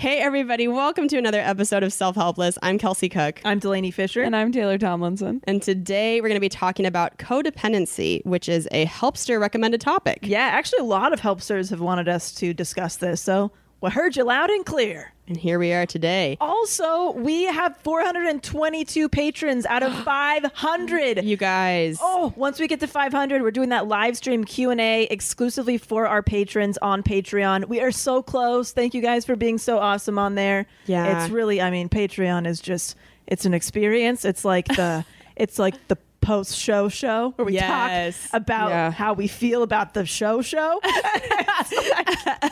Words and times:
Hey, 0.00 0.20
everybody, 0.20 0.66
welcome 0.66 1.08
to 1.08 1.18
another 1.18 1.42
episode 1.42 1.82
of 1.82 1.92
Self 1.92 2.16
Helpless. 2.16 2.56
I'm 2.62 2.78
Kelsey 2.78 3.10
Cook. 3.10 3.42
I'm 3.44 3.60
Delanie 3.60 3.92
Fischer. 3.92 4.22
And 4.22 4.34
I'm 4.34 4.50
Taylor 4.50 4.78
Tomlinson. 4.78 5.42
And 5.44 5.60
today 5.60 6.22
we're 6.22 6.28
going 6.28 6.36
to 6.36 6.40
be 6.40 6.48
talking 6.48 6.86
about 6.86 7.18
codependency, 7.18 8.24
which 8.24 8.48
is 8.48 8.66
a 8.70 8.86
Helpster 8.86 9.38
recommended 9.38 9.82
topic. 9.82 10.20
Yeah, 10.22 10.38
actually, 10.38 10.78
a 10.78 10.84
lot 10.84 11.12
of 11.12 11.20
helpsters 11.20 11.68
have 11.68 11.82
wanted 11.82 12.08
us 12.08 12.32
to 12.36 12.54
discuss 12.54 12.96
this, 12.96 13.20
so 13.20 13.52
we 13.80 13.90
heard 13.90 14.16
you 14.16 14.24
loud 14.24 14.50
and 14.50 14.64
clear. 14.64 15.12
And 15.26 15.36
here 15.36 15.58
we 15.60 15.72
are 15.72 15.86
today. 15.86 16.36
Also, 16.40 17.12
we 17.12 17.44
have 17.44 17.76
422 17.78 19.08
patrons 19.08 19.64
out 19.64 19.82
of 19.82 19.94
500. 20.04 21.24
You 21.24 21.36
guys. 21.36 21.98
Oh, 22.02 22.32
once 22.36 22.58
we 22.58 22.66
get 22.66 22.80
to 22.80 22.86
500, 22.88 23.40
we're 23.42 23.50
doing 23.52 23.68
that 23.68 23.86
live 23.86 24.16
stream 24.16 24.44
Q&A 24.44 25.04
exclusively 25.04 25.78
for 25.78 26.06
our 26.06 26.22
patrons 26.22 26.78
on 26.82 27.02
Patreon. 27.02 27.68
We 27.68 27.80
are 27.80 27.92
so 27.92 28.22
close. 28.22 28.72
Thank 28.72 28.92
you 28.92 29.00
guys 29.00 29.24
for 29.24 29.36
being 29.36 29.56
so 29.56 29.78
awesome 29.78 30.18
on 30.18 30.34
there. 30.34 30.66
Yeah. 30.86 31.22
It's 31.22 31.30
really, 31.30 31.62
I 31.62 31.70
mean, 31.70 31.88
Patreon 31.88 32.46
is 32.46 32.60
just 32.60 32.96
it's 33.28 33.44
an 33.44 33.54
experience. 33.54 34.24
It's 34.24 34.44
like 34.44 34.66
the 34.66 35.04
it's 35.36 35.58
like 35.58 35.74
the 35.88 35.96
post 36.20 36.56
show 36.56 36.88
show 36.88 37.32
where 37.36 37.46
we 37.46 37.54
Yes. 37.54 38.30
talk 38.30 38.40
about 38.40 38.70
Yeah. 38.70 38.90
how 38.90 39.12
we 39.14 39.26
feel 39.26 39.62
about 39.62 39.94
the 39.94 40.04
show 40.06 40.42
show. 40.42 40.80
Yes. 40.84 41.72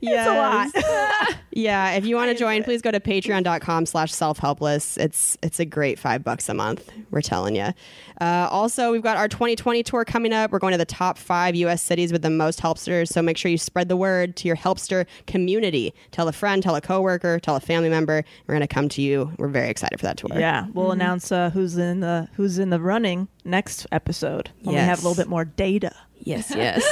It's 0.00 0.26
a 0.28 0.34
lot. 0.34 1.34
Yeah, 1.50 1.92
if 1.94 2.06
you 2.06 2.14
want 2.14 2.30
to 2.30 2.38
join, 2.38 2.62
please 2.62 2.82
go 2.82 2.92
to 2.92 3.00
patreon.com 3.00 3.86
slash 3.86 4.12
self-helpless. 4.12 4.96
It's 4.96 5.36
it's 5.42 5.58
a 5.58 5.64
great 5.64 5.98
five 5.98 6.22
bucks 6.22 6.48
a 6.48 6.54
month. 6.54 6.88
We're 7.10 7.20
telling 7.20 7.56
you. 7.56 7.70
Uh, 8.20 8.46
also, 8.48 8.92
we've 8.92 9.02
got 9.02 9.16
our 9.16 9.26
2020 9.26 9.82
tour 9.82 10.04
coming 10.04 10.32
up. 10.32 10.52
We're 10.52 10.60
going 10.60 10.70
to 10.72 10.78
the 10.78 10.84
top 10.84 11.18
five 11.18 11.56
U.S. 11.56 11.82
cities 11.82 12.12
with 12.12 12.22
the 12.22 12.30
most 12.30 12.60
helpsters. 12.60 13.10
So 13.10 13.22
make 13.22 13.36
sure 13.36 13.50
you 13.50 13.58
spread 13.58 13.88
the 13.88 13.96
word 13.96 14.36
to 14.36 14.46
your 14.46 14.56
helpster 14.56 15.04
community. 15.26 15.94
Tell 16.12 16.28
a 16.28 16.32
friend, 16.32 16.62
tell 16.62 16.76
a 16.76 16.80
coworker, 16.80 17.40
tell 17.40 17.56
a 17.56 17.60
family 17.60 17.88
member. 17.88 18.24
We're 18.46 18.54
going 18.54 18.66
to 18.68 18.72
come 18.72 18.88
to 18.90 19.02
you. 19.02 19.32
We're 19.36 19.48
very 19.48 19.68
excited 19.68 19.98
for 19.98 20.06
that 20.06 20.16
tour. 20.16 20.30
Yeah, 20.38 20.66
we'll 20.74 20.92
announce 20.92 21.32
uh, 21.32 21.50
who's 21.50 21.76
in 21.76 22.00
the 22.00 22.28
who's 22.34 22.60
in 22.60 22.67
the 22.70 22.80
running 22.80 23.28
next 23.44 23.86
episode 23.92 24.50
when 24.62 24.74
we 24.74 24.80
have 24.80 24.98
a 24.98 25.08
little 25.08 25.20
bit 25.20 25.28
more 25.28 25.44
data. 25.44 25.94
Yes, 26.20 26.50
yes. 26.54 26.84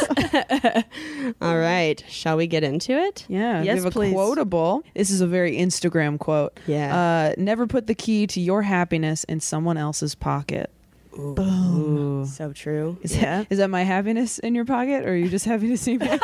All 1.43 1.59
right. 1.59 2.03
Shall 2.09 2.37
we 2.37 2.47
get 2.47 2.63
into 2.63 2.93
it? 2.93 3.25
Yeah, 3.29 3.63
Yes, 3.63 3.75
we 3.75 3.79
have 3.81 3.87
a 3.87 3.91
please. 3.91 4.13
quotable. 4.15 4.83
This 4.95 5.11
is 5.11 5.21
a 5.21 5.27
very 5.27 5.57
Instagram 5.57 6.19
quote. 6.19 6.59
Yeah. 6.67 6.97
Uh, 6.97 7.35
never 7.41 7.67
put 7.67 7.87
the 7.89 7.95
key 7.95 8.27
to 8.29 8.41
your 8.41 8.63
happiness 8.63 9.25
in 9.25 9.41
someone 9.41 9.77
else's 9.77 10.15
pocket. 10.15 10.71
Ooh. 11.19 12.27
So 12.27 12.53
true. 12.53 12.99
Is, 13.03 13.17
Yeah. 13.17 13.39
that, 13.39 13.47
is 13.51 13.59
that 13.59 13.69
my 13.71 13.83
happiness 13.83 14.39
in 14.39 14.55
your 14.55 14.65
pocket, 14.67 15.05
or 15.05 15.13
are 15.13 15.17
you 15.17 15.29
just 15.31 15.45
happy 15.47 15.69
to 15.69 15.77
see 15.79 15.97
me? 15.99 16.07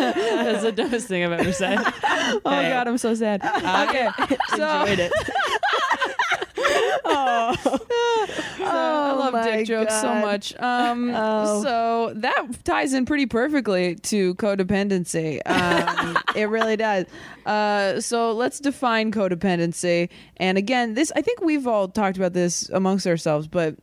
That's 0.00 0.62
the 0.62 0.72
dumbest 0.74 1.08
thing 1.08 1.24
I've 1.24 1.32
ever 1.32 1.52
said. 1.52 1.78
Oh 1.80 2.40
God, 2.44 2.88
I'm 2.88 2.98
so 2.98 3.14
sad. 3.14 3.42
Okay, 3.44 4.08
so 4.56 4.80
Enjoyed 4.82 4.98
it. 5.00 5.12
I 8.62 9.12
love 9.16 9.32
my 9.32 9.44
dick 9.44 9.66
jokes 9.66 10.00
so 10.00 10.14
much. 10.14 10.54
Um, 10.58 11.10
Oh. 11.14 11.62
So 11.62 12.12
that 12.16 12.46
ties 12.64 12.92
in 12.92 13.04
pretty 13.06 13.26
perfectly 13.26 13.96
to 13.96 14.34
codependency. 14.36 15.40
Um, 15.46 16.18
it 16.36 16.48
really 16.48 16.76
does. 16.76 17.06
Uh, 17.46 18.00
so 18.00 18.32
let's 18.32 18.58
define 18.60 19.12
codependency. 19.12 20.08
And 20.36 20.58
again, 20.58 20.94
this 20.94 21.12
I 21.16 21.22
think 21.22 21.40
we've 21.40 21.66
all 21.66 21.88
talked 21.88 22.16
about 22.16 22.32
this 22.32 22.68
amongst 22.70 23.06
ourselves, 23.06 23.46
but 23.48 23.76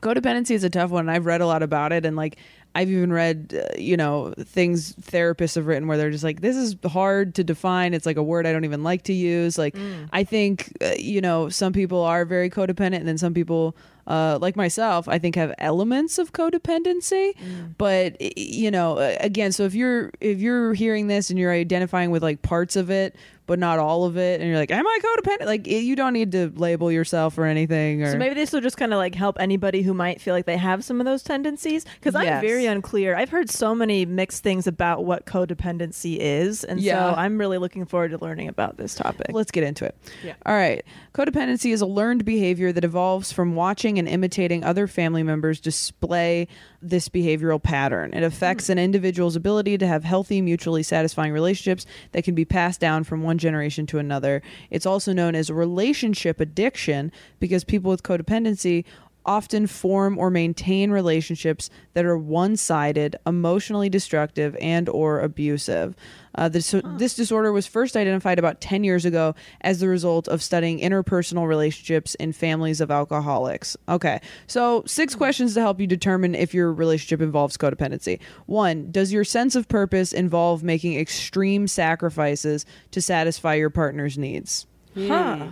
codependency 0.00 0.52
is 0.52 0.64
a 0.64 0.70
tough 0.70 0.90
one. 0.90 1.08
I've 1.08 1.26
read 1.26 1.40
a 1.40 1.46
lot 1.46 1.62
about 1.62 1.92
it, 1.92 2.04
and 2.04 2.16
like 2.16 2.36
I've 2.74 2.90
even 2.90 3.12
read, 3.12 3.54
uh, 3.54 3.76
you 3.78 3.96
know, 3.96 4.32
things 4.38 4.94
therapists 4.94 5.56
have 5.56 5.66
written 5.66 5.88
where 5.88 5.98
they're 5.98 6.10
just 6.10 6.24
like, 6.24 6.40
this 6.40 6.56
is 6.56 6.74
hard 6.86 7.34
to 7.34 7.44
define. 7.44 7.92
It's 7.92 8.06
like 8.06 8.16
a 8.16 8.22
word 8.22 8.46
I 8.46 8.52
don't 8.52 8.64
even 8.64 8.82
like 8.82 9.02
to 9.04 9.12
use. 9.12 9.58
Like, 9.58 9.76
I 10.12 10.24
think, 10.24 10.72
uh, 10.80 10.94
you 10.98 11.20
know, 11.20 11.50
some 11.50 11.72
people 11.72 12.00
are 12.02 12.24
very 12.24 12.48
codependent, 12.48 12.96
and 12.96 13.08
then 13.08 13.18
some 13.18 13.34
people, 13.34 13.76
uh, 14.06 14.38
like 14.40 14.56
myself, 14.56 15.08
I 15.08 15.18
think 15.18 15.36
have 15.36 15.54
elements 15.58 16.18
of 16.18 16.32
codependency. 16.32 17.32
But 17.78 18.16
you 18.38 18.70
know, 18.70 18.98
again, 19.20 19.52
so 19.52 19.64
if 19.64 19.74
you're 19.74 20.10
if 20.20 20.38
you're 20.38 20.74
hearing 20.74 21.06
this 21.06 21.30
and 21.30 21.38
you're 21.38 21.52
identifying 21.52 22.10
with 22.10 22.22
like 22.22 22.42
parts 22.42 22.76
of 22.76 22.90
it, 22.90 23.16
but 23.46 23.58
not 23.58 23.78
all 23.78 24.04
of 24.04 24.16
it, 24.16 24.40
and 24.40 24.48
you're 24.48 24.58
like, 24.58 24.70
am 24.70 24.86
I 24.86 24.98
codependent? 25.04 25.46
Like, 25.46 25.66
you 25.66 25.96
don't 25.96 26.12
need 26.12 26.30
to 26.32 26.52
label 26.54 26.92
yourself 26.92 27.36
or 27.36 27.44
anything. 27.44 28.02
Or 28.02 28.12
So 28.12 28.16
maybe 28.16 28.34
this 28.34 28.52
will 28.52 28.60
just 28.60 28.76
kind 28.76 28.92
of 28.92 28.98
like 28.98 29.14
help 29.16 29.36
anybody 29.40 29.82
who 29.82 29.92
might 29.94 30.20
feel 30.20 30.32
like 30.32 30.46
they 30.46 30.56
have 30.56 30.84
some 30.84 31.00
of 31.00 31.06
those 31.06 31.22
tendencies. 31.24 31.84
Because 31.98 32.14
I'm 32.14 32.40
very 32.40 32.66
unclear. 32.66 33.16
I've 33.16 33.30
heard 33.30 33.50
so 33.50 33.74
many 33.74 34.06
mixed 34.06 34.42
things 34.44 34.66
about 34.68 35.04
what 35.04 35.26
codependency 35.26 36.18
is, 36.18 36.62
and 36.64 36.80
Yeah. 36.80 37.10
so 37.12 37.18
I'm 37.18 37.36
really 37.36 37.58
looking 37.58 37.84
forward 37.84 38.12
to 38.12 38.18
learning 38.18 38.48
about 38.48 38.76
this 38.76 38.94
topic. 38.94 39.26
Let's 39.30 39.50
get 39.50 39.64
into 39.64 39.84
it. 39.86 39.96
Yeah. 40.24 40.34
All 40.46 40.54
right. 40.54 40.84
Codependency 41.12 41.72
is 41.72 41.80
a 41.80 41.86
learned 41.86 42.24
behavior 42.24 42.72
that 42.72 42.84
evolves 42.84 43.32
from 43.32 43.54
watching 43.56 43.91
and 43.98 44.08
imitating 44.08 44.64
other 44.64 44.86
family 44.86 45.22
members 45.22 45.60
display 45.60 46.48
this 46.80 47.08
behavioral 47.08 47.62
pattern. 47.62 48.12
It 48.14 48.22
affects 48.22 48.66
hmm. 48.66 48.72
an 48.72 48.78
individual's 48.78 49.36
ability 49.36 49.78
to 49.78 49.86
have 49.86 50.04
healthy, 50.04 50.40
mutually 50.40 50.82
satisfying 50.82 51.32
relationships 51.32 51.86
that 52.12 52.24
can 52.24 52.34
be 52.34 52.44
passed 52.44 52.80
down 52.80 53.04
from 53.04 53.22
one 53.22 53.38
generation 53.38 53.86
to 53.86 53.98
another. 53.98 54.42
It's 54.70 54.86
also 54.86 55.12
known 55.12 55.34
as 55.34 55.50
relationship 55.50 56.40
addiction 56.40 57.12
because 57.40 57.64
people 57.64 57.90
with 57.90 58.02
codependency 58.02 58.84
often 59.24 59.66
form 59.66 60.18
or 60.18 60.30
maintain 60.30 60.90
relationships 60.90 61.70
that 61.94 62.04
are 62.04 62.18
one-sided, 62.18 63.16
emotionally 63.26 63.88
destructive, 63.88 64.56
and 64.60 64.88
or 64.88 65.20
abusive. 65.20 65.94
Uh, 66.34 66.48
this, 66.48 66.74
this 66.96 67.14
disorder 67.14 67.52
was 67.52 67.66
first 67.66 67.96
identified 67.96 68.38
about 68.38 68.60
10 68.60 68.84
years 68.84 69.04
ago 69.04 69.34
as 69.60 69.80
the 69.80 69.88
result 69.88 70.28
of 70.28 70.42
studying 70.42 70.78
interpersonal 70.80 71.46
relationships 71.46 72.14
in 72.16 72.32
families 72.32 72.80
of 72.80 72.90
alcoholics. 72.90 73.76
Okay, 73.88 74.20
so 74.46 74.82
six 74.86 75.14
questions 75.14 75.54
to 75.54 75.60
help 75.60 75.78
you 75.80 75.86
determine 75.86 76.34
if 76.34 76.54
your 76.54 76.72
relationship 76.72 77.20
involves 77.20 77.56
codependency. 77.56 78.18
One, 78.46 78.90
does 78.90 79.12
your 79.12 79.24
sense 79.24 79.54
of 79.56 79.68
purpose 79.68 80.12
involve 80.12 80.62
making 80.62 80.98
extreme 80.98 81.68
sacrifices 81.68 82.64
to 82.92 83.02
satisfy 83.02 83.54
your 83.54 83.70
partner's 83.70 84.16
needs? 84.16 84.66
Huh. 84.96 85.48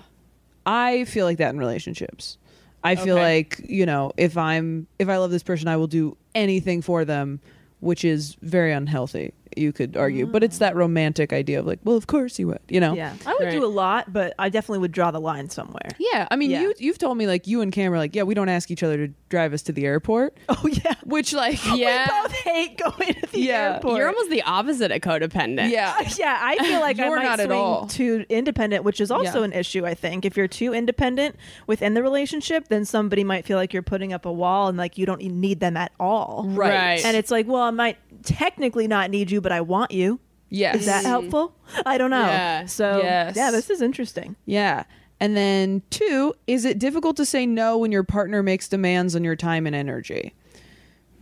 I 0.67 1.05
feel 1.05 1.27
like 1.27 1.39
that 1.39 1.51
in 1.55 1.59
relationships. 1.59 2.39
I 2.83 2.97
feel 2.97 3.17
Okay. 3.17 3.35
like, 3.37 3.61
you 3.69 3.85
know, 3.85 4.13
if 4.17 4.37
I'm 4.39 4.87
if 4.99 5.09
I 5.11 5.19
love 5.19 5.31
this 5.31 5.43
person, 5.43 5.69
I 5.69 5.77
will 5.77 5.87
do 5.87 6.17
anything 6.35 6.81
for 6.81 7.05
them, 7.05 7.41
which 7.81 8.05
is 8.05 8.37
very 8.41 8.73
unhealthy, 8.73 9.33
you 9.57 9.73
could 9.73 9.97
argue. 9.97 10.27
But 10.27 10.43
it's 10.45 10.57
mm. 10.57 10.61
that 10.61 10.77
romantic 10.77 11.33
idea 11.33 11.61
of 11.61 11.67
like, 11.67 11.81
well, 11.85 11.97
of 11.97 12.07
course 12.07 12.39
you 12.39 12.47
would, 12.49 12.61
you 12.69 12.81
know? 12.81 12.95
Yeah, 12.95 13.15
I 13.27 13.35
would 13.35 13.45
Right. 13.45 13.53
do 13.53 13.65
a 13.65 13.67
lot, 13.67 14.13
but 14.13 14.35
I 14.39 14.49
definitely 14.49 14.79
would 14.81 14.93
draw 14.93 15.11
the 15.11 15.21
line 15.21 15.49
somewhere. 15.51 15.89
Yeah, 15.99 16.29
I 16.31 16.37
mean, 16.37 16.51
Yeah. 16.51 16.63
you 16.63 16.75
you've 16.79 16.99
told 16.99 17.17
me 17.19 17.27
like 17.27 17.47
you 17.47 17.61
and 17.61 17.73
Cam 17.73 17.93
are 17.93 17.99
like, 17.99 18.15
yeah, 18.15 18.23
we 18.23 18.35
don't 18.35 18.49
ask 18.49 18.71
each 18.71 18.83
other 18.83 18.97
to 19.07 19.13
drive 19.29 19.53
us 19.53 19.63
to 19.63 19.73
the 19.73 19.85
airport, 19.87 20.37
Oh 20.49 20.67
yeah, 20.71 20.95
which 21.05 21.33
like, 21.33 21.59
Yeah. 21.75 22.07
we 22.07 22.23
both 22.29 22.33
hate 22.39 22.79
going 22.79 23.15
to 23.15 23.27
the 23.33 23.41
Yeah. 23.41 23.75
airport. 23.75 23.99
You're 23.99 24.09
almost 24.09 24.31
the 24.31 24.43
opposite 24.43 24.91
of 24.93 25.01
codependent. 25.01 25.71
yeah, 25.71 26.01
yeah, 26.19 26.39
I 26.41 26.57
feel 26.59 26.81
like 26.81 26.99
I 26.99 27.07
You're 27.07 27.17
might 27.17 27.23
not 27.25 27.41
at 27.41 27.47
swing 27.47 27.59
all. 27.59 27.87
too 27.87 28.25
independent, 28.29 28.85
which 28.85 29.01
is 29.01 29.11
also 29.11 29.39
Yeah. 29.41 29.45
an 29.47 29.53
issue. 29.53 29.85
I 29.87 29.95
think 29.95 30.25
if 30.25 30.37
you're 30.37 30.49
too 30.49 30.73
independent 30.75 31.37
within 31.67 31.95
the 31.95 32.03
relationship, 32.03 32.69
then 32.69 32.85
somebody 32.85 33.25
might 33.25 33.45
feel 33.47 33.57
like 33.57 33.73
you're 33.73 33.83
putting 33.83 34.13
up 34.13 34.27
a 34.27 34.33
wall 34.33 34.69
and 34.69 34.79
like 34.79 34.97
you 34.99 35.07
don't 35.07 35.21
e-, 35.23 35.29
need 35.29 35.61
them 35.61 35.77
at 35.77 35.93
all. 35.99 36.45
right. 36.49 36.71
Right. 36.71 37.05
And 37.05 37.17
it's 37.17 37.31
like, 37.31 37.47
well, 37.49 37.63
I 37.63 37.71
might 37.71 37.97
technically 38.25 38.87
not 38.89 39.11
need 39.11 39.31
you, 39.31 39.41
but 39.41 39.50
I 39.53 39.61
want 39.61 39.91
you. 39.91 40.21
yes, 40.49 40.77
Is 40.81 40.87
that 40.87 41.05
helpful? 41.05 41.55
I 41.87 41.99
don't 41.99 42.11
know. 42.11 42.21
Yeah. 42.27 42.67
So 42.67 42.99
Yes. 43.03 43.37
yeah, 43.37 43.51
this 43.51 43.71
is 43.71 43.81
interesting. 43.83 44.37
Yeah. 44.47 44.85
And 45.21 45.37
then 45.37 45.83
two, 45.91 46.35
is 46.47 46.65
it 46.65 46.79
difficult 46.79 47.17
to 47.19 47.27
say 47.27 47.45
no 47.47 47.77
when 47.79 47.93
your 47.93 48.03
partner 48.05 48.43
makes 48.43 48.69
demands 48.69 49.15
on 49.15 49.23
your 49.25 49.37
time 49.37 49.67
and 49.67 49.77
energy? 49.77 50.35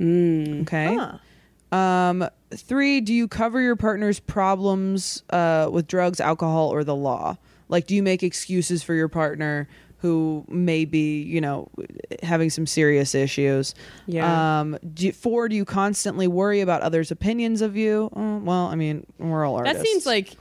Okay. 0.00 0.96
Huh. 0.96 1.76
Um, 1.76 2.28
three, 2.54 3.00
do 3.00 3.12
you 3.12 3.28
cover 3.28 3.60
your 3.60 3.76
partner's 3.76 4.20
problems 4.20 5.22
uh, 5.30 5.68
with 5.70 5.86
drugs, 5.86 6.20
alcohol, 6.20 6.72
or 6.72 6.84
the 6.84 6.94
law? 6.94 7.36
Like, 7.68 7.86
do 7.86 7.94
you 7.94 8.02
make 8.02 8.22
excuses 8.22 8.82
for 8.82 8.94
your 8.94 9.08
partner 9.08 9.68
who 9.98 10.44
may 10.48 10.84
be, 10.84 11.22
you 11.22 11.40
know, 11.40 11.68
having 12.22 12.50
some 12.50 12.66
serious 12.66 13.14
issues? 13.14 13.74
Yeah. 14.06 14.60
Um, 14.60 14.78
do 14.94 15.06
you, 15.06 15.12
four, 15.12 15.48
do 15.48 15.56
you 15.56 15.64
constantly 15.64 16.28
worry 16.28 16.60
about 16.60 16.82
others' 16.82 17.10
opinions 17.10 17.62
of 17.62 17.76
you? 17.76 18.10
Uh, 18.14 18.38
well, 18.42 18.66
I 18.66 18.74
mean, 18.76 19.06
we're 19.18 19.44
all 19.44 19.56
artists. 19.56 19.78
That 19.78 19.84
seems 19.86 20.06
like 20.06 20.36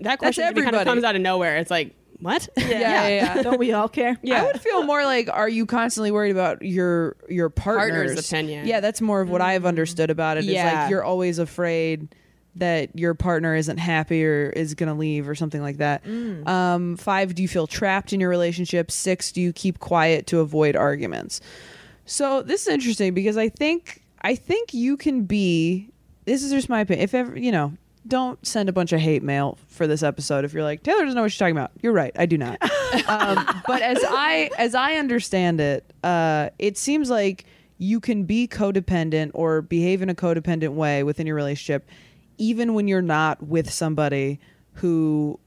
that 0.00 0.18
question 0.18 0.54
kind 0.54 0.74
of 0.74 0.84
comes 0.84 1.04
out 1.04 1.16
of 1.16 1.22
nowhere. 1.22 1.56
It's 1.58 1.70
like, 1.70 1.94
what? 2.20 2.48
Yeah, 2.56 2.68
yeah, 2.78 3.08
yeah. 3.08 3.42
Don't 3.42 3.58
we 3.58 3.72
all 3.72 3.88
care? 3.88 4.16
Yeah, 4.22 4.42
I 4.42 4.46
would 4.46 4.60
feel 4.60 4.84
more 4.84 5.04
like, 5.04 5.28
are 5.30 5.48
you 5.48 5.66
constantly 5.66 6.10
worried 6.10 6.30
about 6.30 6.62
your 6.62 7.16
your 7.28 7.50
partner's, 7.50 8.06
Partner's 8.06 8.30
opinion. 8.30 8.66
Yeah, 8.66 8.80
that's 8.80 9.00
more 9.02 9.20
of 9.20 9.28
what 9.28 9.42
I've 9.42 9.66
understood 9.66 10.10
about 10.10 10.38
it. 10.38 10.44
it. 10.44 10.48
Is 10.48 10.54
Yeah. 10.54 10.82
like 10.82 10.90
you're 10.90 11.04
always 11.04 11.38
afraid 11.38 12.14
that 12.56 12.96
your 12.98 13.14
partner 13.14 13.54
isn't 13.54 13.78
happy 13.78 14.24
or 14.24 14.50
is 14.50 14.74
going 14.74 14.88
to 14.88 14.94
leave 14.94 15.28
or 15.28 15.34
something 15.34 15.60
like 15.60 15.78
that. 15.78 16.04
Um, 16.46 16.96
five, 16.96 17.34
do 17.34 17.42
you 17.42 17.48
feel 17.48 17.66
trapped 17.66 18.12
in 18.12 18.20
your 18.20 18.30
relationship? 18.30 18.90
Six, 18.90 19.32
do 19.32 19.40
you 19.40 19.52
keep 19.52 19.80
quiet 19.80 20.26
to 20.28 20.40
avoid 20.40 20.76
arguments? 20.76 21.40
So 22.06 22.42
this 22.42 22.62
is 22.62 22.68
interesting 22.68 23.14
because 23.14 23.36
I 23.36 23.48
think 23.48 24.02
I 24.20 24.34
think 24.34 24.74
you 24.74 24.96
can 24.96 25.24
be. 25.24 25.90
This 26.24 26.42
is 26.42 26.52
just 26.52 26.68
my 26.68 26.80
opinion. 26.80 27.04
If 27.04 27.14
ever 27.14 27.38
you 27.38 27.52
know, 27.52 27.72
don't 28.06 28.44
send 28.46 28.68
a 28.68 28.72
bunch 28.72 28.92
of 28.92 29.00
hate 29.00 29.22
mail 29.22 29.58
for 29.68 29.86
this 29.86 30.02
episode. 30.02 30.44
If 30.44 30.52
you're 30.52 30.62
like 30.62 30.82
Taylor 30.82 31.00
doesn't 31.00 31.14
know 31.14 31.22
what 31.22 31.32
you're 31.32 31.46
talking 31.46 31.56
about, 31.56 31.72
you're 31.82 31.92
right. 31.92 32.12
I 32.18 32.26
do 32.26 32.38
not. 32.38 32.58
um, 33.08 33.62
but 33.66 33.82
as 33.82 33.98
I 34.06 34.50
as 34.58 34.74
I 34.74 34.94
understand 34.94 35.60
it, 35.60 35.90
uh, 36.02 36.50
it 36.58 36.76
seems 36.76 37.10
like 37.10 37.46
you 37.78 38.00
can 38.00 38.24
be 38.24 38.46
codependent 38.46 39.32
or 39.34 39.62
behave 39.62 40.02
in 40.02 40.08
a 40.08 40.14
codependent 40.14 40.74
way 40.74 41.02
within 41.02 41.26
your 41.26 41.36
relationship, 41.36 41.88
even 42.38 42.74
when 42.74 42.88
you're 42.88 43.02
not 43.02 43.42
with 43.42 43.70
somebody 43.70 44.40
who 44.74 45.38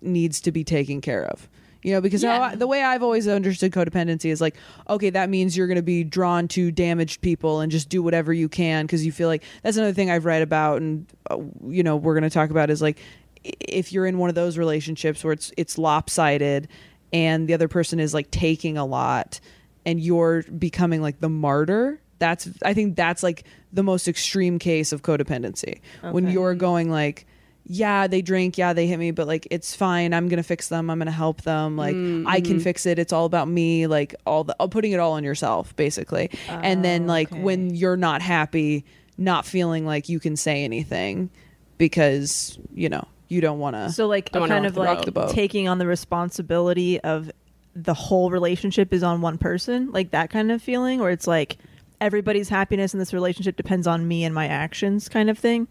needs 0.00 0.40
to 0.42 0.52
be 0.52 0.64
taken 0.64 1.00
care 1.00 1.24
of. 1.24 1.48
You 1.82 1.94
know, 1.94 2.00
because 2.00 2.22
how 2.22 2.42
I, 2.42 2.54
the 2.54 2.68
way 2.68 2.82
I've 2.82 3.02
always 3.02 3.26
understood 3.26 3.72
codependency 3.72 4.30
is 4.30 4.40
like, 4.40 4.56
okay, 4.88 5.10
that 5.10 5.28
means 5.28 5.56
you're 5.56 5.66
going 5.66 5.76
to 5.76 5.82
be 5.82 6.04
drawn 6.04 6.46
to 6.48 6.70
damaged 6.70 7.22
people 7.22 7.60
and 7.60 7.72
just 7.72 7.88
do 7.88 8.04
whatever 8.04 8.32
you 8.32 8.48
can 8.48 8.86
because 8.86 9.04
you 9.04 9.10
feel 9.10 9.26
like 9.26 9.42
that's 9.64 9.76
another 9.76 9.92
thing 9.92 10.08
I've 10.08 10.24
read 10.24 10.42
about 10.42 10.80
and 10.80 11.06
uh, 11.28 11.38
you 11.66 11.82
know 11.82 11.96
we're 11.96 12.14
going 12.14 12.22
to 12.22 12.30
talk 12.30 12.50
about 12.50 12.70
is 12.70 12.80
like 12.80 13.00
if 13.42 13.92
you're 13.92 14.06
in 14.06 14.18
one 14.18 14.28
of 14.28 14.36
those 14.36 14.58
relationships 14.58 15.24
where 15.24 15.32
it's 15.32 15.52
it's 15.56 15.76
lopsided 15.76 16.68
and 17.12 17.48
the 17.48 17.54
other 17.54 17.68
person 17.68 17.98
is 17.98 18.14
like 18.14 18.30
taking 18.30 18.78
a 18.78 18.86
lot 18.86 19.40
and 19.84 20.00
you're 20.00 20.42
becoming 20.44 21.02
like 21.02 21.20
the 21.20 21.28
martyr 21.28 22.00
that's 22.22 22.48
i 22.64 22.72
think 22.72 22.94
that's 22.94 23.22
like 23.22 23.44
the 23.72 23.82
most 23.82 24.06
extreme 24.06 24.58
case 24.58 24.92
of 24.92 25.02
codependency. 25.02 25.80
When 26.02 26.28
you're 26.28 26.54
going 26.54 26.90
like 26.90 27.26
yeah 27.64 28.06
they 28.06 28.22
drink 28.22 28.58
yeah 28.58 28.72
they 28.72 28.86
hit 28.86 28.98
me 28.98 29.12
but 29.12 29.28
like 29.28 29.46
it's 29.48 29.72
fine 29.72 30.12
i'm 30.12 30.28
gonna 30.28 30.42
fix 30.42 30.68
them 30.68 30.90
i'm 30.90 30.98
gonna 30.98 31.12
help 31.12 31.42
them 31.42 31.76
like 31.76 31.94
mm, 31.94 32.24
i 32.26 32.40
can 32.40 32.54
mm-hmm. 32.54 32.64
fix 32.64 32.86
it 32.86 32.98
it's 32.98 33.12
all 33.12 33.24
about 33.24 33.46
me 33.46 33.86
like 33.86 34.16
all 34.26 34.42
the 34.42 34.54
putting 34.68 34.90
it 34.90 34.98
all 34.98 35.12
on 35.12 35.22
yourself 35.22 35.74
basically. 35.76 36.28
And 36.48 36.84
then 36.84 37.04
oh, 37.04 37.06
like 37.06 37.30
when 37.30 37.74
you're 37.74 37.96
not 37.96 38.20
happy 38.20 38.84
not 39.16 39.46
feeling 39.46 39.86
like 39.86 40.08
you 40.08 40.18
can 40.18 40.36
say 40.36 40.64
anything 40.64 41.30
because 41.78 42.58
you 42.74 42.88
know 42.88 43.06
you 43.28 43.40
don't 43.40 43.58
want 43.58 43.74
to 43.74 43.90
So 43.90 44.06
like 44.06 44.30
a 44.34 44.46
kind 44.46 44.66
of 44.66 44.76
like. 44.76 45.12
Taking 45.30 45.66
on 45.66 45.78
the 45.78 45.86
responsibility 45.86 47.00
of 47.00 47.30
the 47.74 47.94
whole 47.94 48.30
relationship 48.30 48.92
is 48.92 49.02
on 49.02 49.22
one 49.22 49.38
person, 49.38 49.90
like 49.90 50.10
that 50.10 50.30
kind 50.30 50.52
of 50.52 50.62
feeling, 50.62 51.00
where 51.00 51.10
it's 51.10 51.26
like 51.26 51.56
everybody's 52.02 52.48
happiness 52.50 52.92
in 52.92 52.98
this 52.98 53.14
relationship 53.14 53.56
depends 53.56 53.86
on 53.86 54.06
me 54.06 54.24
and 54.24 54.34
my 54.34 54.46
actions, 54.46 55.08
kind 55.08 55.30
of 55.30 55.38
thing. 55.38 55.68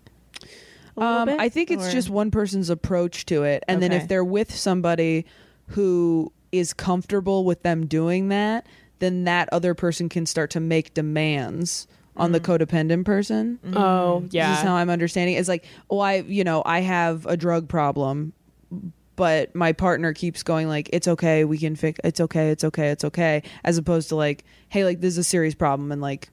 Um, 0.98 1.26
bit? 1.28 1.40
I 1.40 1.50
think 1.50 1.70
it's 1.72 1.88
Or- 1.88 1.92
just 1.92 2.10
one 2.10 2.32
person's 2.32 2.70
approach 2.70 3.26
to 3.28 3.44
it, 3.44 3.64
and 3.68 3.82
then 3.82 3.92
if 3.92 4.08
they're 4.08 4.26
with 4.26 4.54
somebody 4.54 5.26
who 5.68 6.32
is 6.52 6.74
comfortable 6.74 7.46
with 7.46 7.64
them 7.64 7.86
doing 7.86 8.30
that, 8.30 8.66
then 9.00 9.24
that 9.24 9.48
other 9.52 9.74
person 9.74 10.10
can 10.10 10.26
start 10.26 10.50
to 10.52 10.60
make 10.60 10.94
demands 10.94 11.88
on 12.18 12.34
the 12.34 12.40
codependent 12.42 13.06
person. 13.06 13.58
Oh, 13.74 14.26
yeah. 14.32 14.50
This 14.52 14.60
is 14.60 14.66
how 14.66 14.76
I'm 14.76 14.90
understanding. 14.90 15.36
It's 15.38 15.48
like, 15.48 15.66
oh, 15.90 16.00
I, 16.00 16.18
you 16.18 16.44
know, 16.44 16.62
I 16.66 16.82
have 16.82 17.26
a 17.26 17.38
drug 17.38 17.70
problem, 17.70 18.34
but 19.16 19.54
my 19.56 19.72
partner 19.74 20.14
keeps 20.14 20.42
going 20.44 20.68
like, 20.68 20.90
it's 20.94 21.08
okay, 21.08 21.44
we 21.44 21.58
can 21.58 21.76
fix. 21.76 22.00
It's 22.04 22.20
okay, 22.20 22.50
it's 22.50 22.64
okay, 22.64 22.90
it's 22.90 23.04
okay, 23.04 23.44
as 23.64 23.78
opposed 23.78 24.10
to 24.10 24.16
like, 24.16 24.44
hey, 24.70 24.84
like 24.86 25.02
this 25.02 25.14
is 25.14 25.18
a 25.20 25.24
serious 25.24 25.54
problem, 25.56 25.92
and 25.92 26.02
like, 26.02 26.30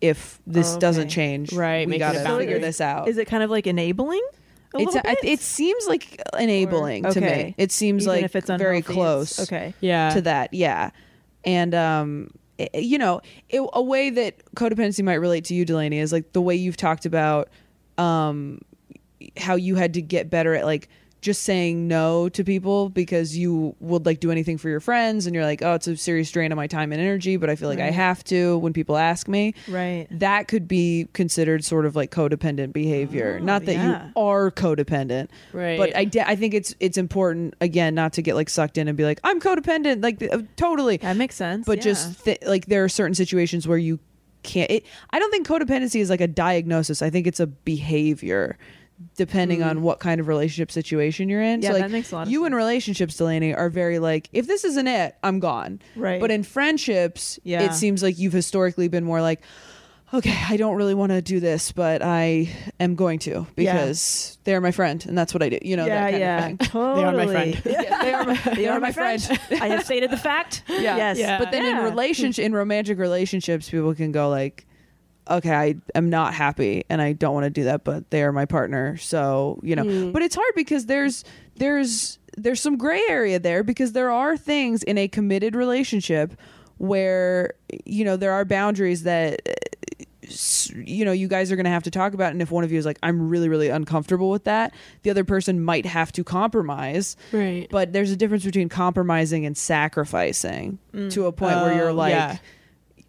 if 0.00 0.40
this 0.46 0.70
Okay. 0.72 0.80
doesn't 0.80 1.08
change, 1.08 1.52
Right, 1.52 1.86
we 1.86 1.98
gotta 1.98 2.20
figure 2.20 2.56
you. 2.56 2.60
this 2.60 2.80
out. 2.80 3.08
Is 3.08 3.18
it 3.18 3.26
kind 3.26 3.42
of 3.42 3.50
like 3.50 3.66
enabling? 3.66 4.22
A 4.72 4.78
It's 4.78 4.94
little 4.94 5.00
I- 5.10 5.14
bit? 5.16 5.24
it 5.24 5.40
seems 5.40 5.86
like 5.88 6.20
enabling 6.38 7.02
to 7.02 7.08
okay. 7.10 7.44
me. 7.48 7.54
It 7.58 7.72
seems 7.72 8.04
Even 8.04 8.14
like 8.14 8.24
if 8.24 8.36
it's 8.36 8.48
very 8.48 8.82
close 8.82 9.32
it's- 9.38 9.48
okay. 9.48 9.74
yeah. 9.80 10.10
to 10.14 10.20
that. 10.22 10.54
Yeah, 10.54 10.90
and 11.44 11.74
um, 11.74 12.30
i- 12.58 12.68
you 12.74 12.96
know, 12.96 13.20
it, 13.48 13.60
a 13.72 13.82
way 13.82 14.10
that 14.10 14.36
codependency 14.54 15.02
might 15.02 15.14
relate 15.14 15.44
to 15.46 15.54
you, 15.54 15.66
Delanie, 15.66 16.00
is 16.00 16.12
like 16.12 16.32
the 16.32 16.40
way 16.40 16.54
you've 16.54 16.76
talked 16.76 17.04
about 17.04 17.48
um, 17.98 18.60
how 19.36 19.54
you 19.56 19.74
had 19.74 19.94
to 19.94 20.02
get 20.02 20.30
better 20.30 20.54
at 20.54 20.64
like 20.64 20.88
just 21.20 21.42
saying 21.42 21.86
no 21.86 22.28
to 22.30 22.42
people 22.44 22.88
because 22.88 23.36
you 23.36 23.74
would 23.80 24.06
like 24.06 24.20
do 24.20 24.30
anything 24.30 24.56
for 24.56 24.68
your 24.68 24.80
friends 24.80 25.26
and 25.26 25.34
you're 25.34 25.44
like 25.44 25.60
oh 25.62 25.74
it's 25.74 25.86
a 25.86 25.96
serious 25.96 26.30
drain 26.30 26.50
on 26.52 26.56
my 26.56 26.66
time 26.66 26.92
and 26.92 27.00
energy 27.00 27.36
but 27.36 27.50
i 27.50 27.56
feel 27.56 27.68
like 27.68 27.78
i 27.80 27.90
have 27.90 28.24
to 28.24 28.56
when 28.58 28.72
people 28.72 28.96
ask 28.96 29.28
me 29.28 29.52
Right. 29.68 30.06
that 30.12 30.48
could 30.48 30.66
be 30.66 31.08
considered 31.12 31.64
sort 31.64 31.84
of 31.86 31.94
like 31.94 32.10
codependent 32.10 32.72
behavior 32.72 33.38
Oh, 33.40 33.44
not 33.44 33.64
that 33.66 33.74
yeah. 33.74 34.06
you 34.06 34.12
are 34.16 34.50
codependent 34.50 35.28
Right. 35.52 35.78
but 35.78 35.94
I, 35.94 36.04
de- 36.04 36.26
I 36.28 36.36
think 36.36 36.54
it's 36.54 36.74
it's 36.80 36.96
important 36.96 37.54
again 37.60 37.94
not 37.94 38.14
to 38.14 38.22
get 38.22 38.34
like 38.34 38.48
sucked 38.48 38.78
in 38.78 38.88
and 38.88 38.96
be 38.96 39.04
like 39.04 39.20
i'm 39.24 39.40
codependent 39.40 40.02
like 40.02 40.22
uh, 40.22 40.42
totally 40.56 40.96
That 40.98 41.16
makes 41.16 41.34
sense. 41.36 41.66
but 41.66 41.78
yeah. 41.78 41.82
just 41.84 42.24
th- 42.24 42.38
like 42.46 42.66
there 42.66 42.82
are 42.84 42.88
certain 42.88 43.14
situations 43.14 43.68
where 43.68 43.78
you 43.78 43.98
can't 44.42 44.70
it, 44.70 44.86
i 45.10 45.18
don't 45.18 45.30
think 45.30 45.46
codependency 45.46 46.00
is 46.00 46.08
like 46.08 46.22
a 46.22 46.26
diagnosis 46.26 47.02
i 47.02 47.10
think 47.10 47.26
it's 47.26 47.40
a 47.40 47.46
behavior 47.46 48.56
depending 49.16 49.62
on 49.62 49.82
what 49.82 49.98
kind 50.00 50.20
of 50.20 50.28
relationship 50.28 50.70
situation 50.70 51.28
you're 51.28 51.42
in 51.42 51.60
Mm. 51.60 51.62
Yeah, 51.62 51.68
so 51.70 51.72
like 51.74 51.82
that 51.84 51.90
makes 51.90 52.12
a 52.12 52.14
lot 52.16 52.26
of 52.26 52.30
you 52.32 52.44
in 52.44 52.54
relationships 52.54 53.16
delanie 53.16 53.56
are 53.56 53.68
very 53.70 53.98
like 53.98 54.28
if 54.32 54.46
this 54.46 54.64
isn't 54.64 54.86
it 54.86 55.16
i'm 55.22 55.40
gone 55.40 55.80
Right. 55.96 56.20
but 56.20 56.30
in 56.30 56.42
friendships 56.42 57.38
Yeah. 57.42 57.62
it 57.62 57.72
seems 57.74 58.02
like 58.02 58.18
you've 58.18 58.32
historically 58.32 58.88
been 58.88 59.04
more 59.04 59.22
like 59.22 59.40
okay, 60.12 60.36
I 60.48 60.56
don't 60.56 60.74
really 60.74 60.94
want 60.94 61.12
to 61.12 61.22
do 61.22 61.38
this, 61.38 61.70
but 61.70 62.02
I 62.02 62.48
am 62.80 62.96
going 62.96 63.20
to 63.20 63.46
because 63.54 64.38
they're 64.42 64.60
my 64.60 64.72
friend 64.72 65.06
and 65.06 65.16
that's 65.16 65.32
what 65.32 65.40
I 65.40 65.50
do. 65.50 65.58
You 65.62 65.76
know, 65.76 65.84
that 65.86 66.10
kind 66.10 66.24
of 66.24 66.44
thing. 66.58 66.58
Totally. 66.72 66.96
They 66.96 67.06
are 67.06 67.12
my 67.14 67.26
friend. 67.32 67.62
Yeah, 67.64 68.02
they 68.02 68.12
are 68.12 68.24
my, 68.24 68.34
They 68.56 68.66
are 68.66 68.80
my 68.80 68.90
friend. 68.90 69.40
I 69.52 69.68
have 69.68 69.84
stated 69.84 70.10
the 70.10 70.16
fact. 70.16 70.64
Yeah. 70.68 70.96
Yes. 70.96 71.16
Yeah. 71.16 71.38
But 71.38 71.52
then 71.52 71.64
in 71.64 71.84
relationship, 71.84 72.44
in 72.44 72.52
romantic 72.52 72.98
relationships, 72.98 73.70
people 73.70 73.94
can 73.94 74.10
go 74.10 74.28
like, 74.28 74.66
okay, 75.28 75.54
I 75.54 75.76
am 75.94 76.10
not 76.10 76.34
happy 76.34 76.84
and 76.88 77.00
I 77.00 77.12
don't 77.12 77.34
want 77.34 77.44
to 77.44 77.50
do 77.50 77.64
that, 77.64 77.84
but 77.84 78.10
they 78.10 78.22
are 78.22 78.32
my 78.32 78.46
partner. 78.46 78.96
So, 78.96 79.60
you 79.62 79.76
know, 79.76 79.84
hmm. 79.84 80.12
but 80.12 80.22
it's 80.22 80.34
hard 80.34 80.52
because 80.54 80.86
there's, 80.86 81.24
there's, 81.56 82.18
there's 82.36 82.60
some 82.60 82.76
gray 82.76 83.02
area 83.08 83.38
there 83.38 83.62
because 83.62 83.92
there 83.92 84.10
are 84.10 84.36
things 84.36 84.82
in 84.82 84.98
a 84.98 85.08
committed 85.08 85.54
relationship 85.54 86.34
where, 86.78 87.54
you 87.84 88.04
know, 88.04 88.16
there 88.16 88.32
are 88.32 88.44
boundaries 88.44 89.02
that, 89.02 89.40
you 90.74 91.04
know, 91.04 91.12
you 91.12 91.28
guys 91.28 91.50
are 91.50 91.56
going 91.56 91.64
to 91.64 91.70
have 91.70 91.82
to 91.82 91.90
talk 91.90 92.14
about. 92.14 92.32
And 92.32 92.40
if 92.40 92.50
one 92.50 92.64
of 92.64 92.70
you 92.70 92.78
is 92.78 92.86
like, 92.86 92.98
I'm 93.02 93.28
really, 93.28 93.48
really 93.48 93.68
uncomfortable 93.68 94.30
with 94.30 94.44
that, 94.44 94.72
the 95.02 95.10
other 95.10 95.24
person 95.24 95.62
might 95.62 95.86
have 95.86 96.12
to 96.12 96.24
compromise. 96.24 97.16
Right. 97.32 97.66
But 97.70 97.92
there's 97.92 98.10
a 98.12 98.16
difference 98.16 98.44
between 98.44 98.68
compromising 98.68 99.44
and 99.44 99.56
sacrificing 99.56 100.78
mm. 100.94 101.10
to 101.12 101.26
a 101.26 101.32
point 101.32 101.56
where 101.56 101.74
you're 101.74 101.90
Oh, 101.90 101.94
like, 101.94 102.12
yeah. 102.12 102.38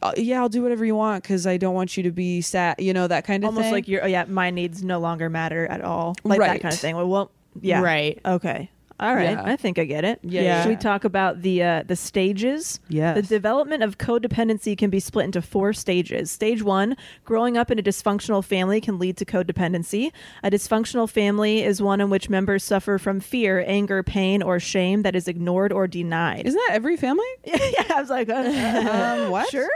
"Uh, 0.01 0.13
yeah. 0.17 0.41
I'll 0.41 0.50
do 0.50 0.62
whatever 0.62 0.86
you 0.86 0.96
want 0.96 1.24
because 1.24 1.46
I 1.46 1.58
don't 1.58 1.74
want 1.74 1.98
you 1.98 2.03
to 2.03 2.12
be 2.12 2.41
sad. 2.41 2.75
You 2.79 2.93
know 2.93 3.08
that 3.08 3.25
kind 3.25 3.43
of 3.43 3.50
Almost 3.50 3.65
thing. 3.65 3.74
like 3.74 3.88
you're. 3.88 4.03
Oh 4.03 4.08
yeah, 4.08 4.25
my 4.25 4.50
needs 4.50 4.84
no 4.84 5.00
longer 5.00 5.29
matter 5.29 5.67
at 5.67 5.81
all. 5.81 6.15
Like 6.24 6.39
that 6.39 6.62
kind 6.62 6.74
of 6.74 6.79
thing. 6.79 6.96
Well, 6.96 7.08
well 7.08 7.31
yeah. 7.62 7.81
Right. 7.81 8.20
Okay. 8.25 8.70
All 9.01 9.15
right. 9.15 9.31
Yeah. 9.31 9.43
I 9.43 9.55
think 9.55 9.79
I 9.79 9.86
get 9.86 10.05
it. 10.05 10.20
Yeah, 10.22 10.41
yeah. 10.41 10.63
Should 10.63 10.70
we 10.70 10.75
talk 10.75 11.03
about 11.03 11.41
the 11.41 11.63
uh, 11.63 11.84
the 11.88 11.96
stages? 11.96 12.79
Yes. 12.88 13.15
The 13.15 13.24
development 13.24 13.81
of 13.81 13.98
codependency 13.98 14.77
can 14.77 14.89
be 14.89 15.00
split 15.00 15.25
into 15.25 15.41
four 15.41 15.74
stages. 15.74 16.29
Stage 16.29 16.62
one: 16.62 16.96
growing 17.25 17.58
up 17.58 17.72
in 17.72 17.79
a 17.79 17.84
dysfunctional 17.84 18.43
family 18.43 18.79
can 18.79 19.00
lead 19.00 19.17
to 19.17 19.25
codependency. 19.25 20.12
A 20.43 20.51
dysfunctional 20.51 21.10
family 21.10 21.63
is 21.63 21.81
one 21.81 22.00
in 22.00 22.10
which 22.10 22.29
members 22.29 22.63
suffer 22.63 22.98
from 23.00 23.20
fear, 23.20 23.63
anger, 23.67 24.03
pain, 24.03 24.43
or 24.43 24.60
shame 24.60 25.01
that 25.01 25.15
is 25.15 25.27
ignored 25.27 25.74
or 25.74 25.88
denied. 25.88 26.46
Isn't 26.46 26.62
that 26.67 26.75
every 26.75 26.96
family? 26.96 27.25
yeah, 27.43 27.84
I 27.96 28.00
was 28.01 28.10
like, 28.10 28.29
uh, 28.29 28.51
Um, 28.91 29.31
what? 29.31 29.50
Sure. 29.50 29.70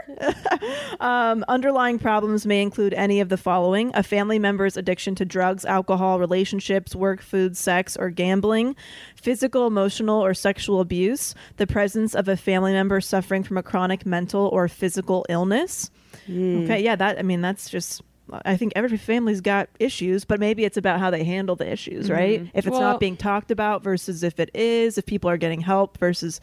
um, 1.00 1.44
underlying 1.48 2.00
problems 2.00 2.46
may 2.46 2.62
include 2.62 2.94
any 2.94 3.20
of 3.20 3.30
the 3.30 3.38
following 3.38 3.92
a 3.96 4.04
family 4.04 4.40
member's 4.40 4.78
addiction 4.78 5.16
to 5.16 5.26
drugs, 5.26 5.66
alcohol, 5.66 6.20
relationships, 6.20 6.96
work, 6.96 7.22
food, 7.22 7.58
sex, 7.58 7.98
or 7.98 8.10
gambling, 8.10 8.76
physical, 9.26 9.66
emotional, 9.68 10.24
or 10.24 10.34
sexual 10.36 10.80
abuse, 10.80 11.34
the 11.58 11.66
presence 11.68 12.14
of 12.14 12.28
a 12.28 12.38
family 12.38 12.72
member 12.72 13.02
suffering 13.02 13.44
from 13.44 13.58
a 13.58 13.64
chronic 13.64 14.06
mental 14.06 14.48
or 14.54 14.68
physical 14.68 15.26
illness. 15.30 15.90
Hmm. 16.28 16.64
Okay, 16.64 16.82
yeah, 16.84 16.96
that, 16.96 17.18
I 17.20 17.24
mean, 17.24 17.42
that's 17.42 17.70
just. 17.70 18.02
I 18.44 18.58
think 18.58 18.74
every 18.76 18.98
family's 18.98 19.40
got 19.42 19.70
issues, 19.80 20.26
but 20.26 20.40
maybe 20.40 20.64
it's 20.66 20.78
about 20.78 21.00
how 21.00 21.12
they 21.12 21.24
handle 21.24 21.56
the 21.56 21.72
issues, 21.72 22.10
right? 22.10 22.40
Mm-hmm. 22.42 22.58
If 22.58 22.66
it's 22.66 22.72
Well- 22.72 22.82
not 22.82 23.00
being 23.00 23.18
talked 23.18 23.52
about 23.52 23.84
versus 23.84 24.24
if 24.24 24.40
it 24.40 24.50
is, 24.56 24.98
if 24.98 25.06
people 25.06 25.30
are 25.30 25.38
getting 25.38 25.62
help 25.62 25.98
versus 26.00 26.42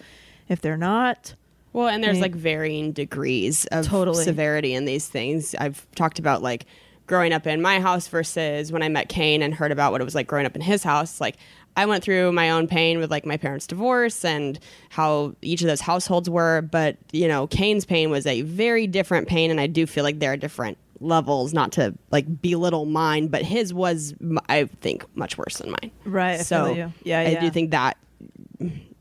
if 0.48 0.60
they're 0.60 0.76
not. 0.76 1.34
Well, 1.72 1.88
and 1.88 2.02
there's 2.04 2.16
Right. 2.18 2.30
like 2.30 2.34
varying 2.36 2.92
degrees 2.92 3.64
of 3.72 3.86
Totally. 3.86 4.22
severity 4.24 4.74
in 4.74 4.84
these 4.84 5.08
things. 5.08 5.54
I've 5.58 5.84
talked 5.96 6.18
about 6.20 6.40
like 6.42 6.66
growing 7.12 7.34
up 7.34 7.46
in 7.46 7.60
my 7.60 7.78
house 7.78 8.08
versus 8.08 8.72
when 8.72 8.82
I 8.82 8.88
met 8.88 9.10
Kane 9.10 9.42
and 9.42 9.52
heard 9.52 9.70
about 9.70 9.92
what 9.92 10.00
it 10.00 10.04
was 10.04 10.14
like 10.14 10.26
growing 10.26 10.46
up 10.46 10.56
in 10.56 10.62
his 10.62 10.82
house. 10.82 11.20
Like 11.20 11.36
I 11.76 11.84
went 11.84 12.02
through 12.02 12.32
my 12.32 12.48
own 12.48 12.66
pain 12.66 12.98
with 12.98 13.10
like 13.10 13.26
my 13.26 13.36
parents' 13.36 13.66
divorce 13.66 14.24
and 14.24 14.58
how 14.88 15.34
each 15.42 15.60
of 15.60 15.66
those 15.66 15.82
households 15.82 16.30
were, 16.30 16.62
but 16.62 16.96
you 17.12 17.28
know, 17.28 17.46
Kane's 17.48 17.84
pain 17.84 18.08
was 18.08 18.24
a 18.24 18.40
very 18.40 18.86
different 18.86 19.28
pain 19.28 19.50
and 19.50 19.60
I 19.60 19.66
do 19.66 19.86
feel 19.86 20.04
like 20.04 20.20
there 20.20 20.32
are 20.32 20.38
different 20.38 20.78
levels 21.00 21.52
not 21.52 21.72
to 21.72 21.92
like 22.10 22.40
belittle 22.40 22.86
mine, 22.86 23.28
but 23.28 23.42
his 23.42 23.74
was 23.74 24.14
I 24.48 24.64
think 24.80 25.04
much 25.14 25.36
worse 25.36 25.58
than 25.58 25.68
mine. 25.70 25.90
Right, 26.06 26.40
So 26.40 26.72
you. 26.72 26.92
Yeah, 27.04 27.18
I 27.20 27.26
yeah. 27.28 27.40
do 27.42 27.50
think 27.50 27.72
that 27.72 27.98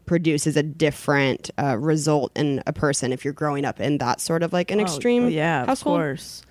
produces 0.06 0.58
a 0.58 0.64
different 0.64 1.50
uh, 1.58 1.78
result 1.78 2.34
in 2.36 2.62
a 2.68 2.74
person 2.74 3.14
if 3.14 3.24
you're 3.24 3.34
growing 3.34 3.64
up 3.64 3.80
in 3.80 4.00
that 4.00 4.20
sort 4.20 4.44
of 4.44 4.52
like 4.52 4.70
an 4.70 4.80
Oh, 4.80 4.84
extreme 4.84 5.26
oh, 5.26 5.28
yeah, 5.30 5.66
household. 5.66 5.96
of 5.96 6.02
course. 6.02 6.42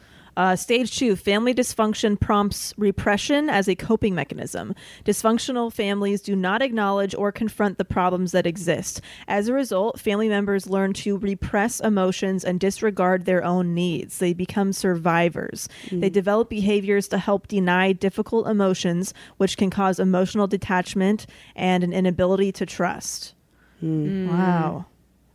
Uh, 0.41 0.57
stage 0.57 0.97
two, 0.97 1.17
family 1.17 1.53
dysfunction 1.53 2.19
prompts 2.19 2.73
repression 2.79 3.51
as 3.51 3.69
a 3.69 3.75
coping 3.75 4.15
mechanism. 4.15 4.75
Dysfunctional 5.05 5.71
families 5.71 6.23
do 6.23 6.35
not 6.35 6.63
acknowledge 6.63 7.15
or 7.15 7.31
confront 7.31 7.77
the 7.77 7.85
problems 7.85 8.33
that 8.33 8.47
exist. 8.47 9.03
As 9.29 9.49
a 9.49 9.53
result, 9.53 10.01
family 10.01 10.31
members 10.31 10.67
learn 10.67 10.95
to 10.95 11.19
repress 11.19 11.79
emotions 11.79 12.43
and 12.43 12.59
disregard 12.59 13.27
their 13.27 13.45
own 13.45 13.75
needs. 13.75 14.17
They 14.17 14.33
become 14.33 14.73
survivors. 14.73 15.69
They 15.91 16.09
mm. 16.09 16.13
develop 16.13 16.49
behaviors 16.49 17.07
to 17.09 17.19
help 17.19 17.47
deny 17.47 17.93
difficult 17.93 18.49
emotions, 18.49 19.13
which 19.37 19.59
can 19.59 19.69
cause 19.69 20.01
emotional 20.01 20.47
detachment 20.47 21.27
and 21.55 21.85
an 21.85 21.93
inability 21.93 22.51
to 22.53 22.65
trust. 22.65 23.35
Mm. 23.85 24.07
Mm. 24.07 24.29
Wow. 24.31 24.87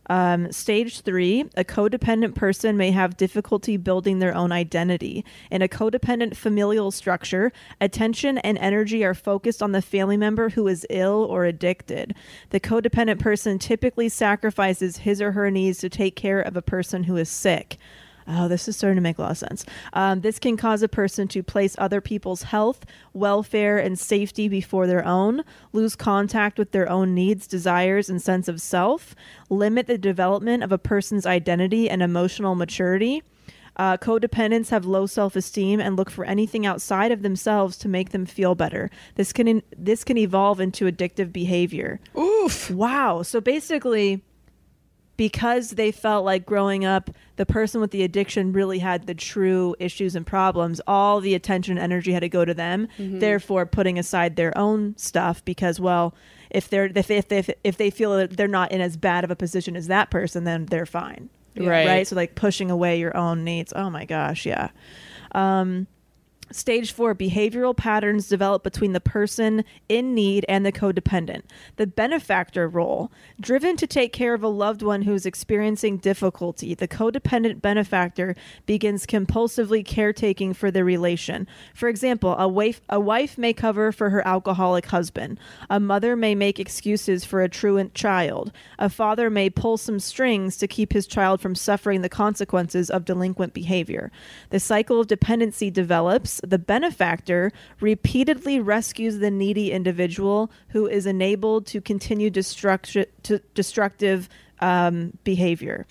Um, 0.08 0.52
stage 0.52 1.00
three, 1.00 1.46
a 1.56 1.64
codependent 1.64 2.34
person 2.34 2.76
may 2.76 2.92
have 2.92 3.16
difficulty 3.16 3.76
building 3.76 4.18
their 4.18 4.34
own 4.34 4.52
identity. 4.52 5.24
In 5.50 5.62
a 5.62 5.68
codependent 5.68 6.36
familial 6.36 6.90
structure, 6.90 7.52
attention 7.80 8.38
and 8.38 8.56
energy 8.58 9.04
are 9.04 9.14
focused 9.14 9.62
on 9.62 9.72
the 9.72 9.82
family 9.82 10.16
member 10.16 10.50
who 10.50 10.68
is 10.68 10.86
ill 10.90 11.26
or 11.28 11.44
addicted. 11.44 12.14
The 12.50 12.60
codependent 12.60 13.18
person 13.18 13.58
typically 13.58 14.08
sacrifices 14.08 14.98
his 14.98 15.20
or 15.20 15.32
her 15.32 15.50
needs 15.50 15.78
to 15.78 15.88
take 15.88 16.16
care 16.16 16.40
of 16.40 16.56
a 16.56 16.62
person 16.62 17.04
who 17.04 17.16
is 17.16 17.28
sick. 17.28 17.76
Oh, 18.28 18.48
this 18.48 18.66
is 18.66 18.76
starting 18.76 18.96
to 18.96 19.02
make 19.02 19.18
a 19.18 19.22
lot 19.22 19.30
of 19.30 19.38
sense. 19.38 19.64
Um, 19.92 20.20
this 20.20 20.38
can 20.38 20.56
cause 20.56 20.82
a 20.82 20.88
person 20.88 21.28
to 21.28 21.42
place 21.42 21.76
other 21.78 22.00
people's 22.00 22.42
health, 22.42 22.84
welfare, 23.12 23.78
and 23.78 23.98
safety 23.98 24.48
before 24.48 24.86
their 24.86 25.04
own, 25.04 25.44
lose 25.72 25.94
contact 25.94 26.58
with 26.58 26.72
their 26.72 26.88
own 26.88 27.14
needs, 27.14 27.46
desires, 27.46 28.10
and 28.10 28.20
sense 28.20 28.48
of 28.48 28.60
self, 28.60 29.14
limit 29.48 29.86
the 29.86 29.98
development 29.98 30.64
of 30.64 30.72
a 30.72 30.78
person's 30.78 31.24
identity 31.24 31.88
and 31.88 32.02
emotional 32.02 32.56
maturity. 32.56 33.22
Uh, 33.76 33.96
codependents 33.96 34.70
have 34.70 34.86
low 34.86 35.06
self-esteem 35.06 35.80
and 35.80 35.96
look 35.96 36.10
for 36.10 36.24
anything 36.24 36.64
outside 36.64 37.12
of 37.12 37.22
themselves 37.22 37.76
to 37.76 37.88
make 37.88 38.10
them 38.10 38.24
feel 38.24 38.54
better. 38.54 38.90
This 39.16 39.32
can 39.32 39.62
this 39.76 40.02
can 40.02 40.16
evolve 40.16 40.60
into 40.60 40.86
addictive 40.86 41.30
behavior. 41.30 42.00
Oof. 42.18 42.70
Wow. 42.70 43.22
So 43.22 43.40
basically, 43.40 44.22
because 45.16 45.70
they 45.70 45.90
felt 45.90 46.24
like 46.24 46.44
growing 46.44 46.84
up, 46.84 47.10
the 47.36 47.46
person 47.46 47.80
with 47.80 47.90
the 47.90 48.02
addiction 48.02 48.52
really 48.52 48.78
had 48.78 49.06
the 49.06 49.14
true 49.14 49.74
issues 49.78 50.14
and 50.14 50.26
problems, 50.26 50.80
all 50.86 51.20
the 51.20 51.34
attention 51.34 51.78
and 51.78 51.84
energy 51.84 52.12
had 52.12 52.20
to 52.20 52.28
go 52.28 52.44
to 52.44 52.54
them, 52.54 52.88
therefore 52.98 53.66
putting 53.66 53.98
aside 53.98 54.36
their 54.36 54.56
own 54.56 54.96
stuff 54.96 55.44
because, 55.44 55.80
well, 55.80 56.14
if 56.50 56.68
they're 56.68 56.90
if 56.94 57.06
they, 57.06 57.16
if 57.16 57.28
they 57.28 57.44
if 57.64 57.76
they 57.76 57.90
feel 57.90 58.16
that 58.16 58.36
they're 58.36 58.48
not 58.48 58.72
in 58.72 58.80
as 58.80 58.96
bad 58.96 59.24
of 59.24 59.30
a 59.30 59.36
position 59.36 59.76
as 59.76 59.86
that 59.88 60.10
person, 60.10 60.44
then 60.44 60.66
they're 60.66 60.86
fine. 60.86 61.28
Right. 61.56 61.86
Right. 61.86 62.06
So 62.06 62.16
like 62.16 62.34
pushing 62.34 62.70
away 62.70 62.98
your 62.98 63.16
own 63.16 63.42
needs. 63.44 63.72
Oh 63.74 63.90
my 63.90 64.04
gosh, 64.04 64.44
yeah. 64.46 64.70
Um, 65.32 65.86
Stage 66.52 66.92
four 66.92 67.12
behavioral 67.12 67.76
patterns 67.76 68.28
develop 68.28 68.62
between 68.62 68.92
the 68.92 69.00
person 69.00 69.64
in 69.88 70.14
need 70.14 70.44
and 70.48 70.64
the 70.64 70.70
codependent. 70.70 71.42
The 71.74 71.88
benefactor 71.88 72.68
role, 72.68 73.10
driven 73.40 73.76
to 73.78 73.86
take 73.86 74.12
care 74.12 74.32
of 74.32 74.44
a 74.44 74.48
loved 74.48 74.80
one 74.80 75.02
who 75.02 75.12
is 75.12 75.26
experiencing 75.26 75.96
difficulty, 75.96 76.72
the 76.74 76.86
codependent 76.86 77.60
benefactor 77.60 78.36
begins 78.64 79.06
compulsively 79.06 79.84
caretaking 79.84 80.54
for 80.54 80.70
the 80.70 80.84
relation. 80.84 81.48
For 81.74 81.88
example, 81.88 82.36
a 82.38 82.46
wife, 82.46 82.80
a 82.88 83.00
wife 83.00 83.36
may 83.36 83.52
cover 83.52 83.90
for 83.90 84.10
her 84.10 84.26
alcoholic 84.26 84.86
husband. 84.86 85.40
A 85.68 85.80
mother 85.80 86.14
may 86.14 86.36
make 86.36 86.60
excuses 86.60 87.24
for 87.24 87.42
a 87.42 87.48
truant 87.48 87.92
child. 87.92 88.52
A 88.78 88.88
father 88.88 89.30
may 89.30 89.50
pull 89.50 89.78
some 89.78 89.98
strings 89.98 90.56
to 90.58 90.68
keep 90.68 90.92
his 90.92 91.08
child 91.08 91.40
from 91.40 91.56
suffering 91.56 92.02
the 92.02 92.08
consequences 92.08 92.88
of 92.88 93.04
delinquent 93.04 93.52
behavior. 93.52 94.12
The 94.50 94.60
cycle 94.60 95.00
of 95.00 95.08
dependency 95.08 95.72
develops. 95.72 96.35
The 96.42 96.58
benefactor 96.58 97.52
repeatedly 97.80 98.60
rescues 98.60 99.18
the 99.18 99.30
needy 99.30 99.72
individual 99.72 100.50
who 100.68 100.86
is 100.86 101.06
enabled 101.06 101.66
to 101.68 101.80
continue 101.80 102.30
destructi- 102.30 103.06
to 103.24 103.40
destructive 103.54 104.28
um, 104.60 105.16
behavior. 105.24 105.86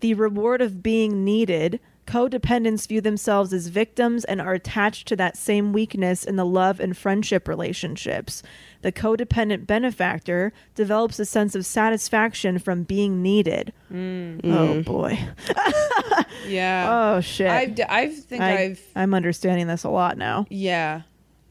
The 0.00 0.14
reward 0.14 0.62
of 0.62 0.82
being 0.82 1.24
needed. 1.24 1.80
Codependents 2.06 2.88
view 2.88 3.00
themselves 3.00 3.52
as 3.52 3.68
victims 3.68 4.24
and 4.24 4.40
are 4.40 4.54
attached 4.54 5.06
to 5.08 5.16
that 5.16 5.36
same 5.36 5.72
weakness 5.72 6.24
in 6.24 6.34
the 6.34 6.44
love 6.46 6.80
and 6.80 6.96
friendship 6.96 7.46
relationships. 7.46 8.42
The 8.82 8.90
codependent 8.90 9.64
benefactor 9.66 10.52
develops 10.74 11.20
a 11.20 11.24
sense 11.24 11.54
of 11.54 11.64
satisfaction 11.64 12.58
from 12.58 12.82
being 12.82 13.22
needed. 13.22 13.72
Oh 13.92 14.82
boy. 14.82 15.20
Yeah. 16.46 17.14
Oh 17.16 17.20
shit. 17.20 17.48
I've, 17.48 17.74
d- 17.74 17.84
I 17.88 18.08
think 18.08 18.42
I, 18.42 18.62
I've, 18.64 18.82
I'm 18.96 19.14
understanding 19.14 19.66
this 19.66 19.84
a 19.84 19.90
lot 19.90 20.16
now. 20.18 20.46
yeah. 20.50 21.02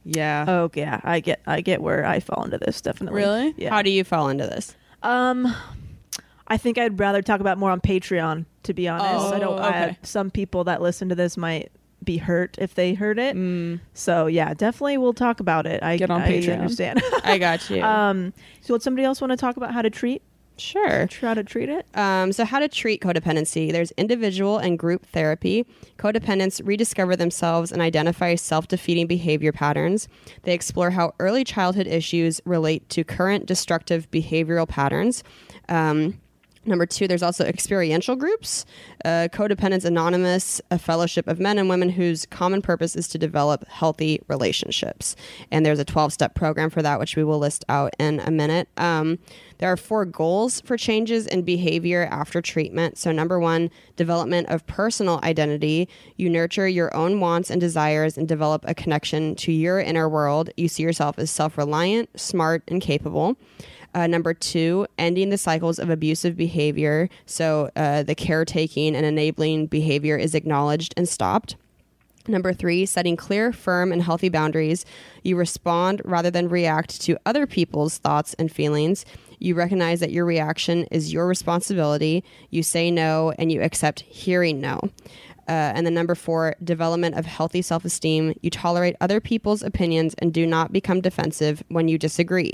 Yeah. 0.06 0.46
Oh 0.48 0.72
yeah, 0.74 1.02
I 1.04 1.20
get 1.20 1.42
I 1.46 1.62
get 1.62 1.82
where 1.82 2.06
I 2.06 2.20
fall 2.22 2.44
into 2.44 2.58
this 2.58 2.82
definitely. 2.82 3.22
Really? 3.22 3.54
Yeah. 3.58 3.70
How 3.70 3.82
do 3.82 3.90
you 3.92 4.04
fall 4.04 4.30
into 4.30 4.46
this? 4.48 4.76
um 5.04 5.54
I 6.48 6.58
think 6.58 6.78
I'd 6.80 7.00
rather 7.00 7.22
talk 7.22 7.42
about 7.42 7.58
more 7.58 7.70
on 7.70 7.80
Patreon 7.82 8.46
to 8.64 8.74
be 8.74 8.88
honest. 8.88 9.26
Oh, 9.26 9.36
I 9.36 9.40
don't 9.40 9.60
I, 9.60 9.84
okay. 9.88 9.98
some 10.04 10.32
people 10.32 10.64
that 10.64 10.82
listen 10.82 11.10
to 11.10 11.16
this 11.16 11.38
might 11.38 11.72
be 12.04 12.18
hurt 12.18 12.56
if 12.60 12.74
they 12.76 12.94
heard 12.94 13.20
it. 13.20 13.80
So 13.94 14.26
yeah, 14.28 14.54
definitely 14.54 14.98
we'll 14.98 15.14
talk 15.14 15.42
about 15.42 15.68
it. 15.68 15.84
I 15.84 15.98
Get 15.98 16.10
on 16.10 16.22
I 16.22 16.30
Patreon. 16.32 16.60
understand. 16.62 17.04
I 17.24 17.38
got 17.38 17.70
you. 17.70 17.84
um, 17.84 18.34
so 18.62 18.74
would 18.74 18.82
somebody 18.82 19.06
else 19.06 19.22
want 19.22 19.32
to 19.32 19.38
talk 19.38 19.58
about 19.58 19.74
how 19.74 19.82
to 19.82 19.90
treat 19.90 20.22
sure. 20.60 21.08
how 21.22 21.34
to 21.34 21.44
treat 21.44 21.70
it? 21.70 21.86
Um, 21.96 22.32
so, 22.32 22.46
how 22.46 22.60
to 22.60 22.68
treat 22.68 23.02
codependency? 23.02 23.72
There's 23.72 23.92
individual 23.92 24.58
and 24.58 24.78
group 24.78 25.06
therapy. 25.08 25.66
Codependents 25.98 26.62
rediscover 26.66 27.16
themselves 27.16 27.72
and 27.72 27.82
identify 27.82 28.36
self 28.36 28.68
defeating 28.68 29.08
behavior 29.08 29.52
patterns. 29.52 30.08
They 30.44 30.54
explore 30.54 30.92
how 30.92 31.14
early 31.20 31.44
childhood 31.44 31.88
issues 31.88 32.42
relate 32.46 32.88
to 32.90 33.04
current 33.04 33.46
destructive 33.46 34.10
behavioral 34.12 34.68
patterns. 34.68 35.24
Um, 35.68 36.20
Number 36.70 36.86
two, 36.86 37.08
there's 37.08 37.24
also 37.24 37.46
experiential 37.46 38.16
groups, 38.16 38.64
uh, 39.04 39.28
Codependence 39.32 39.86
Anonymous, 39.86 40.62
a 40.70 40.78
fellowship 40.78 41.28
of 41.28 41.40
men 41.40 41.58
and 41.58 41.68
women 41.68 41.90
whose 41.90 42.28
common 42.28 42.62
purpose 42.62 42.96
is 42.96 43.08
to 43.08 43.18
develop 43.18 43.68
healthy 43.68 44.22
relationships. 44.28 45.16
And 45.50 45.66
there's 45.66 45.80
a 45.80 45.86
12 45.86 46.14
step 46.14 46.36
program 46.36 46.70
for 46.70 46.84
that, 46.84 47.00
which 47.00 47.16
we 47.16 47.24
will 47.24 47.40
list 47.40 47.66
out 47.70 47.96
in 47.98 48.20
a 48.20 48.30
minute. 48.30 48.70
Um, 48.78 49.18
there 49.58 49.72
are 49.72 49.78
four 49.78 50.06
goals 50.06 50.62
for 50.62 50.78
changes 50.78 51.26
in 51.26 51.42
behavior 51.42 52.08
after 52.12 52.40
treatment. 52.40 53.00
So, 53.00 53.12
number 53.12 53.40
one, 53.40 53.72
development 53.96 54.48
of 54.50 54.66
personal 54.68 55.20
identity. 55.24 55.90
You 56.18 56.30
nurture 56.30 56.68
your 56.68 56.96
own 56.96 57.20
wants 57.20 57.50
and 57.50 57.60
desires 57.60 58.16
and 58.16 58.28
develop 58.28 58.64
a 58.68 58.76
connection 58.76 59.34
to 59.38 59.52
your 59.52 59.80
inner 59.80 60.08
world. 60.08 60.52
You 60.56 60.68
see 60.68 60.84
yourself 60.84 61.18
as 61.18 61.32
self 61.32 61.58
reliant, 61.58 62.18
smart, 62.18 62.64
and 62.68 62.80
capable. 62.80 63.38
Uh, 64.00 64.08
number 64.08 64.34
two, 64.34 64.88
ending 64.98 65.30
the 65.30 65.38
cycles 65.38 65.78
of 65.78 65.90
abusive 65.90 66.38
behavior. 66.38 67.10
So 67.26 67.70
uh, 67.76 68.04
the 68.04 68.16
caretaking 68.16 68.96
and 68.96 69.06
enabling 69.06 69.68
behavior 69.68 70.16
is 70.16 70.36
acknowledged 70.36 70.94
and 70.96 71.08
stopped. 71.08 71.58
Number 72.26 72.54
three, 72.54 72.86
setting 72.86 73.18
clear, 73.18 73.52
firm, 73.52 73.92
and 73.92 74.02
healthy 74.02 74.30
boundaries. 74.30 74.86
You 75.22 75.36
respond 75.36 76.02
rather 76.06 76.32
than 76.32 76.48
react 76.48 77.02
to 77.02 77.20
other 77.26 77.46
people's 77.46 77.98
thoughts 77.98 78.34
and 78.36 78.50
feelings. 78.50 79.04
You 79.38 79.54
recognize 79.56 80.00
that 80.00 80.12
your 80.14 80.24
reaction 80.24 80.86
is 80.92 81.12
your 81.12 81.28
responsibility. 81.28 82.24
You 82.52 82.64
say 82.64 82.92
no 82.92 83.34
and 83.38 83.52
you 83.52 83.62
accept 83.62 84.00
hearing 84.02 84.62
no. 84.62 84.80
Uh, 85.50 85.74
and 85.76 85.84
then 85.84 85.96
number 85.96 86.14
four, 86.14 86.56
development 86.64 87.16
of 87.16 87.26
healthy 87.26 87.64
self 87.64 87.84
esteem. 87.84 88.36
You 88.42 88.52
tolerate 88.52 88.96
other 89.02 89.20
people's 89.20 89.64
opinions 89.64 90.14
and 90.20 90.32
do 90.32 90.46
not 90.46 90.72
become 90.72 91.02
defensive 91.02 91.64
when 91.70 91.88
you 91.88 91.98
disagree. 91.98 92.54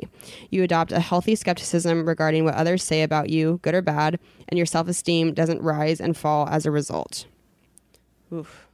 You 0.49 0.63
adopt 0.63 0.93
a 0.93 1.01
healthy 1.01 1.35
skepticism 1.35 2.07
regarding 2.07 2.45
what 2.45 2.53
others 2.55 2.83
say 2.83 3.03
about 3.03 3.29
you, 3.29 3.59
good 3.63 3.75
or 3.75 3.81
bad, 3.81 4.17
and 4.47 4.57
your 4.57 4.65
self 4.65 4.87
esteem 4.87 5.33
doesn't 5.33 5.61
rise 5.61 5.99
and 5.99 6.15
fall 6.15 6.47
as 6.47 6.65
a 6.65 6.71
result. 6.71 7.25
Oof. 8.33 8.67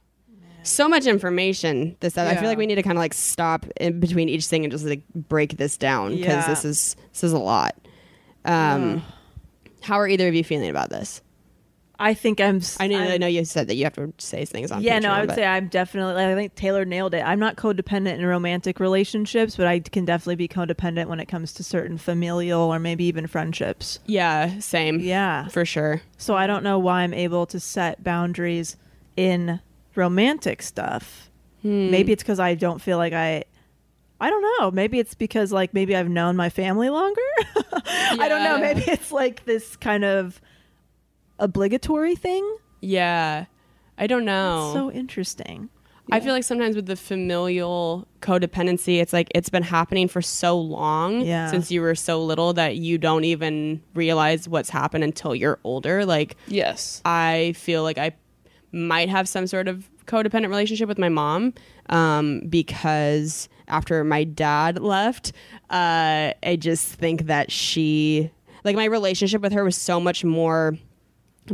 So 0.62 0.88
much 0.88 1.06
information. 1.06 1.96
This 1.98 2.16
I 2.16 2.36
feel 2.36 2.48
like 2.48 2.58
we 2.58 2.66
need 2.66 2.76
to 2.76 2.84
kind 2.84 2.96
of 2.96 3.00
like 3.00 3.14
stop 3.14 3.66
in 3.80 3.98
between 3.98 4.28
each 4.28 4.46
thing 4.46 4.64
and 4.64 4.70
just 4.70 4.84
like 4.84 5.02
break 5.12 5.56
this 5.56 5.76
down 5.76 6.10
because 6.14 6.26
Yeah. 6.44 6.46
this 6.48 6.64
is 6.64 6.94
this 7.12 7.24
is 7.24 7.32
a 7.32 7.38
lot. 7.40 7.74
Um, 8.44 9.02
how 9.80 9.96
are 9.96 10.06
either 10.06 10.28
of 10.28 10.34
you 10.36 10.44
feeling 10.44 10.70
about 10.70 10.90
this? 10.90 11.20
I 12.02 12.14
think 12.14 12.40
I'm. 12.40 12.60
I 12.80 12.86
know, 12.88 12.98
I 12.98 13.06
I'm- 13.12 13.20
know 13.20 13.26
you 13.26 13.44
said 13.44 13.68
that 13.68 13.76
you 13.76 13.84
have 13.84 13.94
to 13.94 14.12
say 14.18 14.44
things 14.44 14.70
on. 14.72 14.82
yeah, 14.82 14.98
no, 14.98 15.10
I 15.12 15.20
would 15.20 15.28
but- 15.28 15.36
say 15.36 15.44
I'm 15.46 15.68
definitely. 15.68 16.22
I 16.22 16.34
think 16.34 16.54
Taylor 16.54 16.84
nailed 16.84 17.14
it. 17.14 17.22
I'm 17.24 17.38
not 17.38 17.56
codependent 17.56 18.18
in 18.18 18.26
romantic 18.26 18.80
relationships, 18.80 19.56
but 19.56 19.66
I 19.66 19.78
can 19.80 20.04
definitely 20.04 20.36
be 20.36 20.48
codependent 20.48 21.06
when 21.06 21.20
it 21.20 21.26
comes 21.26 21.52
to 21.54 21.62
certain 21.64 21.98
familial 21.98 22.60
or 22.62 22.78
maybe 22.78 23.04
even 23.04 23.26
friendships. 23.26 24.00
yeah, 24.06 24.58
same. 24.58 24.98
Yeah. 25.00 25.48
for 25.48 25.64
sure. 25.64 26.02
So 26.18 26.34
I 26.34 26.46
don't 26.46 26.64
know 26.64 26.78
why 26.78 27.02
I'm 27.02 27.14
able 27.14 27.46
to 27.46 27.60
set 27.60 28.02
boundaries 28.02 28.76
in 29.16 29.60
romantic 29.94 30.62
stuff. 30.62 31.30
Hmm. 31.62 31.90
Maybe 31.90 32.12
it's 32.12 32.22
because 32.22 32.40
I 32.40 32.54
don't 32.54 32.80
feel 32.80 32.98
like 32.98 33.12
I. 33.12 33.44
I 34.20 34.30
don't 34.30 34.42
know. 34.60 34.70
Maybe 34.70 35.00
it's 35.00 35.14
because 35.14 35.50
like 35.52 35.74
maybe 35.74 35.96
I've 35.96 36.08
known 36.08 36.36
my 36.36 36.48
family 36.48 36.88
longer. 36.90 37.20
I 37.76 38.26
don't 38.28 38.44
know. 38.44 38.58
Maybe 38.58 38.82
it's 38.86 39.10
like 39.10 39.44
this 39.44 39.74
kind 39.76 40.04
of 40.04 40.40
obligatory 41.42 42.14
thing. 42.14 42.56
Yeah, 42.80 43.46
I 43.98 44.06
don't 44.06 44.24
know. 44.24 44.70
So 44.74 44.90
interesting. 44.90 45.68
I 46.10 46.20
feel 46.20 46.32
like 46.34 46.44
sometimes 46.44 46.74
with 46.76 46.86
the 46.86 46.96
familial 46.96 48.06
codependency, 48.20 49.00
it's 49.00 49.12
like 49.12 49.28
it's 49.34 49.48
been 49.48 49.62
happening 49.62 50.08
for 50.08 50.20
so 50.20 50.58
long 50.58 51.20
Yeah. 51.22 51.46
since 51.50 51.70
you 51.70 51.80
were 51.80 51.94
so 51.94 52.22
little 52.22 52.52
that 52.54 52.76
you 52.76 52.98
don't 52.98 53.24
even 53.24 53.80
realize 53.94 54.48
what's 54.48 54.68
happened 54.68 55.04
until 55.04 55.34
you're 55.34 55.58
older. 55.64 56.04
Like 56.04 56.36
Yes. 56.48 57.00
I 57.04 57.54
feel 57.56 57.82
like 57.82 57.98
I 57.98 58.12
might 58.72 59.08
have 59.08 59.28
some 59.28 59.46
sort 59.46 59.68
of 59.68 59.88
codependent 60.06 60.48
relationship 60.48 60.88
with 60.88 60.98
my 60.98 61.08
mom 61.08 61.54
um, 61.88 62.40
because 62.48 63.48
after 63.68 64.02
my 64.04 64.24
dad 64.24 64.80
left, 64.80 65.32
uh, 65.70 66.32
I 66.42 66.56
just 66.58 66.92
think 66.94 67.26
that 67.26 67.50
she, 67.52 68.30
like, 68.64 68.76
my 68.76 68.84
relationship 68.86 69.40
with 69.40 69.52
her 69.52 69.64
was 69.64 69.76
so 69.76 70.00
much 70.00 70.24
more 70.24 70.76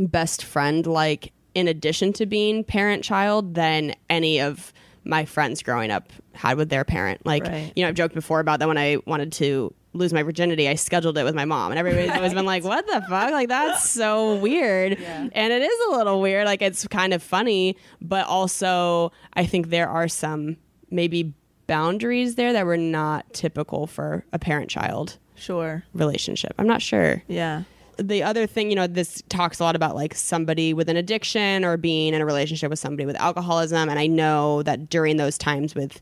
best 0.07 0.43
friend, 0.43 0.85
like, 0.87 1.31
in 1.55 1.67
addition 1.67 2.13
to 2.13 2.25
being 2.25 2.63
parent 2.63 3.03
child, 3.03 3.55
than 3.55 3.95
any 4.09 4.39
of 4.39 4.71
my 5.03 5.25
friends 5.25 5.63
growing 5.63 5.91
up 5.91 6.11
had 6.33 6.57
with 6.57 6.69
their 6.69 6.83
parent. 6.83 7.25
Like, 7.25 7.43
Right. 7.45 7.71
you 7.75 7.83
know, 7.83 7.89
I've 7.89 7.95
joked 7.95 8.13
before 8.13 8.39
about 8.39 8.59
that 8.59 8.67
when 8.67 8.77
I 8.77 8.97
wanted 9.07 9.31
to 9.33 9.73
lose 9.93 10.13
my 10.13 10.21
virginity, 10.21 10.67
I 10.69 10.75
scheduled 10.75 11.17
it 11.17 11.23
with 11.23 11.33
my 11.33 11.45
mom, 11.45 11.71
and 11.71 11.79
everybody's 11.79 12.11
always 12.11 12.33
been 12.33 12.45
like, 12.45 12.63
"What 12.63 12.85
the 12.85 13.01
fuck? 13.09 13.31
Like 13.31 13.47
that's 13.49 13.89
so 13.89 14.35
weird." 14.39 14.93
And 14.99 15.53
it 15.53 15.61
is 15.63 15.79
a 15.89 15.97
little 15.97 16.21
weird. 16.21 16.45
Like 16.45 16.61
it's 16.61 16.87
kind 16.87 17.11
of 17.13 17.23
funny, 17.23 17.75
but 17.99 18.27
also 18.27 19.11
I 19.33 19.47
think 19.47 19.69
there 19.69 19.89
are 19.89 20.07
some 20.07 20.57
maybe 20.91 21.33
boundaries 21.65 22.35
there 22.35 22.53
that 22.53 22.65
were 22.67 22.77
not 22.77 23.31
typical 23.33 23.87
for 23.87 24.25
a 24.33 24.37
parent-child 24.39 25.17
Sure. 25.35 25.83
relationship. 25.93 26.53
I'm 26.59 26.67
not 26.67 26.81
sure 26.81 27.23
Yeah. 27.27 27.63
The 27.99 28.23
other 28.23 28.47
thing, 28.47 28.69
you 28.69 28.75
know, 28.75 28.87
this 28.87 29.21
talks 29.29 29.59
a 29.59 29.63
lot 29.63 29.75
about 29.75 29.95
like 29.95 30.15
somebody 30.15 30.73
with 30.73 30.89
an 30.89 30.97
addiction 30.97 31.65
or 31.65 31.77
being 31.77 32.13
in 32.13 32.21
a 32.21 32.25
relationship 32.25 32.69
with 32.69 32.79
somebody 32.79 33.05
with 33.05 33.15
alcoholism. 33.17 33.89
And 33.89 33.99
I 33.99 34.07
know 34.07 34.63
that 34.63 34.89
during 34.89 35.17
those 35.17 35.37
times 35.37 35.75
with 35.75 36.01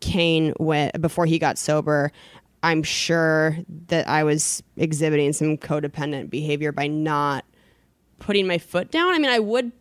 Kane, 0.00 0.52
when, 0.58 0.90
before 1.00 1.26
he 1.26 1.38
got 1.38 1.58
sober, 1.58 2.10
I'm 2.62 2.82
sure 2.82 3.56
that 3.88 4.08
I 4.08 4.24
was 4.24 4.62
exhibiting 4.76 5.32
some 5.32 5.56
codependent 5.56 6.30
behavior 6.30 6.72
by 6.72 6.86
not 6.86 7.44
putting 8.18 8.46
my 8.46 8.58
foot 8.58 8.90
down. 8.90 9.14
I 9.14 9.18
mean, 9.18 9.30
I 9.30 9.38
would. 9.38 9.72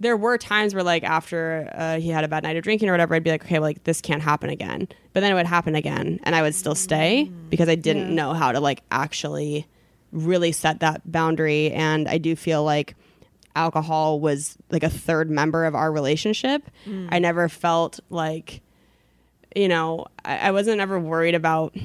There 0.00 0.16
were 0.16 0.38
times 0.38 0.74
where, 0.74 0.82
like, 0.82 1.04
after 1.04 1.70
uh, 1.72 1.98
he 2.00 2.08
had 2.08 2.24
a 2.24 2.28
bad 2.28 2.42
night 2.42 2.56
of 2.56 2.64
drinking 2.64 2.88
or 2.88 2.92
whatever, 2.92 3.14
I'd 3.14 3.22
be 3.22 3.30
like, 3.30 3.44
okay, 3.44 3.54
well, 3.54 3.62
like 3.62 3.84
this 3.84 4.00
can't 4.00 4.22
happen 4.22 4.50
again. 4.50 4.88
But 5.12 5.20
then 5.20 5.30
it 5.30 5.34
would 5.34 5.46
happen 5.46 5.74
again, 5.74 6.18
and 6.24 6.34
I 6.34 6.42
would 6.42 6.54
still 6.54 6.74
stay 6.74 7.30
because 7.48 7.68
I 7.68 7.74
didn't 7.74 8.14
know 8.14 8.32
how 8.32 8.52
to 8.52 8.60
like 8.60 8.82
actually 8.90 9.66
really 10.14 10.52
set 10.52 10.80
that 10.80 11.10
boundary. 11.10 11.70
And 11.72 12.08
I 12.08 12.18
do 12.18 12.34
feel 12.36 12.64
like 12.64 12.94
alcohol 13.56 14.20
was 14.20 14.56
like 14.70 14.82
a 14.82 14.90
third 14.90 15.30
member 15.30 15.64
of 15.64 15.74
our 15.74 15.92
relationship. 15.92 16.70
Mm. 16.86 17.08
I 17.10 17.18
never 17.18 17.48
felt 17.48 18.00
like, 18.08 18.62
you 19.54 19.68
know, 19.68 20.06
I, 20.24 20.38
I 20.38 20.50
wasn't 20.52 20.80
ever 20.80 20.98
worried 20.98 21.34
about 21.34 21.76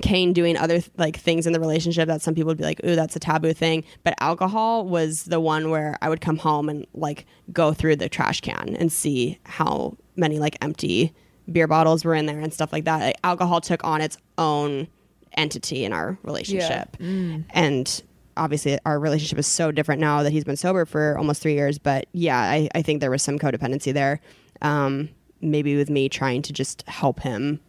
Kane 0.00 0.32
doing 0.32 0.56
other 0.56 0.80
like 0.96 1.16
things 1.16 1.46
in 1.46 1.52
the 1.52 1.60
relationship 1.60 2.08
that 2.08 2.22
some 2.22 2.34
people 2.34 2.48
would 2.48 2.56
be 2.56 2.64
like, 2.64 2.82
"Ooh, 2.82 2.96
that's 2.96 3.14
a 3.14 3.18
taboo 3.18 3.52
thing." 3.52 3.84
But 4.04 4.14
alcohol 4.20 4.86
was 4.86 5.24
the 5.24 5.38
one 5.38 5.68
where 5.68 5.98
I 6.00 6.08
would 6.08 6.22
come 6.22 6.38
home 6.38 6.70
and 6.70 6.86
like 6.94 7.26
go 7.52 7.74
through 7.74 7.96
the 7.96 8.08
trash 8.08 8.40
can 8.40 8.74
and 8.78 8.90
see 8.90 9.38
how 9.44 9.98
many 10.16 10.38
like 10.38 10.56
empty 10.62 11.12
beer 11.50 11.66
bottles 11.66 12.04
were 12.04 12.14
in 12.14 12.24
there 12.24 12.40
and 12.40 12.54
stuff 12.54 12.72
like 12.72 12.84
that. 12.84 13.00
Like, 13.00 13.16
alcohol 13.22 13.60
took 13.60 13.84
on 13.84 14.00
its 14.00 14.16
own 14.38 14.88
entity 15.34 15.84
in 15.84 15.92
our 15.92 16.18
relationship, 16.22 16.96
and 17.00 18.02
obviously 18.36 18.78
our 18.86 18.98
relationship 18.98 19.38
is 19.38 19.46
so 19.46 19.70
different 19.70 20.00
now 20.00 20.22
that 20.22 20.32
he's 20.32 20.44
been 20.44 20.56
sober 20.56 20.84
for 20.86 21.16
almost 21.18 21.42
three 21.42 21.54
years. 21.54 21.78
But 21.78 22.06
yeah, 22.12 22.38
I, 22.38 22.68
I 22.74 22.82
think 22.82 23.00
there 23.00 23.10
was 23.10 23.22
some 23.22 23.38
codependency 23.38 23.92
there. 23.92 24.20
Um, 24.62 25.08
maybe 25.40 25.76
with 25.76 25.90
me 25.90 26.08
trying 26.08 26.40
to 26.42 26.52
just 26.52 26.82
help 26.88 27.20
him 27.20 27.60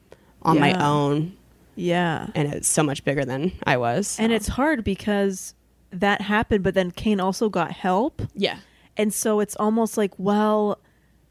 on 0.44 0.60
my 0.60 0.74
own 0.74 1.36
Yeah. 1.76 2.28
and 2.36 2.54
it's 2.54 2.68
so 2.68 2.84
much 2.84 3.04
bigger 3.04 3.26
than 3.26 3.52
I 3.64 3.78
was. 3.78 4.18
And 4.20 4.32
it's 4.32 4.48
hard 4.48 4.84
because 4.84 5.56
that 5.92 6.22
happened, 6.22 6.64
but 6.64 6.76
then 6.76 6.92
Kane 6.92 7.20
also 7.20 7.50
got 7.50 7.72
help. 7.72 8.22
yeah, 8.36 8.60
And 8.96 9.12
so 9.14 9.40
it's 9.40 9.56
almost 9.56 9.98
like, 9.98 10.12
well, 10.18 10.80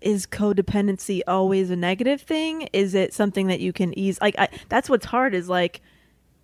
is 0.01 0.27
codependency 0.27 1.21
always 1.29 1.71
a 1.71 1.77
negative 1.77 2.21
thing? 2.23 2.69
Is 2.73 2.95
it 2.95 3.15
something 3.15 3.47
that 3.47 3.61
you 3.61 3.73
can 3.73 3.97
ease? 3.97 4.19
Like, 4.21 4.35
I, 4.39 4.49
that's 4.69 4.91
what's 4.91 5.07
hard 5.07 5.35
is 5.35 5.49
like, 5.49 5.81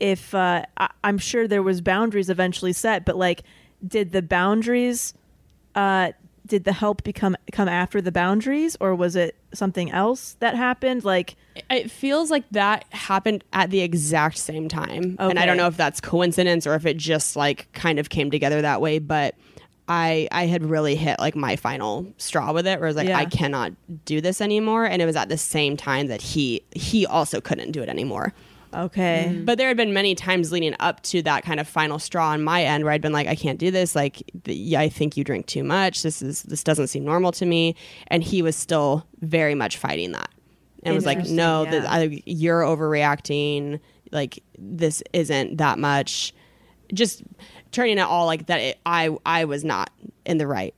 if 0.01 0.35
uh, 0.35 0.65
I, 0.77 0.91
I'm 1.05 1.19
sure 1.19 1.49
there 1.49 1.63
was 1.63 1.81
boundaries 1.81 2.31
eventually 2.31 2.73
set, 2.73 3.05
but 3.05 3.17
like, 3.17 3.43
did 3.87 4.13
the 4.13 4.23
boundaries, 4.23 5.15
uh, 5.75 6.13
did 6.47 6.65
the 6.65 6.73
help 6.73 7.03
become 7.05 7.37
come 7.53 7.69
after 7.69 8.01
the 8.01 8.13
boundaries, 8.13 8.77
or 8.81 8.95
was 8.95 9.17
it 9.17 9.37
something 9.53 9.91
else 9.91 10.37
that 10.41 10.57
happened? 10.57 11.05
Like, 11.05 11.37
it 11.71 11.91
feels 11.91 12.31
like 12.31 12.45
that 12.53 12.85
happened 12.91 13.45
at 13.53 13.71
the 13.71 13.81
exact 13.81 14.39
same 14.39 14.69
time, 14.69 15.17
and 15.19 15.39
I 15.39 15.47
don't 15.47 15.57
know 15.57 15.67
if 15.67 15.77
that's 15.77 16.01
coincidence 16.01 16.67
or 16.67 16.75
if 16.75 16.87
it 16.87 16.97
just 16.97 17.37
like 17.37 17.71
kind 17.73 17.99
of 17.99 18.09
came 18.09 18.31
together 18.31 18.63
that 18.63 18.81
way. 18.81 18.99
But 18.99 19.35
I 19.89 20.29
I 20.31 20.47
had 20.47 20.65
really 20.65 20.95
hit 20.95 21.19
like 21.19 21.35
my 21.35 21.57
final 21.57 22.07
straw 22.19 22.53
with 22.53 22.67
it 22.67 22.79
where 22.79 22.87
I 22.87 22.91
was 22.91 22.97
like 22.97 23.09
Yeah. 23.09 23.19
I 23.19 23.25
cannot 23.25 23.73
do 24.05 24.21
this 24.21 24.41
anymore 24.41 24.85
and 24.85 25.01
it 25.01 25.07
was 25.07 25.17
at 25.17 25.29
the 25.29 25.39
same 25.39 25.77
time 25.77 26.09
that 26.09 26.21
he 26.21 26.63
he 26.73 27.07
also 27.07 27.41
couldn't 27.41 27.73
do 27.73 27.83
it 27.83 27.89
anymore. 27.89 28.35
Okay. 28.75 29.31
Mm. 29.31 29.45
But 29.47 29.59
there 29.59 29.69
had 29.69 29.77
been 29.77 29.93
many 29.93 30.15
times 30.15 30.53
leading 30.53 30.75
up 30.81 31.03
to 31.05 31.23
that 31.23 31.45
kind 31.45 31.61
of 31.61 31.67
final 31.67 31.99
straw 31.99 32.29
on 32.31 32.43
my 32.43 32.63
end 32.63 32.85
where 32.85 32.93
I'd 32.93 33.01
been 33.01 33.13
like, 33.13 33.27
I 33.27 33.35
can't 33.35 33.59
do 33.59 33.71
this. 33.71 33.95
Like, 33.95 34.23
th- 34.45 34.59
yeah, 34.59 34.81
I 34.81 34.89
think 34.89 35.17
you 35.17 35.25
drink 35.25 35.47
too 35.47 35.65
much. 35.65 36.03
This 36.03 36.23
is 36.23 36.43
this 36.43 36.63
doesn't 36.63 36.89
seem 36.89 37.05
normal 37.05 37.33
to 37.33 37.47
me. 37.47 37.75
And 38.09 38.23
he 38.23 38.43
was 38.43 38.57
still 38.57 39.07
very 39.21 39.55
much 39.55 39.77
fighting 39.77 40.13
that, 40.13 40.31
and 40.83 40.95
was 40.95 41.07
like, 41.07 41.25
No, 41.27 41.65
yeah. 41.65 41.71
th- 41.71 41.85
I, 41.85 42.23
you're 42.27 42.63
overreacting. 42.63 43.81
Like, 44.13 44.43
this 44.59 45.03
isn't 45.13 45.59
that 45.59 45.79
much. 45.79 46.35
Just 46.93 47.23
turning 47.73 47.99
it 47.99 48.03
all 48.03 48.27
like 48.27 48.47
that. 48.47 48.61
It, 48.61 48.79
I 48.87 49.17
I 49.25 49.45
was 49.45 49.65
not 49.65 49.91
in 50.25 50.39
the 50.39 50.47
right. 50.47 50.75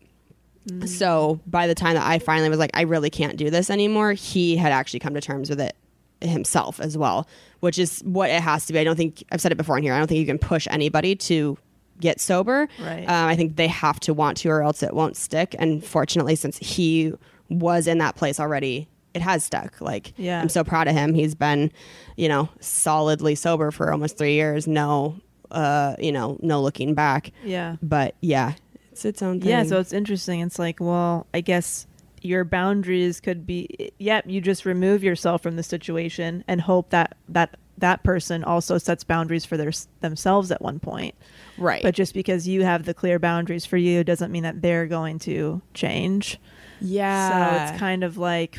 Mm. 0.68 0.88
So 0.88 1.40
by 1.46 1.66
the 1.66 1.74
time 1.74 1.94
that 1.94 2.06
I 2.06 2.18
finally 2.18 2.48
was 2.48 2.58
like, 2.58 2.70
I 2.74 2.82
really 2.82 3.10
can't 3.10 3.36
do 3.36 3.50
this 3.50 3.70
anymore, 3.70 4.12
he 4.12 4.56
had 4.56 4.72
actually 4.72 5.00
come 5.00 5.14
to 5.14 5.20
terms 5.20 5.48
with 5.48 5.60
it 5.60 5.76
himself 6.22 6.80
as 6.80 6.96
well, 6.98 7.26
which 7.60 7.78
is 7.78 8.00
what 8.00 8.30
it 8.30 8.40
has 8.42 8.66
to 8.66 8.72
be. 8.72 8.78
I 8.78 8.84
don't 8.84 8.96
think 8.96 9.22
I've 9.32 9.40
said 9.40 9.52
it 9.52 9.56
before 9.56 9.76
in 9.76 9.82
here. 9.82 9.94
I 9.94 9.98
don't 9.98 10.06
think 10.08 10.20
you 10.20 10.26
can 10.26 10.38
push 10.38 10.66
anybody 10.70 11.16
to 11.16 11.56
get 12.00 12.20
sober. 12.20 12.68
Right. 12.80 13.04
Um, 13.04 13.28
I 13.28 13.36
think 13.36 13.56
they 13.56 13.68
have 13.68 14.00
to 14.00 14.14
want 14.14 14.38
to, 14.38 14.48
or 14.48 14.62
else 14.62 14.82
it 14.82 14.94
won't 14.94 15.16
stick. 15.16 15.54
And 15.58 15.84
fortunately, 15.84 16.34
since 16.36 16.56
he 16.58 17.12
was 17.48 17.86
in 17.86 17.98
that 17.98 18.16
place 18.16 18.40
already, 18.40 18.88
it 19.12 19.22
has 19.22 19.44
stuck. 19.44 19.80
Like, 19.80 20.12
Yeah. 20.16 20.40
I'm 20.40 20.48
so 20.48 20.62
proud 20.64 20.88
of 20.88 20.94
him. 20.94 21.14
He's 21.14 21.34
been, 21.34 21.72
you 22.16 22.28
know, 22.28 22.48
solidly 22.60 23.34
sober 23.34 23.70
for 23.70 23.92
almost 23.92 24.16
three 24.16 24.34
years. 24.34 24.66
No, 24.66 25.16
uh, 25.50 25.96
you 25.98 26.12
know, 26.12 26.38
no 26.40 26.62
looking 26.62 26.94
back. 26.94 27.32
Yeah. 27.44 27.76
But 27.82 28.14
yeah, 28.20 28.54
it's 28.92 29.04
its 29.04 29.20
own 29.20 29.40
thing. 29.40 29.50
Yeah, 29.50 29.64
so 29.64 29.78
it's 29.80 29.92
interesting. 29.92 30.40
It's 30.40 30.58
like, 30.58 30.78
well, 30.80 31.26
I 31.34 31.40
guess 31.40 31.86
your 32.22 32.44
boundaries 32.44 33.20
could 33.20 33.46
be 33.46 33.92
yep, 33.98 34.24
you 34.26 34.40
just 34.40 34.64
remove 34.64 35.02
yourself 35.02 35.42
from 35.42 35.56
the 35.56 35.62
situation 35.62 36.44
and 36.48 36.60
hope 36.60 36.90
that 36.90 37.16
that 37.28 37.56
that 37.78 38.02
person 38.02 38.44
also 38.44 38.76
sets 38.76 39.04
boundaries 39.04 39.44
for 39.46 39.56
their 39.56 39.72
themselves 40.00 40.50
at 40.50 40.60
one 40.60 40.78
point. 40.78 41.14
right. 41.56 41.82
But 41.82 41.94
just 41.94 42.12
because 42.12 42.46
you 42.46 42.62
have 42.62 42.84
the 42.84 42.92
clear 42.92 43.18
boundaries 43.18 43.64
for 43.64 43.78
you 43.78 44.04
doesn't 44.04 44.30
mean 44.30 44.42
that 44.42 44.60
they're 44.60 44.86
going 44.86 45.18
to 45.20 45.62
change. 45.72 46.38
yeah. 46.80 47.66
So 47.66 47.72
it's 47.72 47.80
kind 47.80 48.04
of 48.04 48.18
like 48.18 48.58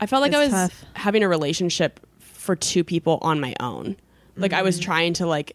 I 0.00 0.06
felt 0.06 0.20
like 0.22 0.34
I 0.34 0.38
was 0.40 0.50
tough. 0.50 0.84
having 0.94 1.22
a 1.22 1.28
relationship 1.28 2.00
for 2.18 2.56
two 2.56 2.82
people 2.84 3.18
on 3.22 3.40
my 3.40 3.54
own. 3.60 3.96
Like 4.36 4.52
I 4.52 4.56
Mm-hmm. 4.56 4.64
was 4.64 4.80
trying 4.80 5.12
to 5.14 5.26
like 5.26 5.54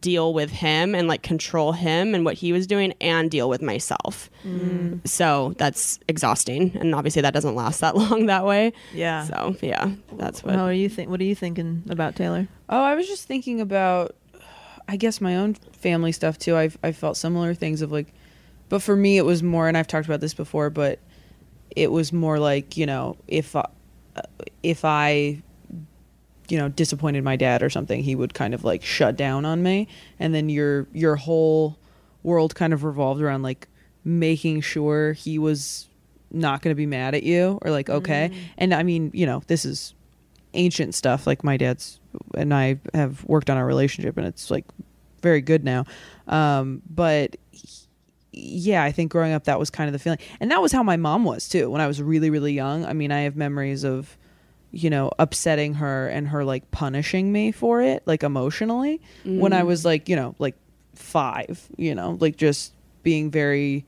deal 0.00 0.32
with 0.32 0.50
him 0.50 0.94
and 0.94 1.08
like 1.08 1.22
control 1.22 1.72
him 1.72 2.14
and 2.14 2.24
what 2.24 2.34
he 2.34 2.52
was 2.52 2.66
doing 2.66 2.94
and 3.00 3.30
deal 3.30 3.48
with 3.48 3.62
myself. 3.62 4.30
Mm. 4.44 5.06
So 5.06 5.54
that's 5.58 5.98
exhausting 6.08 6.76
and 6.76 6.94
obviously 6.94 7.22
that 7.22 7.34
doesn't 7.34 7.54
last 7.54 7.80
that 7.80 7.96
long 8.02 8.26
that 8.26 8.44
way. 8.44 8.72
yeah. 8.94 9.24
So 9.24 9.56
yeah, 9.60 9.92
that's 10.12 10.42
what 10.42 10.54
How 10.54 10.64
are 10.64 10.72
you 10.72 10.88
think 10.88 11.10
what 11.10 11.20
are 11.20 11.24
you 11.24 11.34
thinking 11.34 11.82
about 11.90 12.16
Taylor? 12.16 12.48
Oh, 12.68 12.82
I 12.82 12.94
was 12.94 13.06
just 13.06 13.26
thinking 13.26 13.60
about, 13.60 14.14
I 14.88 14.96
guess 14.96 15.20
my 15.20 15.36
own 15.36 15.54
family 15.54 16.12
stuff 16.12 16.38
too. 16.38 16.56
I've 16.56 16.78
I 16.82 16.92
felt 16.92 17.16
similar 17.16 17.54
things 17.54 17.82
of 17.82 17.92
like, 17.92 18.12
but 18.68 18.82
for 18.82 18.96
me 18.96 19.18
it 19.18 19.24
was 19.24 19.42
more, 19.42 19.68
and 19.68 19.76
I've 19.76 19.86
talked 19.86 20.06
about 20.06 20.20
this 20.20 20.34
before, 20.34 20.70
but 20.70 20.98
it 21.74 21.90
was 21.90 22.12
more 22.12 22.38
like 22.38 22.76
you 22.76 22.86
know 22.86 23.16
if 23.28 23.54
I, 23.56 23.66
if 24.62 24.84
I 24.84 25.42
you 26.52 26.58
know 26.58 26.68
disappointed 26.68 27.24
my 27.24 27.34
dad 27.34 27.62
or 27.62 27.70
something 27.70 28.02
he 28.02 28.14
would 28.14 28.34
kind 28.34 28.52
of 28.52 28.62
like 28.62 28.82
shut 28.82 29.16
down 29.16 29.46
on 29.46 29.62
me. 29.62 29.88
And 30.18 30.34
then 30.34 30.50
your 30.50 30.86
your 30.92 31.16
whole 31.16 31.78
world 32.22 32.54
kind 32.54 32.74
of 32.74 32.84
revolved 32.84 33.22
around 33.22 33.40
like 33.40 33.68
making 34.04 34.60
sure 34.60 35.14
he 35.14 35.38
was 35.38 35.88
not 36.30 36.60
going 36.60 36.70
to 36.70 36.76
be 36.76 36.84
mad 36.84 37.14
at 37.14 37.22
you 37.22 37.58
or 37.62 37.70
like 37.70 37.88
okay. 37.88 38.30
And 38.58 38.74
i 38.74 38.82
mean 38.82 39.10
you 39.14 39.24
know 39.24 39.42
this 39.46 39.64
is 39.64 39.94
ancient 40.52 40.94
stuff. 40.94 41.26
Like 41.26 41.42
my 41.42 41.56
dad's 41.56 41.98
and 42.34 42.52
i 42.52 42.78
have 42.92 43.24
worked 43.24 43.48
on 43.48 43.56
our 43.56 43.64
relationship 43.64 44.18
and 44.18 44.26
it's 44.26 44.50
like 44.50 44.66
very 45.22 45.40
good 45.40 45.64
now. 45.64 45.86
Um 46.28 46.82
but 46.90 47.38
yeah, 48.32 48.84
I 48.84 48.92
think 48.92 49.10
growing 49.10 49.32
up 49.32 49.44
that 49.44 49.58
was 49.58 49.70
kind 49.70 49.88
of 49.88 49.94
the 49.94 49.98
feeling. 49.98 50.18
And 50.38 50.50
that 50.50 50.60
was 50.60 50.70
how 50.70 50.82
my 50.82 50.98
mom 50.98 51.24
was 51.24 51.48
too 51.48 51.70
when 51.70 51.80
I 51.80 51.86
was 51.86 52.02
really 52.02 52.28
really 52.28 52.52
young. 52.52 52.84
I 52.84 52.92
mean, 52.92 53.10
I 53.10 53.20
have 53.20 53.36
memories 53.36 53.84
of 53.84 54.18
you 54.72 54.90
know, 54.90 55.10
upsetting 55.18 55.74
her 55.74 56.08
and 56.08 56.28
her 56.28 56.44
like 56.44 56.70
punishing 56.70 57.30
me 57.30 57.52
for 57.52 57.82
it, 57.82 58.02
like 58.06 58.22
emotionally 58.22 59.00
when 59.40 59.52
I 59.52 59.62
was 59.62 59.84
like, 59.84 60.08
you 60.08 60.16
know, 60.16 60.34
like 60.38 60.56
5, 60.94 61.68
you 61.76 61.94
know, 61.94 62.16
like 62.20 62.36
just 62.36 62.72
being 63.02 63.30
very 63.30 63.84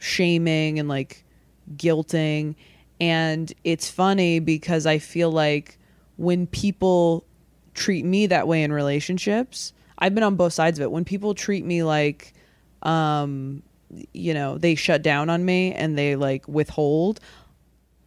shaming 0.00 0.78
and 0.78 0.88
like 0.88 1.24
guilting 1.76 2.56
and 3.00 3.52
it's 3.64 3.90
funny 3.90 4.40
because 4.40 4.86
I 4.86 4.98
feel 4.98 5.30
like 5.30 5.78
when 6.16 6.46
people 6.46 7.24
treat 7.74 8.04
me 8.04 8.26
that 8.26 8.46
way 8.46 8.62
in 8.62 8.72
relationships, 8.72 9.72
I've 9.98 10.14
been 10.14 10.24
on 10.24 10.36
both 10.36 10.52
sides 10.52 10.78
of 10.78 10.82
it. 10.82 10.90
When 10.90 11.04
people 11.04 11.34
treat 11.34 11.64
me 11.64 11.82
like 11.82 12.34
um 12.82 13.62
you 14.12 14.34
know, 14.34 14.56
they 14.56 14.76
shut 14.76 15.02
down 15.02 15.28
on 15.30 15.44
me 15.44 15.72
and 15.72 15.98
they 15.98 16.14
like 16.16 16.46
withhold, 16.46 17.20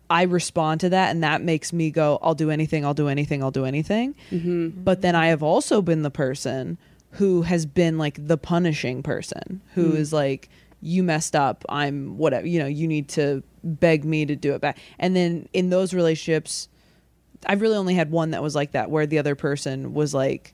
I 0.10 0.24
respond 0.24 0.82
to 0.82 0.90
that, 0.90 1.12
and 1.12 1.24
that 1.24 1.42
makes 1.42 1.74
me 1.74 1.90
go, 1.90 2.20
I'll 2.22 2.36
do 2.36 2.50
anything, 2.50 2.86
I'll 2.86 2.94
do 2.94 3.08
anything, 3.08 3.42
I'll 3.42 3.52
do 3.52 3.66
anything. 3.66 4.16
Mm-hmm. 4.32 4.84
But 4.84 5.02
then 5.02 5.16
I 5.16 5.28
have 5.28 5.42
also 5.42 5.82
been 5.82 6.02
the 6.04 6.12
person 6.12 6.78
who 7.12 7.44
has 7.44 7.66
been 7.66 7.98
like 7.98 8.28
the 8.28 8.38
punishing 8.38 9.04
person 9.04 9.62
who 9.74 9.90
mm-hmm. 9.90 9.98
is 9.98 10.14
like, 10.14 10.50
you 10.82 11.04
messed 11.04 11.36
up, 11.36 11.64
I'm 11.70 12.18
whatever, 12.18 12.46
you 12.46 12.60
know, 12.60 12.68
you 12.68 12.88
need 12.88 13.08
to 13.10 13.42
beg 13.64 14.04
me 14.04 14.26
to 14.26 14.36
do 14.36 14.54
it 14.54 14.62
back. 14.62 14.78
And 15.00 15.16
then 15.16 15.48
in 15.54 15.70
those 15.70 15.94
relationships, 15.94 16.68
I've 17.46 17.62
really 17.62 17.78
only 17.78 17.94
had 17.94 18.12
one 18.12 18.32
that 18.32 18.44
was 18.44 18.56
like 18.56 18.72
that, 18.72 18.92
where 18.92 19.06
the 19.06 19.20
other 19.20 19.36
person 19.36 19.94
was 19.94 20.14
like, 20.14 20.54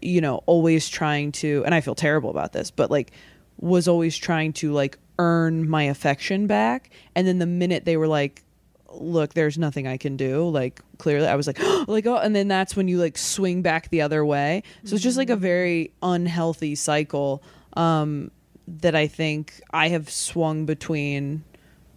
you 0.00 0.20
know, 0.20 0.42
always 0.46 0.88
trying 0.88 1.32
to, 1.32 1.64
and 1.66 1.74
I 1.74 1.80
feel 1.80 1.94
terrible 1.96 2.30
about 2.30 2.52
this, 2.52 2.70
but 2.70 2.90
like, 2.90 3.10
was 3.58 3.88
always 3.88 4.16
trying 4.16 4.52
to 4.54 4.72
like 4.72 4.98
earn 5.18 5.68
my 5.68 5.82
affection 5.82 6.46
back. 6.46 6.90
And 7.14 7.26
then 7.26 7.38
the 7.38 7.46
minute 7.46 7.84
they 7.84 7.96
were 7.96 8.08
like, 8.08 8.42
look, 8.92 9.34
there's 9.34 9.56
nothing 9.58 9.86
I 9.86 9.96
can 9.96 10.16
do, 10.16 10.48
like, 10.48 10.80
clearly, 10.98 11.26
I 11.26 11.36
was 11.36 11.46
like, 11.46 11.58
like, 11.88 12.06
oh, 12.06 12.16
and 12.16 12.34
then 12.34 12.48
that's 12.48 12.74
when 12.76 12.88
you 12.88 12.98
like 12.98 13.16
swing 13.18 13.62
back 13.62 13.88
the 13.90 14.02
other 14.02 14.24
way. 14.24 14.62
So 14.84 14.94
it's 14.94 15.02
just 15.02 15.16
like 15.18 15.30
a 15.30 15.36
very 15.36 15.92
unhealthy 16.02 16.74
cycle 16.74 17.42
um, 17.76 18.30
that 18.66 18.94
I 18.94 19.06
think 19.06 19.60
I 19.72 19.88
have 19.88 20.10
swung 20.10 20.66
between 20.66 21.44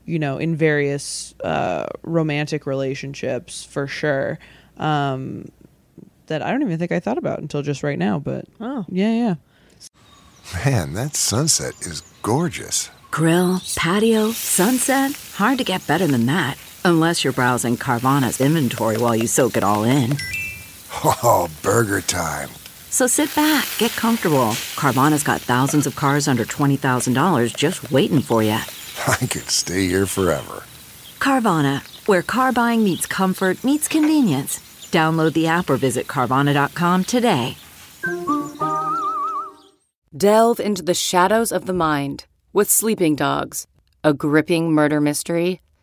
you 0.06 0.20
know, 0.20 0.38
in 0.38 0.54
various 0.54 1.34
uh, 1.46 1.88
romantic 2.02 2.66
relationships 2.66 3.64
for 3.64 3.88
sure. 3.88 4.38
Um, 4.76 5.48
that 6.28 6.42
I 6.42 6.52
don't 6.52 6.62
even 6.62 6.78
think 6.78 6.92
I 6.92 7.00
thought 7.00 7.18
about 7.18 7.40
until 7.40 7.62
just 7.62 7.84
right 7.84 7.98
now. 7.98 8.20
But 8.20 8.46
Oh. 8.60 8.86
yeah, 8.90 9.14
yeah. 9.14 9.36
Man, 10.66 10.94
that 10.94 11.16
sunset 11.16 11.74
is 11.82 12.02
gorgeous. 12.22 12.90
Grill, 13.12 13.62
patio, 13.78 14.32
sunset. 14.32 15.14
Hard 15.36 15.58
to 15.60 15.64
get 15.64 15.88
better 15.88 16.06
than 16.08 16.26
that. 16.26 16.58
Unless 16.86 17.24
you're 17.24 17.32
browsing 17.32 17.78
Carvana's 17.78 18.42
inventory 18.42 18.98
while 18.98 19.16
you 19.16 19.26
soak 19.26 19.56
it 19.56 19.64
all 19.64 19.86
in. 19.86 20.18
Oh, 21.06 21.50
burger 21.62 22.02
time. 22.02 22.50
So 22.90 23.08
sit 23.08 23.34
back, 23.36 23.66
get 23.78 23.92
comfortable. 23.92 24.52
Carvana's 24.76 25.24
got 25.24 25.40
thousands 25.40 25.88
of 25.88 25.96
cars 25.96 26.28
under 26.28 26.44
$20,000 26.44 27.56
just 27.56 27.90
waiting 27.90 28.22
for 28.22 28.44
you. 28.44 28.50
I 29.08 29.16
could 29.16 29.50
stay 29.50 29.88
here 29.88 30.06
forever. 30.06 30.64
Carvana, 31.20 31.82
where 32.06 32.22
car 32.22 32.52
buying 32.52 32.84
meets 32.84 33.06
comfort, 33.06 33.64
meets 33.64 33.88
convenience. 33.88 34.60
Download 34.92 35.32
the 35.32 35.48
app 35.48 35.70
or 35.70 35.78
visit 35.78 36.08
Carvana.com 36.08 37.06
today. 37.06 37.56
Delve 40.16 40.60
into 40.60 40.84
the 40.84 40.94
shadows 40.94 41.54
of 41.54 41.66
the 41.66 41.74
mind 41.74 42.26
with 42.52 42.70
Sleeping 42.70 43.16
Dogs, 43.16 43.68
a 44.04 44.14
gripping 44.14 44.74
murder 44.74 45.00
mystery 45.00 45.62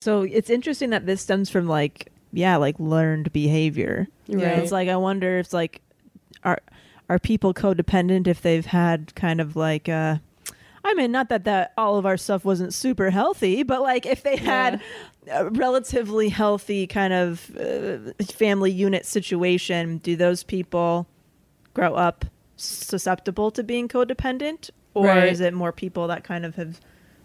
So 0.00 0.22
it's 0.22 0.50
interesting 0.50 0.90
that 0.90 1.06
this 1.06 1.22
stems 1.22 1.50
from 1.50 1.66
like 1.66 2.12
yeah, 2.32 2.56
like 2.56 2.78
learned 2.78 3.32
behavior. 3.32 4.08
Right. 4.28 4.58
It's 4.58 4.72
like 4.72 4.88
I 4.88 4.96
wonder 4.96 5.38
if 5.38 5.52
like 5.52 5.80
are 6.44 6.58
are 7.08 7.18
people 7.18 7.54
codependent 7.54 8.26
if 8.26 8.42
they've 8.42 8.66
had 8.66 9.14
kind 9.14 9.40
of 9.40 9.56
like 9.56 9.88
uh 9.88 10.16
I 10.84 10.94
mean, 10.94 11.10
not 11.10 11.30
that 11.30 11.44
that 11.44 11.72
all 11.76 11.96
of 11.98 12.06
our 12.06 12.16
stuff 12.16 12.44
wasn't 12.44 12.72
super 12.72 13.10
healthy, 13.10 13.64
but 13.64 13.82
like 13.82 14.06
if 14.06 14.22
they 14.22 14.36
had 14.36 14.80
a 15.28 15.50
relatively 15.50 16.28
healthy 16.28 16.86
kind 16.86 17.12
of 17.12 17.56
uh, 17.56 18.12
family 18.32 18.70
unit 18.70 19.04
situation, 19.04 19.98
do 19.98 20.14
those 20.14 20.44
people 20.44 21.08
grow 21.74 21.94
up 21.94 22.24
susceptible 22.54 23.50
to 23.50 23.64
being 23.64 23.88
codependent, 23.88 24.70
or 24.94 25.06
Right. 25.06 25.28
is 25.28 25.40
it 25.40 25.52
more 25.52 25.72
people 25.72 26.06
that 26.06 26.22
kind 26.22 26.46
of 26.46 26.54
have 26.54 26.80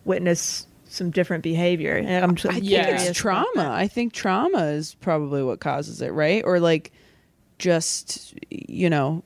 witnessed 0.06 0.68
some 0.92 1.10
different 1.12 1.44
behavior? 1.44 1.96
And 1.96 2.24
I'm, 2.24 2.32
I'm 2.32 2.38
I 2.50 2.54
think 2.54 2.66
curious 2.66 3.10
it's 3.10 3.20
trauma. 3.20 3.72
I 3.72 3.88
think 3.88 4.14
trauma 4.14 4.66
is 4.66 4.96
probably 4.96 5.44
what 5.44 5.60
causes 5.60 6.02
it, 6.02 6.10
right? 6.14 6.44
Or 6.46 6.60
like 6.60 6.92
just 7.58 8.34
you 8.50 8.90
know 8.90 9.24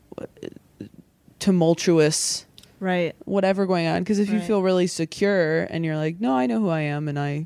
tumultuous 1.40 2.46
right? 2.80 3.16
whatever 3.26 3.66
going 3.66 3.88
on 3.88 4.02
because 4.04 4.20
if 4.20 4.30
you 4.30 4.40
feel 4.40 4.62
really 4.62 4.88
secure 4.88 5.64
and 5.64 5.86
you're 5.86 5.96
like 5.96 6.20
no 6.20 6.36
i 6.36 6.46
know 6.46 6.60
who 6.60 6.70
i 6.70 6.82
am 6.82 7.08
and 7.08 7.20
i 7.20 7.46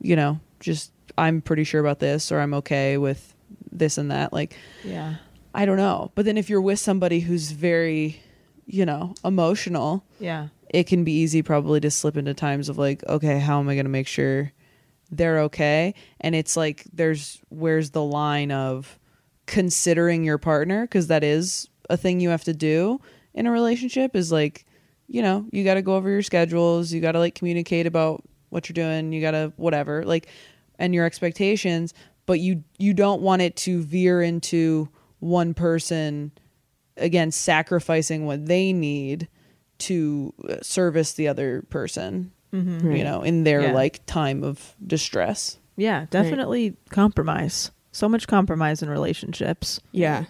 you 0.00 0.16
know 0.16 0.40
just 0.60 0.92
i'm 1.18 1.40
pretty 1.40 1.64
sure 1.64 1.80
about 1.80 1.98
this 1.98 2.30
or 2.32 2.40
i'm 2.40 2.54
okay 2.54 2.96
with 2.96 3.34
this 3.70 3.98
and 3.98 4.10
that 4.10 4.32
like 4.32 4.56
Yeah, 4.84 5.16
i 5.54 5.64
don't 5.64 5.76
know 5.78 6.10
but 6.14 6.24
then 6.24 6.36
if 6.38 6.48
you're 6.48 6.60
with 6.60 6.78
somebody 6.78 7.20
who's 7.20 7.50
very 7.50 8.20
you 8.66 8.86
know 8.86 9.14
emotional 9.24 10.04
yeah, 10.20 10.48
it 10.72 10.86
can 10.86 11.04
be 11.04 11.12
easy 11.12 11.42
probably 11.42 11.80
to 11.80 11.90
slip 11.90 12.16
into 12.16 12.34
times 12.34 12.68
of 12.68 12.78
like 12.78 13.04
okay 13.08 13.38
how 13.38 13.60
am 13.60 13.68
i 13.68 13.74
going 13.74 13.84
to 13.84 13.90
make 13.90 14.08
sure 14.08 14.52
they're 15.12 15.40
okay? 15.40 15.94
And 16.20 16.34
it's 16.34 16.56
like 16.56 16.84
there's 16.92 17.40
where's 17.50 17.90
the 17.90 18.02
line 18.02 18.50
of 18.50 18.98
considering 19.46 20.24
your 20.24 20.38
partner? 20.38 20.82
Because 20.82 21.08
that 21.08 21.22
is 21.22 21.68
a 21.90 21.96
thing 21.96 22.18
you 22.18 22.30
have 22.30 22.44
to 22.44 22.54
do 22.54 23.00
in 23.34 23.46
a 23.46 23.52
relationship 23.52 24.16
is 24.16 24.32
like 24.32 24.64
you 25.08 25.20
know 25.20 25.44
you 25.52 25.64
got 25.64 25.74
to 25.74 25.82
go 25.82 25.96
over 25.96 26.08
your 26.08 26.22
schedules 26.22 26.92
you 26.92 27.00
got 27.00 27.12
to 27.12 27.18
like 27.18 27.34
communicate 27.34 27.86
about 27.86 28.22
what 28.50 28.68
you're 28.68 28.74
doing 28.74 29.12
you 29.12 29.20
got 29.20 29.32
to 29.32 29.52
whatever 29.56 30.04
like 30.04 30.28
and 30.78 30.94
your 30.94 31.04
expectations 31.04 31.92
but 32.24 32.38
you 32.38 32.62
you 32.78 32.94
don't 32.94 33.20
want 33.20 33.42
it 33.42 33.56
to 33.56 33.82
veer 33.82 34.22
into 34.22 34.88
one 35.18 35.54
person 35.54 36.30
again 36.96 37.30
sacrificing 37.32 38.26
what 38.26 38.46
they 38.46 38.72
need 38.72 39.28
to 39.88 40.32
uh, 40.48 40.56
service 40.62 41.12
the 41.14 41.28
other 41.28 41.62
person 41.70 42.32
you 42.52 43.02
know 43.04 43.22
in 43.22 43.44
their 43.44 43.62
Yeah. 43.62 43.72
like 43.72 44.04
time 44.06 44.44
of 44.44 44.74
distress 44.86 45.58
yeah. 45.76 46.06
Definitely 46.10 46.76
compromise. 46.90 47.70
So 47.92 48.08
much 48.08 48.26
compromise 48.26 48.82
in 48.82 48.90
relationships. 48.90 49.80
Yeah. 49.90 50.24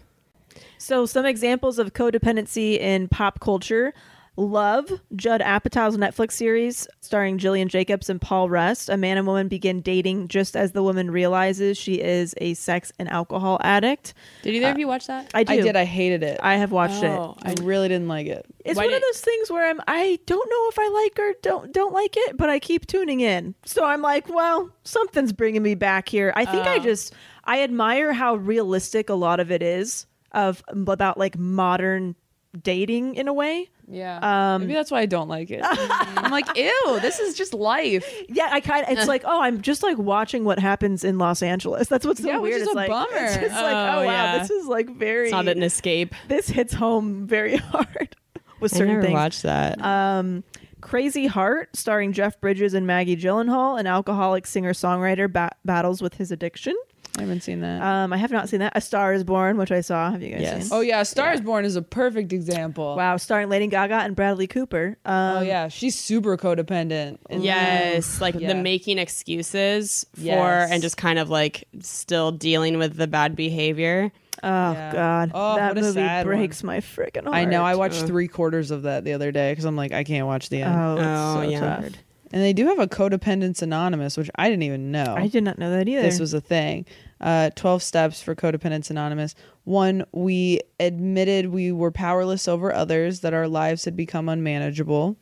So, 0.79 1.07
some 1.07 1.27
examples 1.27 1.79
of 1.79 1.93
codependency 1.95 2.79
in 2.79 3.09
pop 3.09 3.41
culture. 3.41 3.93
Love, 4.37 4.91
Judd 5.15 5.43
Apatow's 5.43 5.99
Netflix 5.99 6.33
series 6.33 6.89
starring 7.01 7.37
Gillian 7.37 7.69
Jacobs 7.69 8.09
and 8.09 8.19
Paul 8.19 8.49
Rust. 8.49 8.89
A 8.89 8.97
man 8.97 9.19
and 9.19 9.27
woman 9.27 9.47
begin 9.47 9.83
dating 9.83 10.29
just 10.29 10.57
as 10.57 10.73
the 10.73 10.83
woman 10.83 11.11
realizes 11.11 11.77
she 11.77 12.01
is 12.01 12.35
a 12.39 12.55
sex 12.55 12.93
and 12.99 13.11
alcohol 13.11 13.59
addict. 13.63 14.15
Did 14.43 14.55
either 14.55 14.71
of 14.71 14.77
uh, 14.77 14.79
you 14.79 14.89
watch 14.89 15.07
that? 15.07 15.31
I 15.35 15.45
do. 15.45 15.53
i 15.53 15.61
did 15.61 15.77
i 15.77 15.85
hated 15.85 16.23
it 16.23 16.41
I 16.43 16.57
have 16.57 16.73
watched 16.73 17.05
Oh, 17.05 17.37
it. 17.45 17.61
I 17.61 17.63
really 17.63 17.89
didn't 17.89 18.09
like 18.09 18.27
it. 18.27 18.47
It's 18.65 18.79
Why 18.79 18.87
one 18.87 18.95
of 18.95 19.03
those 19.03 19.21
things 19.21 19.51
where 19.51 19.69
I'm 19.69 19.81
I 19.87 20.19
don't 20.25 20.49
know 20.49 20.69
if 20.69 20.79
I 20.79 20.89
like 20.89 21.19
or 21.19 21.35
don't 21.43 21.73
don't 21.73 21.93
like 21.93 22.17
it, 22.17 22.39
but 22.39 22.49
I 22.49 22.59
keep 22.59 22.87
tuning 22.87 23.21
in. 23.21 23.55
So 23.67 23.85
I'm 23.85 24.01
like, 24.01 24.29
well, 24.29 24.71
something's 24.85 25.35
bringing 25.35 25.63
me 25.63 25.75
back 25.75 26.09
here. 26.09 26.33
I 26.35 26.47
think 26.47 26.67
I 26.67 26.77
oh. 26.77 26.83
just 26.83 27.13
I 27.45 27.63
admire 27.63 28.15
how 28.15 28.37
realistic 28.37 29.11
a 29.11 29.15
lot 29.15 29.41
of 29.41 29.51
it 29.51 29.63
is 29.63 30.07
of 30.33 30.65
about 30.69 31.19
like 31.19 31.37
modern 31.37 32.17
dating 32.61 33.15
in 33.15 33.29
a 33.29 33.33
way. 33.33 33.69
Yeah. 33.93 34.55
Um, 34.55 34.63
Maybe 34.63 34.73
that's 34.75 34.91
why 34.91 35.01
I 35.01 35.07
don't 35.07 35.29
like 35.29 35.51
it. 35.51 35.61
I'm 35.65 36.31
like, 36.31 36.57
ew, 36.57 36.99
this 37.03 37.19
is 37.21 37.35
just 37.37 37.53
life. 37.53 38.05
Yeah, 38.29 38.49
I 38.51 38.61
kind 38.61 38.85
of 38.87 38.97
it's 38.97 39.07
like, 39.15 39.23
oh, 39.27 39.43
I'm 39.43 39.61
just 39.61 39.83
like 39.83 39.99
watching 39.99 40.45
what 40.45 40.59
happens 40.59 41.05
in 41.05 41.19
Los 41.19 41.43
Angeles. 41.43 41.89
That's 41.89 42.07
what's 42.07 42.23
so 42.23 42.29
Yeah, 42.29 42.39
which 42.39 42.55
is 42.55 42.63
it's 42.63 42.73
a 42.73 42.75
like 42.75 42.89
bummer. 42.89 43.09
it's 43.13 43.37
just 43.37 43.55
like, 43.55 43.73
Oh, 43.75 44.01
oh 44.01 44.07
wow, 44.07 44.11
yeah. 44.11 44.39
this 44.39 44.51
is 44.51 44.67
like 44.67 44.89
very 44.97 45.25
It's 45.25 45.33
not 45.33 45.47
an 45.49 45.63
escape. 45.63 46.15
this 46.29 46.49
hits 46.49 46.73
home 46.73 47.27
very 47.27 47.57
hard 47.73 48.17
with 48.61 48.73
I 48.75 48.79
certain 48.79 48.95
never 48.95 49.03
things. 49.03 49.15
watched 49.15 49.43
that. 49.43 49.81
Um, 49.85 50.43
Crazy 50.81 51.27
Heart, 51.27 51.77
starring 51.77 52.13
Jeff 52.13 52.41
Bridges 52.41 52.75
and 52.75 52.87
Maggie 52.87 53.17
Gyllenhaal, 53.17 53.79
an 53.79 53.87
alcoholic 53.87 54.47
singer 54.47 54.73
songwriter 54.73 55.33
ba- 55.33 55.53
battles 55.65 56.03
with 56.03 56.15
his 56.15 56.33
addiction. 56.33 56.75
I 57.19 57.21
haven't 57.23 57.43
seen 57.43 57.61
that. 57.61 57.83
Um, 57.83 58.13
I 58.13 58.17
have 58.17 58.31
not 58.31 58.49
seen 58.49 58.61
that. 58.61 58.73
A 58.75 58.81
Star 58.81 59.13
is 59.13 59.23
Born, 59.23 59.59
which 59.59 59.71
I 59.71 59.83
saw. 59.83 60.11
Have 60.11 60.23
you 60.23 60.31
guys 60.33 60.41
Yes. 60.41 60.63
seen? 60.63 60.71
oh 60.73 60.81
yeah, 60.81 61.03
Star 61.03 61.33
is 61.35 61.43
Born 61.43 61.65
is 61.67 61.77
a 61.77 61.83
perfect 61.83 62.33
example. 62.33 62.97
Wow, 62.97 63.19
starring 63.19 63.51
Lady 63.51 63.67
Gaga 63.67 63.97
and 63.97 64.17
Bradley 64.17 64.47
Cooper. 64.47 64.97
Um, 65.05 65.37
Oh 65.37 65.41
yeah, 65.43 65.69
she's 65.69 65.99
super 65.99 66.37
codependent. 66.39 67.19
And- 67.29 67.45
yes, 67.45 68.21
like 68.21 68.35
Yeah. 68.39 68.49
the 68.49 68.55
making 68.55 68.99
excuses 68.99 70.07
for 70.15 70.23
Yes. 70.23 70.71
and 70.71 70.81
just 70.83 70.97
kind 70.97 71.19
of 71.19 71.29
like 71.29 71.65
still 71.81 72.33
dealing 72.33 72.79
with 72.79 72.97
the 72.97 73.07
bad 73.07 73.37
behavior. 73.37 74.11
Oh 74.43 74.73
Yeah. 74.73 74.93
God, 74.93 75.31
Oh, 75.35 75.57
that 75.57 75.69
what 75.75 75.79
a 75.79 75.81
movie 75.83 75.93
sad 75.93 76.25
breaks 76.27 76.63
my 76.65 76.79
freaking 76.81 77.25
heart. 77.25 77.37
I 77.37 77.45
know. 77.45 77.63
I 77.63 77.75
watched 77.75 78.03
Ugh. 78.03 78.07
three 78.09 78.27
quarters 78.29 78.71
of 78.71 78.83
that 78.85 79.05
the 79.05 79.13
other 79.13 79.31
day 79.31 79.53
because 79.53 79.67
I'm 79.67 79.77
like, 79.77 79.93
I 79.93 80.03
can't 80.05 80.27
watch 80.27 80.49
the 80.49 80.63
end. 80.63 80.75
Oh, 80.75 80.95
it's 80.95 81.03
Oh, 81.05 81.35
so 81.43 81.49
yeah. 81.51 81.61
tough. 81.61 81.85
And 82.33 82.43
they 82.43 82.55
do 82.55 82.67
have 82.67 82.79
a 82.79 82.87
Codependence 82.87 83.61
Anonymous, 83.61 84.17
which 84.17 84.31
I 84.37 84.49
didn't 84.49 84.63
even 84.63 84.91
know. 84.91 85.15
I 85.17 85.27
did 85.27 85.45
not 85.45 85.59
know 85.59 85.71
that 85.71 85.87
either. 85.87 86.03
this 86.03 86.19
was 86.19 86.33
a 86.33 86.41
thing. 86.41 86.87
Uh, 87.21 87.51
12 87.55 87.83
steps 87.83 88.23
for 88.23 88.35
Codependence 88.35 88.91
Anonymous. 88.91 89.35
One, 89.65 90.05
we 90.13 90.61
admitted 90.81 91.51
we 91.51 91.71
were 91.73 91.91
powerless 91.91 92.49
over 92.49 92.75
others, 92.75 93.21
that 93.21 93.35
our 93.35 93.47
lives 93.47 93.85
had 93.85 93.97
become 93.97 94.29
unmanageable. 94.29 95.17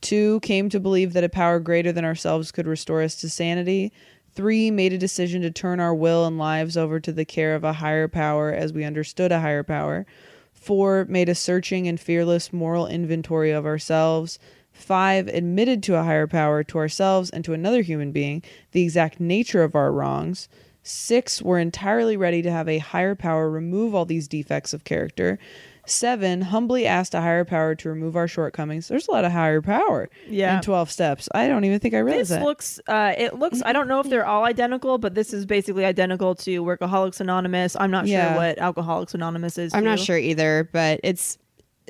Two, 0.00 0.40
came 0.40 0.68
to 0.68 0.80
believe 0.80 1.12
that 1.12 1.24
a 1.24 1.28
power 1.28 1.60
greater 1.60 1.92
than 1.92 2.04
ourselves 2.04 2.50
could 2.50 2.66
restore 2.66 3.02
us 3.02 3.14
to 3.16 3.30
sanity. 3.30 3.92
Three, 4.32 4.70
made 4.70 4.92
a 4.92 4.98
decision 4.98 5.42
to 5.42 5.50
turn 5.50 5.80
our 5.80 5.94
will 5.94 6.26
and 6.26 6.38
lives 6.38 6.76
over 6.76 7.00
to 7.00 7.12
the 7.12 7.24
care 7.24 7.54
of 7.54 7.64
a 7.64 7.74
higher 7.74 8.08
power 8.08 8.52
as 8.52 8.72
we 8.72 8.84
understood 8.84 9.32
a 9.32 9.40
higher 9.40 9.62
power. 9.62 10.06
Four, 10.52 11.06
made 11.08 11.28
a 11.28 11.34
searching 11.34 11.88
and 11.88 11.98
fearless 11.98 12.52
moral 12.52 12.86
inventory 12.86 13.52
of 13.52 13.64
ourselves. 13.64 14.38
Five, 14.78 15.28
admitted 15.28 15.82
to 15.84 15.96
a 15.96 16.02
higher 16.04 16.26
power, 16.26 16.62
to 16.64 16.78
ourselves, 16.78 17.30
and 17.30 17.44
to 17.44 17.52
another 17.52 17.82
human 17.82 18.12
being 18.12 18.42
the 18.72 18.82
exact 18.82 19.18
nature 19.20 19.62
of 19.62 19.74
our 19.74 19.92
wrongs. 19.92 20.48
Six, 20.82 21.42
were 21.42 21.58
entirely 21.58 22.16
ready 22.16 22.40
to 22.42 22.50
have 22.50 22.68
a 22.68 22.78
higher 22.78 23.14
power 23.14 23.50
remove 23.50 23.94
all 23.94 24.04
these 24.06 24.28
defects 24.28 24.72
of 24.72 24.84
character. 24.84 25.38
Seven, 25.84 26.42
humbly 26.42 26.86
asked 26.86 27.12
a 27.14 27.20
higher 27.20 27.44
power 27.44 27.74
to 27.74 27.88
remove 27.88 28.14
our 28.14 28.28
shortcomings. 28.28 28.88
There's 28.88 29.08
a 29.08 29.10
lot 29.10 29.24
of 29.24 29.32
higher 29.32 29.60
power 29.60 30.08
Yeah. 30.28 30.56
in 30.56 30.62
12 30.62 30.90
steps. 30.90 31.28
I 31.34 31.48
don't 31.48 31.64
even 31.64 31.78
think 31.80 31.94
I 31.94 31.98
realized 31.98 32.30
This 32.30 32.38
that. 32.38 32.44
looks. 32.44 32.80
Uh, 32.86 33.14
it 33.18 33.34
looks. 33.38 33.62
I 33.64 33.72
don't 33.72 33.88
know 33.88 33.98
if 34.00 34.08
they're 34.08 34.26
all 34.26 34.44
identical, 34.44 34.98
but 34.98 35.14
this 35.14 35.32
is 35.34 35.44
basically 35.44 35.84
identical 35.84 36.34
to 36.36 36.62
Workaholics 36.62 37.20
Anonymous. 37.20 37.74
I'm 37.78 37.90
not 37.90 38.06
Yeah. 38.06 38.28
sure 38.28 38.36
what 38.36 38.58
Alcoholics 38.58 39.14
Anonymous 39.14 39.58
is. 39.58 39.74
I'm 39.74 39.84
not 39.84 39.98
sure 39.98 40.16
either, 40.18 40.68
but 40.72 41.00
it's. 41.02 41.36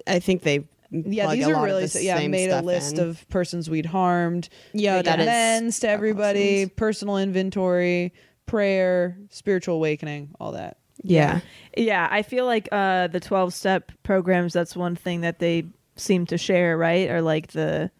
I 0.07 0.19
think 0.21 0.43
they. 0.43 0.65
Yeah, 0.91 1.25
plug 1.25 1.37
these 1.37 1.47
a 1.47 1.55
are 1.55 1.65
really 1.65 1.87
the 1.87 2.03
yeah. 2.03 2.17
same 2.17 2.31
Made 2.31 2.51
a 2.51 2.63
list 2.63 2.99
in. 2.99 3.09
of 3.09 3.29
persons 3.29 3.69
we'd 3.69 3.87
harmed. 3.87 4.49
Yeah, 4.73 4.97
make 4.97 5.05
that 5.07 5.21
is 5.21 5.27
amends 5.27 5.81
to 5.81 5.89
everybody. 5.89 6.65
awesome. 6.65 6.71
Personal 6.77 7.19
inventory, 7.19 8.15
prayer, 8.47 9.19
spiritual 9.31 9.77
awakening, 9.77 10.31
all 10.41 10.53
that. 10.53 10.79
Yeah. 11.03 11.41
Yeah, 11.77 12.09
I 12.11 12.23
feel 12.23 12.47
like 12.47 12.69
uh, 12.73 13.09
the 13.09 13.21
12 13.21 13.55
step 13.55 13.93
programs. 14.03 14.53
That's 14.53 14.75
one 14.75 14.97
thing 14.97 15.21
that 15.21 15.39
they 15.39 15.65
seem 15.97 16.27
to 16.27 16.39
share, 16.39 16.77
right? 16.77 17.09
Or 17.11 17.23
like 17.23 17.49
the 17.49 17.91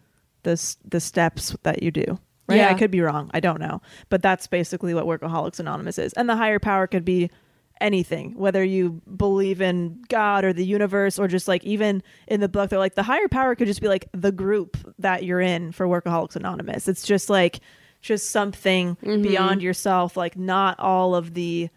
the 0.43 0.75
the 0.85 0.99
steps 0.99 1.55
that 1.63 1.83
you 1.83 1.91
do. 1.91 2.19
Right? 2.47 2.57
Yeah. 2.57 2.69
I 2.69 2.73
could 2.73 2.89
be 2.89 3.01
wrong. 3.01 3.29
I 3.33 3.39
don't 3.39 3.59
know, 3.59 3.79
but 4.09 4.23
that's 4.23 4.47
basically 4.47 4.95
what 4.95 5.05
Workaholics 5.05 5.59
Anonymous 5.59 5.99
is. 5.99 6.13
And 6.13 6.27
the 6.27 6.35
higher 6.35 6.57
power 6.57 6.87
could 6.87 7.05
be 7.05 7.29
anything, 7.81 8.35
whether 8.35 8.63
you 8.63 9.01
believe 9.15 9.61
in 9.61 10.01
God 10.09 10.43
or 10.45 10.53
the 10.53 10.65
universe, 10.65 11.17
or 11.17 11.27
just 11.27 11.47
like 11.47 11.63
even 11.63 12.03
in 12.27 12.39
the 12.39 12.49
book, 12.49 12.69
they're 12.69 12.79
like 12.79 12.95
the 12.95 13.03
higher 13.03 13.27
power 13.27 13.55
could 13.55 13.67
just 13.67 13.81
be 13.81 13.87
like 13.87 14.07
the 14.13 14.31
group 14.31 14.77
that 14.99 15.23
you're 15.23 15.41
in 15.41 15.71
for 15.71 15.87
Workaholics 15.87 16.35
Anonymous. 16.35 16.87
It's 16.87 17.03
just 17.03 17.29
like 17.29 17.59
just 18.01 18.31
something 18.31 18.95
mm-hmm. 18.97 19.21
beyond 19.21 19.61
yourself, 19.61 20.15
like 20.15 20.37
not 20.37 20.79
all 20.79 21.15
of 21.15 21.33
the 21.33 21.69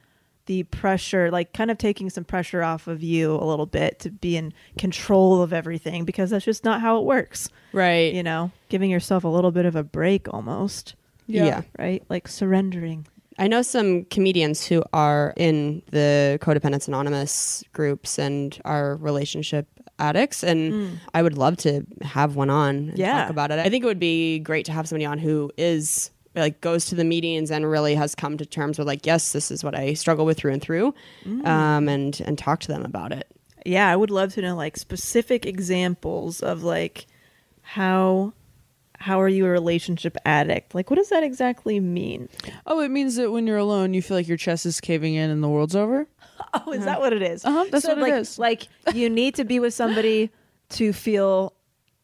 the 0.46 0.64
pressure, 0.64 1.30
like 1.30 1.52
kind 1.52 1.70
of 1.70 1.78
taking 1.78 2.10
some 2.10 2.24
pressure 2.24 2.62
off 2.62 2.88
of 2.88 3.02
you 3.02 3.34
a 3.34 3.44
little 3.44 3.66
bit 3.66 4.00
to 4.00 4.10
be 4.10 4.36
in 4.36 4.52
control 4.76 5.40
of 5.40 5.52
everything 5.52 6.04
because 6.04 6.30
that's 6.30 6.44
just 6.44 6.64
not 6.64 6.80
how 6.80 6.98
it 6.98 7.04
works. 7.04 7.48
Right. 7.72 8.12
You 8.12 8.22
know, 8.22 8.50
giving 8.68 8.90
yourself 8.90 9.24
a 9.24 9.28
little 9.28 9.52
bit 9.52 9.66
of 9.66 9.76
a 9.76 9.84
break 9.84 10.32
almost, 10.32 10.96
yeah. 11.26 11.62
right? 11.78 12.02
Like 12.08 12.26
surrendering. 12.26 13.06
I 13.42 13.48
know 13.48 13.62
some 13.62 14.04
comedians 14.04 14.64
who 14.64 14.84
are 14.92 15.34
in 15.36 15.82
the 15.90 16.38
Codependence 16.40 16.86
Anonymous 16.86 17.64
groups 17.72 18.16
and 18.16 18.56
are 18.64 18.94
relationship 18.98 19.66
addicts, 19.98 20.44
and 20.44 21.00
I 21.12 21.22
would 21.24 21.36
love 21.36 21.56
to 21.58 21.84
have 22.02 22.36
one 22.36 22.50
on 22.50 22.90
and 22.90 22.98
Yeah. 22.98 23.22
talk 23.22 23.30
about 23.30 23.50
it. 23.50 23.58
I 23.58 23.68
think 23.68 23.82
it 23.82 23.88
would 23.88 23.98
be 23.98 24.38
great 24.38 24.64
to 24.66 24.72
have 24.72 24.86
somebody 24.86 25.06
on 25.06 25.18
who 25.18 25.50
is 25.58 26.12
like 26.36 26.60
goes 26.60 26.86
to 26.86 26.94
the 26.94 27.02
meetings 27.04 27.50
and 27.50 27.68
really 27.68 27.96
has 27.96 28.14
come 28.14 28.38
to 28.38 28.46
terms 28.46 28.78
with 28.78 28.86
like, 28.86 29.04
yes, 29.06 29.32
this 29.32 29.50
is 29.50 29.64
what 29.64 29.74
I 29.74 29.94
struggle 29.94 30.24
with 30.24 30.38
through 30.38 30.52
and 30.52 30.62
through, 30.62 30.94
um, 31.44 31.88
and 31.88 32.22
and 32.24 32.38
talk 32.38 32.60
to 32.60 32.68
them 32.68 32.84
about 32.84 33.10
it. 33.10 33.26
Yeah, 33.66 33.88
I 33.88 33.96
would 33.96 34.10
love 34.10 34.34
to 34.34 34.42
know 34.42 34.54
like 34.54 34.76
specific 34.76 35.46
examples 35.46 36.42
of 36.44 36.62
like 36.62 37.06
how 37.62 38.34
how 39.02 39.20
are 39.20 39.28
you 39.28 39.44
a 39.46 39.48
relationship 39.50 40.16
addict? 40.24 40.74
Like 40.74 40.88
what 40.90 40.96
does 40.96 41.08
that 41.10 41.22
exactly 41.22 41.80
mean? 41.80 42.28
Oh, 42.66 42.80
it 42.80 42.90
means 42.90 43.16
that 43.16 43.30
when 43.32 43.46
you're 43.46 43.58
alone, 43.58 43.94
you 43.94 44.02
feel 44.02 44.16
like 44.16 44.28
your 44.28 44.36
chest 44.36 44.64
is 44.64 44.80
caving 44.80 45.14
in 45.14 45.28
and 45.30 45.42
the 45.42 45.48
world's 45.48 45.76
over. 45.76 46.06
Oh, 46.54 46.72
is 46.72 46.84
that 46.84 46.98
what 47.00 47.12
it 47.12 47.22
is? 47.22 47.44
Uh-huh, 47.44 47.66
that's 47.70 47.84
so 47.84 47.90
what 47.90 47.98
it 47.98 48.00
like, 48.02 48.14
is. 48.14 48.38
Like 48.38 48.68
you 48.94 49.08
need 49.08 49.36
to 49.36 49.44
be 49.44 49.60
with 49.60 49.72
somebody 49.74 50.30
to 50.70 50.92
feel 50.92 51.52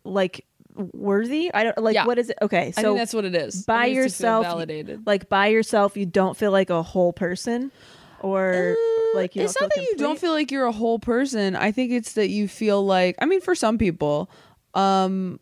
like 0.04 0.44
worthy. 0.92 1.52
I 1.52 1.64
don't 1.64 1.78
like 1.78 1.94
Yeah. 1.94 2.06
what 2.06 2.18
is 2.18 2.30
it? 2.30 2.38
Okay, 2.42 2.70
so 2.72 2.80
I 2.80 2.84
think 2.84 2.98
that's 2.98 3.14
what 3.14 3.24
it 3.24 3.34
is. 3.34 3.64
By 3.64 3.86
feel 3.86 3.94
yourself, 3.94 4.46
validated. 4.46 5.06
like 5.06 5.28
by 5.28 5.48
yourself, 5.48 5.96
you 5.96 6.06
don't 6.06 6.36
feel 6.36 6.52
like 6.52 6.70
a 6.70 6.82
whole 6.84 7.12
person, 7.12 7.72
or 8.20 8.76
like 9.14 9.34
you 9.34 9.42
Uh, 9.42 9.44
it's 9.46 9.54
don't 9.54 9.68
that 9.70 9.74
feel 9.74 9.84
you 9.90 9.96
don't 9.96 10.18
feel 10.20 10.32
like 10.32 10.50
you're 10.52 10.66
a 10.66 10.72
whole 10.72 10.98
person. 11.00 11.56
I 11.56 11.72
think 11.72 11.90
it's 11.90 12.12
that 12.12 12.28
you 12.28 12.46
feel 12.46 12.84
like. 12.84 13.16
I 13.20 13.26
mean, 13.26 13.40
for 13.40 13.54
some 13.56 13.76
people, 13.76 14.30
um, 14.74 15.40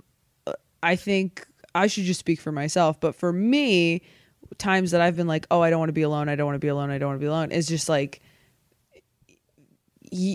I 0.86 0.96
think 0.96 1.46
I 1.74 1.86
should 1.88 2.04
just 2.04 2.20
speak 2.20 2.40
for 2.40 2.52
myself. 2.52 3.00
But 3.00 3.14
for 3.14 3.32
me, 3.32 4.02
times 4.58 4.92
that 4.92 5.00
I've 5.00 5.16
been 5.16 5.26
like, 5.26 5.46
oh, 5.50 5.60
I 5.60 5.70
don't 5.70 5.78
want 5.78 5.88
to 5.90 5.92
be 5.94 6.02
alone. 6.02 6.28
I 6.28 6.36
don't 6.36 6.46
want 6.46 6.54
to 6.56 6.60
be 6.64 6.68
alone. 6.68 6.90
I 6.90 6.98
don't 6.98 7.08
want 7.08 7.20
to 7.20 7.24
be 7.24 7.28
alone. 7.28 7.50
Is 7.52 7.66
just 7.66 7.88
like. 7.88 8.20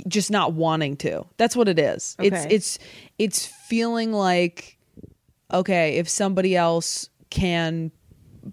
Just 0.07 0.29
not 0.29 0.51
wanting 0.53 0.97
to. 0.97 1.25
That's 1.37 1.55
what 1.55 1.69
it 1.69 1.79
is. 1.79 2.17
It's 2.19 2.45
it's 2.49 2.79
it's 3.17 3.45
feeling 3.45 4.11
like, 4.11 4.77
okay, 5.51 5.95
if 5.95 6.09
somebody 6.09 6.57
else 6.57 7.09
can 7.29 7.91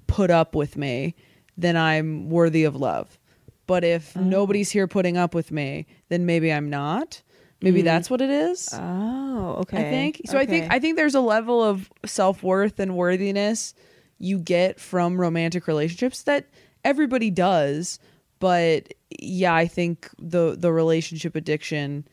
put 0.06 0.30
up 0.30 0.54
with 0.54 0.76
me, 0.76 1.16
then 1.56 1.76
I'm 1.76 2.30
worthy 2.30 2.62
of 2.62 2.76
love. 2.76 3.18
But 3.66 3.82
if 3.82 4.16
Oh. 4.16 4.20
nobody's 4.20 4.70
here 4.70 4.86
putting 4.86 5.16
up 5.16 5.34
with 5.34 5.50
me, 5.50 5.86
then 6.08 6.24
maybe 6.24 6.52
I'm 6.52 6.70
not. 6.70 7.20
Maybe 7.60 7.80
mm. 7.80 7.84
that's 7.84 8.08
what 8.08 8.20
it 8.20 8.30
is. 8.30 8.68
Oh, 8.72 9.56
okay. 9.60 9.78
I 9.78 9.90
think. 9.90 10.20
So 10.26 10.38
I 10.38 10.46
think 10.46 10.72
I 10.72 10.78
think 10.78 10.96
there's 10.96 11.14
a 11.14 11.20
level 11.20 11.62
of 11.62 11.90
self-worth 12.04 12.78
and 12.78 12.96
worthiness 12.96 13.74
you 14.18 14.38
get 14.38 14.80
from 14.80 15.20
romantic 15.20 15.66
relationships 15.66 16.22
that 16.24 16.46
everybody 16.84 17.30
does, 17.30 17.98
but 18.38 18.92
yeah, 19.20 19.54
I 19.54 19.66
think 19.66 20.08
the 20.18 20.56
the 20.58 20.72
relationship 20.72 21.34
addiction 21.34 22.06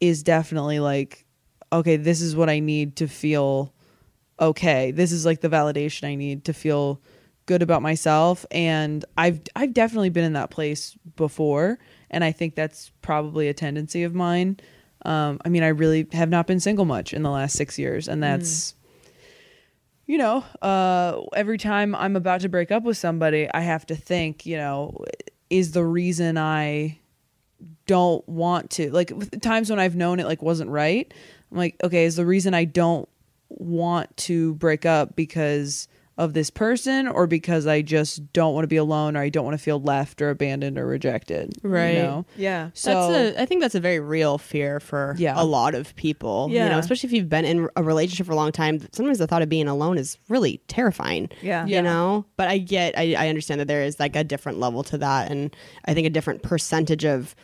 is 0.00 0.22
definitely 0.22 0.80
like 0.80 1.24
okay, 1.72 1.96
this 1.96 2.20
is 2.20 2.36
what 2.36 2.48
I 2.48 2.60
need 2.60 2.96
to 2.96 3.08
feel 3.08 3.72
okay. 4.40 4.92
This 4.92 5.10
is 5.12 5.26
like 5.26 5.40
the 5.40 5.48
validation 5.48 6.06
I 6.06 6.14
need 6.14 6.44
to 6.44 6.52
feel 6.52 7.00
good 7.46 7.62
about 7.62 7.82
myself 7.82 8.44
and 8.50 9.04
I've 9.16 9.40
I've 9.54 9.72
definitely 9.72 10.10
been 10.10 10.24
in 10.24 10.32
that 10.34 10.50
place 10.50 10.96
before 11.16 11.78
and 12.10 12.24
I 12.24 12.32
think 12.32 12.54
that's 12.54 12.90
probably 13.02 13.48
a 13.48 13.54
tendency 13.54 14.02
of 14.02 14.14
mine. 14.14 14.58
Um 15.04 15.40
I 15.44 15.48
mean 15.48 15.62
I 15.62 15.68
really 15.68 16.06
have 16.12 16.28
not 16.28 16.46
been 16.46 16.60
single 16.60 16.84
much 16.84 17.12
in 17.12 17.22
the 17.22 17.30
last 17.30 17.56
6 17.56 17.78
years 17.78 18.08
and 18.08 18.22
that's 18.22 18.74
you 20.06 20.18
know, 20.18 20.44
uh 20.62 21.20
every 21.34 21.58
time 21.58 21.94
I'm 21.94 22.16
about 22.16 22.40
to 22.42 22.48
break 22.48 22.70
up 22.70 22.84
with 22.84 22.96
somebody, 22.96 23.48
I 23.52 23.60
have 23.60 23.86
to 23.86 23.96
think, 23.96 24.46
you 24.46 24.56
know, 24.56 25.04
is 25.50 25.72
the 25.72 25.84
reason 25.84 26.38
I 26.38 26.98
don't 27.86 28.26
want 28.28 28.70
to 28.70 28.90
like 28.90 29.12
times 29.40 29.70
when 29.70 29.78
I've 29.78 29.96
known 29.96 30.20
it 30.20 30.26
like 30.26 30.42
wasn't 30.42 30.70
right. 30.70 31.12
I'm 31.50 31.58
like, 31.58 31.76
okay, 31.82 32.04
is 32.04 32.16
the 32.16 32.26
reason 32.26 32.54
I 32.54 32.64
don't 32.64 33.08
want 33.48 34.14
to 34.16 34.54
break 34.54 34.84
up 34.84 35.16
because 35.16 35.88
of 36.18 36.32
this 36.32 36.48
person 36.48 37.06
or 37.06 37.26
because 37.26 37.66
I 37.66 37.82
just 37.82 38.32
don't 38.32 38.54
want 38.54 38.62
to 38.64 38.68
be 38.68 38.76
alone 38.78 39.18
or 39.18 39.20
I 39.20 39.28
don't 39.28 39.44
want 39.44 39.52
to 39.56 39.62
feel 39.62 39.78
left 39.78 40.22
or 40.22 40.30
abandoned 40.30 40.78
or 40.78 40.86
rejected. 40.86 41.52
you 41.62 41.68
Right. 41.68 41.94
know? 41.96 42.24
Yeah. 42.38 42.70
So 42.72 43.12
that's 43.12 43.36
a, 43.36 43.42
I 43.42 43.44
think 43.44 43.60
that's 43.60 43.74
a 43.74 43.80
very 43.80 44.00
real 44.00 44.38
fear 44.38 44.80
for 44.80 45.14
Yeah. 45.18 45.34
a 45.36 45.44
lot 45.44 45.74
of 45.74 45.94
people. 45.96 46.48
Yeah. 46.50 46.64
You 46.64 46.70
know, 46.70 46.78
especially 46.78 47.08
if 47.08 47.12
you've 47.12 47.28
been 47.28 47.44
in 47.44 47.68
a 47.76 47.82
relationship 47.82 48.24
for 48.24 48.32
a 48.32 48.36
long 48.36 48.50
time. 48.50 48.80
Sometimes 48.92 49.18
the 49.18 49.26
thought 49.26 49.42
of 49.42 49.50
being 49.50 49.68
alone 49.68 49.98
is 49.98 50.16
really 50.30 50.58
terrifying. 50.68 51.28
Yeah. 51.42 51.66
You 51.66 51.82
know? 51.82 52.24
But 52.38 52.48
I 52.48 52.58
get, 52.58 52.96
I, 52.98 53.14
I 53.18 53.28
understand 53.28 53.60
that 53.60 53.68
there 53.68 53.82
is 53.82 54.00
like 54.00 54.16
a 54.16 54.24
different 54.24 54.58
level 54.58 54.82
to 54.84 54.96
that. 54.98 55.30
And 55.30 55.54
I 55.84 55.92
think 55.92 56.06
a 56.06 56.10
different 56.10 56.42
percentage 56.42 57.04
of 57.04 57.34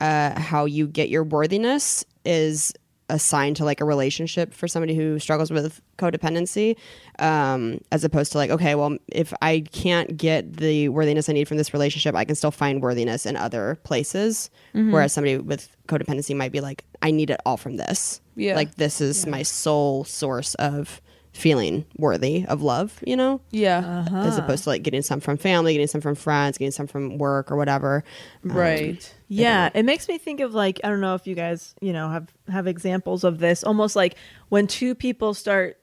uh, 0.00 0.38
how 0.38 0.64
you 0.64 0.86
get 0.86 1.08
your 1.08 1.24
worthiness 1.24 2.04
is 2.24 2.72
assigned 3.12 3.54
to 3.56 3.64
like 3.64 3.80
a 3.80 3.84
relationship 3.84 4.52
for 4.54 4.66
somebody 4.66 4.94
who 4.94 5.18
struggles 5.18 5.50
with 5.50 5.80
codependency 5.98 6.76
um, 7.18 7.78
as 7.92 8.02
opposed 8.04 8.32
to 8.32 8.38
like 8.38 8.50
okay 8.50 8.74
well 8.74 8.96
if 9.08 9.32
i 9.42 9.60
can't 9.72 10.16
get 10.16 10.56
the 10.56 10.88
worthiness 10.88 11.28
i 11.28 11.32
need 11.32 11.46
from 11.46 11.58
this 11.58 11.72
relationship 11.72 12.14
i 12.14 12.24
can 12.24 12.34
still 12.34 12.50
find 12.50 12.82
worthiness 12.82 13.26
in 13.26 13.36
other 13.36 13.78
places 13.84 14.50
Mm-hmm. 14.74 14.90
whereas 14.92 15.12
somebody 15.12 15.36
with 15.36 15.76
codependency 15.86 16.34
might 16.34 16.50
be 16.52 16.60
like 16.62 16.84
i 17.02 17.10
need 17.10 17.28
it 17.28 17.38
all 17.44 17.58
from 17.58 17.76
this 17.76 18.22
Yeah. 18.36 18.54
like 18.56 18.76
this 18.76 19.02
is 19.02 19.26
my 19.26 19.42
sole 19.42 20.04
source 20.04 20.54
of 20.54 21.02
feeling 21.32 21.84
worthy 21.96 22.44
of 22.46 22.60
love 22.62 23.02
you 23.06 23.16
know 23.16 23.40
yeah. 23.50 24.04
as 24.26 24.36
opposed 24.36 24.64
to 24.64 24.68
like 24.70 24.82
getting 24.82 25.00
some 25.00 25.18
from 25.18 25.38
family 25.38 25.72
getting 25.72 25.86
some 25.86 26.00
from 26.02 26.14
friends 26.14 26.58
getting 26.58 26.70
some 26.70 26.86
from 26.86 27.16
work 27.16 27.50
or 27.50 27.56
whatever 27.56 28.04
Um, 28.44 28.52
Right. 28.52 29.14
Yeah, 29.28 29.70
it 29.74 29.84
makes 29.84 30.08
me 30.08 30.18
think 30.18 30.40
of 30.40 30.52
like 30.52 30.78
I 30.84 30.88
don't 30.90 31.00
know 31.00 31.14
if 31.14 31.26
you 31.26 31.34
guys 31.34 31.74
you 31.80 31.94
know 31.94 32.10
have 32.10 32.28
have 32.48 32.66
examples 32.66 33.24
of 33.24 33.38
this. 33.38 33.64
Almost 33.64 33.96
like 33.96 34.16
when 34.50 34.66
two 34.66 34.94
people 34.94 35.32
start 35.32 35.78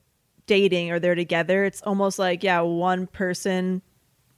dating 0.46 0.92
or 0.92 1.00
they're 1.00 1.16
together, 1.16 1.64
it's 1.66 1.82
almost 1.82 2.20
like 2.20 2.44
yeah, 2.44 2.62
one 2.62 3.08
person 3.08 3.82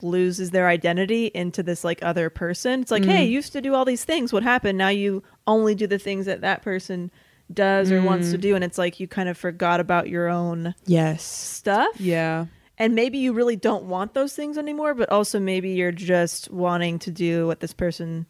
loses 0.01 0.51
their 0.51 0.67
identity 0.69 1.25
into 1.35 1.61
this 1.61 1.83
like 1.83 1.99
other 2.01 2.29
person. 2.29 2.81
It's 2.81 2.89
like, 2.91 3.03
hey, 3.03 3.25
you 3.25 3.31
used 3.31 3.51
to 3.53 3.61
do 3.61 3.75
all 3.75 3.83
these 3.85 4.05
things. 4.05 4.31
What 4.31 4.43
happened? 4.43 4.77
Now 4.77 4.89
you 4.89 5.23
only 5.45 5.75
do 5.75 5.87
the 5.87 5.99
things 5.99 6.25
that 6.25 6.39
that 6.41 6.61
person 6.61 7.11
does 7.53 7.91
or 7.91 8.01
wants 8.01 8.31
to 8.31 8.37
mm. 8.37 8.41
do, 8.41 8.55
and 8.55 8.63
it's 8.63 8.77
like 8.77 8.99
you 8.99 9.07
kind 9.07 9.29
of 9.29 9.37
forgot 9.37 9.79
about 9.79 10.09
your 10.09 10.27
own 10.27 10.73
yes 10.85 11.23
stuff. 11.23 11.99
Yeah. 11.99 12.45
And 12.77 12.95
maybe 12.95 13.19
you 13.19 13.33
really 13.33 13.55
don't 13.55 13.83
want 13.83 14.15
those 14.15 14.33
things 14.33 14.57
anymore, 14.57 14.95
but 14.95 15.09
also 15.09 15.39
maybe 15.39 15.69
you're 15.71 15.91
just 15.91 16.49
wanting 16.49 16.97
to 16.99 17.11
do 17.11 17.45
what 17.45 17.59
this 17.59 17.73
person 17.73 18.25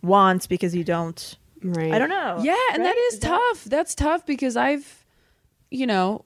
wants 0.00 0.46
because 0.46 0.76
you 0.76 0.84
don't. 0.84 1.36
right 1.62 1.92
I 1.92 1.98
don't 1.98 2.10
know. 2.10 2.38
Yeah, 2.40 2.56
and 2.72 2.84
that 2.84 2.90
Right? 2.90 3.12
is 3.12 3.18
tough. 3.18 3.64
That's 3.64 3.94
tough 3.96 4.24
because 4.24 4.56
I've, 4.56 5.04
you 5.70 5.86
know, 5.88 6.24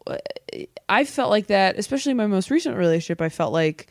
I 0.91 1.05
felt 1.05 1.31
like 1.31 1.47
that, 1.47 1.79
especially 1.79 2.11
in 2.11 2.19
my 2.19 2.27
most 2.27 2.51
recent 2.51 2.77
relationship. 2.77 3.23
I 3.23 3.31
felt 3.31 3.53
like, 3.53 3.87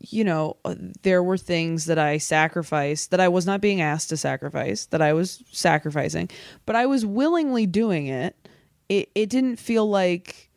you 0.00 0.24
know, 0.24 0.56
uh, 0.64 0.74
there 1.02 1.22
were 1.22 1.36
things 1.36 1.86
that 1.86 1.98
I 1.98 2.18
sacrificed 2.18 3.10
that 3.10 3.20
I 3.20 3.28
was 3.28 3.46
not 3.46 3.60
being 3.60 3.80
asked 3.80 4.10
to 4.10 4.16
sacrifice, 4.16 4.86
that 4.86 5.02
I 5.02 5.12
was 5.12 5.42
sacrificing, 5.50 6.30
but 6.66 6.76
I 6.76 6.86
was 6.86 7.04
willingly 7.04 7.66
doing 7.66 8.06
it. 8.06 8.36
It 8.88 9.10
it 9.14 9.28
didn't 9.28 9.56
feel 9.56 9.88
like 9.88 10.50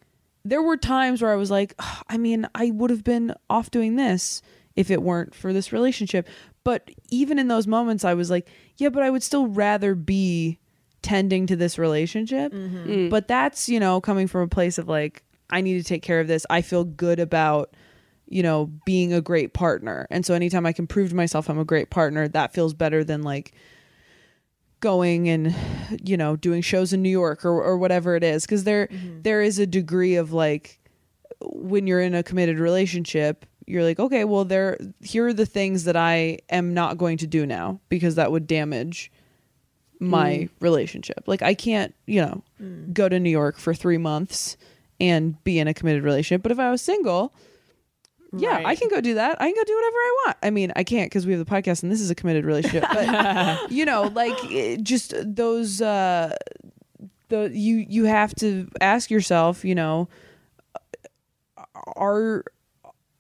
there 0.44 0.62
were 0.62 0.78
times 0.78 1.22
where 1.22 1.32
I 1.32 1.36
was 1.36 1.52
like, 1.52 1.74
"Ugh, 1.80 2.06
I 2.08 2.18
mean, 2.18 2.48
I 2.56 2.72
would 2.72 2.90
have 2.90 3.04
been 3.04 3.34
off 3.50 3.72
doing 3.72 3.96
this 3.96 4.42
if 4.76 4.90
it 4.92 5.02
weren't 5.02 5.36
for 5.36 5.54
this 5.54 5.72
relationship. 5.74 6.28
But 6.64 6.90
even 7.10 7.40
in 7.40 7.48
those 7.48 7.68
moments, 7.68 8.06
I 8.06 8.14
was 8.14 8.30
like, 8.30 8.48
yeah, 8.78 8.90
but 8.90 9.04
I 9.04 9.10
would 9.10 9.24
still 9.24 9.48
rather 9.48 9.96
be 9.96 10.60
tending 11.02 11.48
to 11.48 11.56
this 11.56 11.78
relationship. 11.78 12.54
But 13.10 13.28
that's, 13.28 13.68
you 13.68 13.80
know, 13.80 14.00
coming 14.00 14.28
from 14.28 14.42
a 14.42 14.48
place 14.48 14.78
of 14.78 14.88
like, 14.88 15.24
I 15.50 15.62
need 15.62 15.78
to 15.80 15.84
take 15.84 16.04
care 16.04 16.20
of 16.20 16.28
this. 16.28 16.46
I 16.50 16.62
feel 16.62 16.84
good 16.84 17.20
about, 17.20 17.74
you 18.32 18.42
know, 18.42 18.72
being 18.86 19.14
a 19.14 19.22
great 19.22 19.54
partner. 19.54 20.08
And 20.10 20.26
so 20.26 20.34
anytime 20.34 20.66
I 20.66 20.74
can 20.74 20.88
prove 20.88 21.10
to 21.10 21.16
myself 21.16 21.50
I'm 21.50 21.60
a 21.60 21.66
great 21.66 21.90
partner, 21.90 22.28
that 22.30 22.54
feels 22.54 22.74
better 22.74 23.04
than 23.04 23.22
like, 23.22 23.54
going 24.82 25.30
and 25.30 25.56
you 26.04 26.18
know 26.18 26.36
doing 26.36 26.60
shows 26.62 26.92
in 26.92 27.02
New 27.02 27.10
York 27.10 27.46
or 27.46 27.64
or 27.64 27.78
whatever 27.78 28.16
it 28.16 28.24
is. 28.24 28.46
Because 28.46 28.66
there 28.66 28.88
mm-hmm. 28.88 29.22
there 29.22 29.42
is 29.42 29.60
a 29.60 29.66
degree 29.66 30.16
of 30.16 30.34
like 30.34 30.80
when 31.40 31.88
you're 31.88 32.02
in 32.02 32.14
a 32.14 32.24
committed 32.24 32.60
relationship 32.60 33.46
you're 33.66 33.84
like 33.84 34.00
okay 34.00 34.26
well 34.26 34.44
there 34.44 34.78
here 35.02 35.28
are 35.28 35.34
the 35.34 35.46
things 35.46 35.86
that 35.86 35.96
I 35.96 36.40
am 36.50 36.74
not 36.74 36.98
going 36.98 37.18
to 37.20 37.28
do 37.28 37.46
now 37.46 37.80
because 37.90 38.16
that 38.16 38.32
would 38.32 38.48
damage 38.48 39.12
my 40.00 40.32
mm. 40.32 40.50
relationship. 40.60 41.24
Like 41.28 41.44
I 41.44 41.54
can't 41.54 41.94
you 42.08 42.22
know 42.22 42.44
mm. 42.62 42.92
go 42.92 43.08
to 43.08 43.20
New 43.20 43.30
York 43.30 43.58
for 43.58 43.74
3 43.74 43.98
months 43.98 44.58
and 45.00 45.42
be 45.44 45.60
in 45.60 45.68
a 45.68 45.74
committed 45.74 46.04
relationship. 46.04 46.42
But 46.44 46.52
if 46.52 46.60
I 46.60 46.70
was 46.70 46.82
single 46.82 47.34
yeah, 48.38 48.62
I 48.64 48.76
can 48.76 48.88
go 48.88 49.02
do 49.02 49.16
that. 49.16 49.42
I 49.42 49.46
can 49.46 49.56
go 49.56 49.64
do 49.64 49.76
whatever 49.76 49.98
I 49.98 50.16
want. 50.26 50.38
I 50.44 50.50
mean, 50.50 50.72
I 50.76 50.84
can't 50.84 51.10
because 51.10 51.26
we 51.26 51.34
have 51.34 51.46
the 51.46 51.52
podcast 51.52 51.84
and 51.84 51.92
this 51.92 52.00
is 52.00 52.10
a 52.10 52.16
committed 52.16 52.46
relationship. 52.46 52.86
But 52.92 53.72
you 53.72 53.86
know, 53.86 54.04
like 54.04 54.38
just 54.84 55.14
those, 55.24 55.82
uh, 55.82 56.36
the 57.30 57.50
you 57.52 57.86
you 57.90 58.06
have 58.06 58.34
to 58.36 58.70
ask 58.80 59.12
yourself, 59.12 59.66
you 59.66 59.76
know, 59.76 60.08
are 61.98 62.46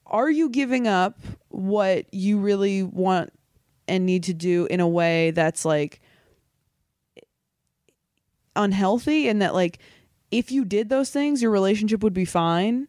are 0.06 0.30
you 0.30 0.50
giving 0.50 0.88
up 0.88 1.19
what 1.50 2.14
you 2.14 2.39
really 2.39 2.84
want 2.84 3.34
and 3.88 4.05
need 4.05 4.24
to 4.24 4.34
do 4.34 4.68
in 4.70 4.80
a 4.80 4.88
way 4.88 5.32
that's 5.32 5.66
like 5.66 6.01
unhealthy 8.55 9.28
and 9.28 9.41
that 9.41 9.53
like 9.53 9.80
if 10.30 10.51
you 10.51 10.66
did 10.66 10.89
those 10.89 11.09
things 11.09 11.41
your 11.41 11.51
relationship 11.51 12.03
would 12.03 12.14
be 12.14 12.26
fine 12.26 12.88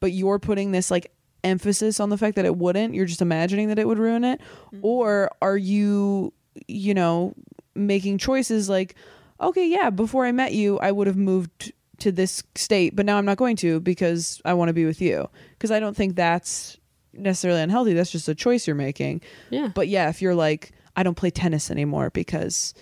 but 0.00 0.12
you're 0.12 0.38
putting 0.38 0.72
this 0.72 0.90
like 0.90 1.12
emphasis 1.44 2.00
on 2.00 2.08
the 2.08 2.18
fact 2.18 2.36
that 2.36 2.44
it 2.44 2.56
wouldn't 2.56 2.94
you're 2.94 3.06
just 3.06 3.22
imagining 3.22 3.68
that 3.68 3.78
it 3.78 3.86
would 3.86 3.98
ruin 3.98 4.24
it 4.24 4.40
mm-hmm. 4.40 4.80
or 4.82 5.30
are 5.42 5.56
you 5.56 6.32
you 6.66 6.94
know 6.94 7.34
making 7.74 8.18
choices 8.18 8.68
like 8.68 8.94
okay 9.40 9.68
yeah 9.68 9.90
before 9.90 10.24
i 10.24 10.32
met 10.32 10.52
you 10.52 10.78
i 10.78 10.90
would 10.90 11.06
have 11.06 11.16
moved 11.16 11.72
to 11.98 12.12
this 12.12 12.42
state, 12.54 12.94
but 12.94 13.06
now 13.06 13.16
I'm 13.16 13.24
not 13.24 13.36
going 13.36 13.56
to 13.56 13.80
because 13.80 14.40
I 14.44 14.54
want 14.54 14.68
to 14.68 14.72
be 14.72 14.84
with 14.84 15.00
you. 15.00 15.28
Because 15.52 15.70
I 15.70 15.80
don't 15.80 15.96
think 15.96 16.16
that's 16.16 16.78
necessarily 17.12 17.60
unhealthy. 17.60 17.94
That's 17.94 18.10
just 18.10 18.28
a 18.28 18.34
choice 18.34 18.66
you're 18.66 18.76
making. 18.76 19.22
Yeah. 19.50 19.70
But 19.74 19.88
yeah, 19.88 20.08
if 20.08 20.20
you're 20.20 20.34
like, 20.34 20.72
I 20.96 21.02
don't 21.02 21.16
play 21.16 21.30
tennis 21.30 21.70
anymore 21.70 22.10
because 22.10 22.74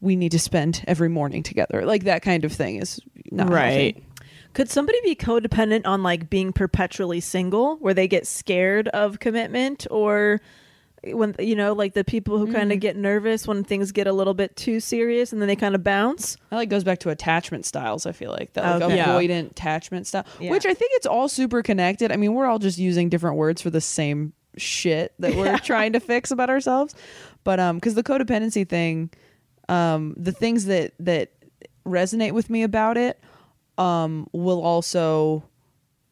we 0.00 0.16
need 0.16 0.32
to 0.32 0.38
spend 0.38 0.82
every 0.86 1.08
morning 1.08 1.42
together, 1.42 1.84
like 1.84 2.04
that 2.04 2.22
kind 2.22 2.44
of 2.44 2.52
thing 2.52 2.76
is 2.76 3.00
not 3.30 3.50
healthy. 3.50 4.06
Could 4.52 4.68
somebody 4.70 4.98
be 5.02 5.14
codependent 5.14 5.82
on 5.86 6.02
like 6.02 6.28
being 6.28 6.52
perpetually 6.52 7.20
single 7.20 7.76
where 7.76 7.94
they 7.94 8.08
get 8.08 8.26
scared 8.26 8.88
of 8.88 9.20
commitment 9.20 9.86
or 9.90 10.40
when 11.02 11.34
you 11.38 11.56
know 11.56 11.72
like 11.72 11.94
the 11.94 12.04
people 12.04 12.36
who 12.36 12.52
kind 12.52 12.72
of 12.72 12.80
get 12.80 12.94
nervous 12.94 13.46
when 13.46 13.64
things 13.64 13.90
get 13.90 14.06
a 14.06 14.12
little 14.12 14.34
bit 14.34 14.54
too 14.56 14.80
serious 14.80 15.32
and 15.32 15.40
then 15.40 15.46
they 15.46 15.56
kind 15.56 15.74
of 15.74 15.82
bounce? 15.82 16.36
That 16.50 16.56
like 16.56 16.68
goes 16.68 16.84
back 16.84 16.98
to 17.00 17.10
attachment 17.10 17.64
styles. 17.64 18.06
I 18.06 18.12
feel 18.12 18.32
like 18.32 18.52
that 18.54 18.64
like 18.64 18.82
Okay. 18.82 18.96
Yeah. 18.96 19.06
avoidant 19.08 19.52
attachment 19.52 20.06
style, 20.06 20.26
Yeah. 20.40 20.50
which 20.50 20.66
I 20.66 20.74
think 20.74 20.90
it's 20.94 21.06
all 21.06 21.28
super 21.28 21.62
connected. 21.62 22.12
I 22.12 22.16
mean, 22.16 22.34
we're 22.34 22.46
all 22.46 22.58
just 22.58 22.76
using 22.76 23.08
different 23.08 23.36
words 23.36 23.62
for 23.62 23.70
the 23.70 23.80
same 23.80 24.32
shit 24.56 25.14
that 25.20 25.34
we're 25.36 25.56
trying 25.64 25.92
to 25.94 26.00
fix 26.00 26.30
about 26.32 26.50
ourselves. 26.50 26.94
But 27.44 27.60
um, 27.60 27.76
because 27.76 27.94
the 27.94 28.02
codependency 28.02 28.68
thing, 28.68 29.10
um, 29.70 30.12
the 30.18 30.32
things 30.32 30.66
that 30.66 30.92
that 30.98 31.30
resonate 31.86 32.32
with 32.32 32.50
me 32.50 32.62
about 32.62 32.98
it, 32.98 33.18
um, 33.80 34.28
will 34.32 34.60
also, 34.62 35.42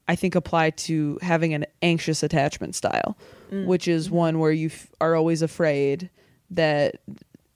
I 0.08 0.16
think, 0.16 0.34
apply 0.34 0.70
to 0.70 1.18
having 1.22 1.52
an 1.54 1.66
anxious 1.82 2.22
attachment 2.22 2.74
style, 2.74 3.16
which 3.50 3.86
is 3.88 4.10
one 4.10 4.38
where 4.38 4.52
you 4.52 4.66
f- 4.68 4.88
are 5.00 5.14
always 5.14 5.42
afraid 5.42 6.10
that 6.50 6.96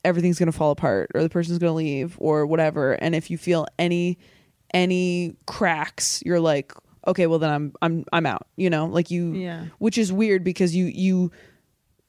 everything's 0.05 0.37
going 0.39 0.51
to 0.51 0.57
fall 0.57 0.71
apart 0.71 1.09
or 1.15 1.21
the 1.23 1.29
person's 1.29 1.57
going 1.59 1.69
to 1.71 1.75
leave 1.75 2.15
or 2.19 2.45
whatever. 2.45 2.93
And 2.93 3.15
if 3.15 3.29
you 3.31 3.37
feel 3.37 3.65
any 3.79 4.17
any 4.73 5.35
cracks 5.45 6.23
you're 6.25 6.39
like 6.39 6.73
okay 7.05 7.27
well 7.27 7.37
then 7.37 7.51
i'm 7.51 7.73
i'm 7.83 8.03
i'm 8.11 8.25
out 8.25 8.47
you 8.55 8.71
know? 8.71 8.87
Like 8.87 9.11
you 9.11 9.33
Yeah. 9.33 9.65
which 9.77 9.99
is 9.99 10.11
weird 10.11 10.43
because 10.43 10.75
you 10.75 10.85
you 10.85 11.31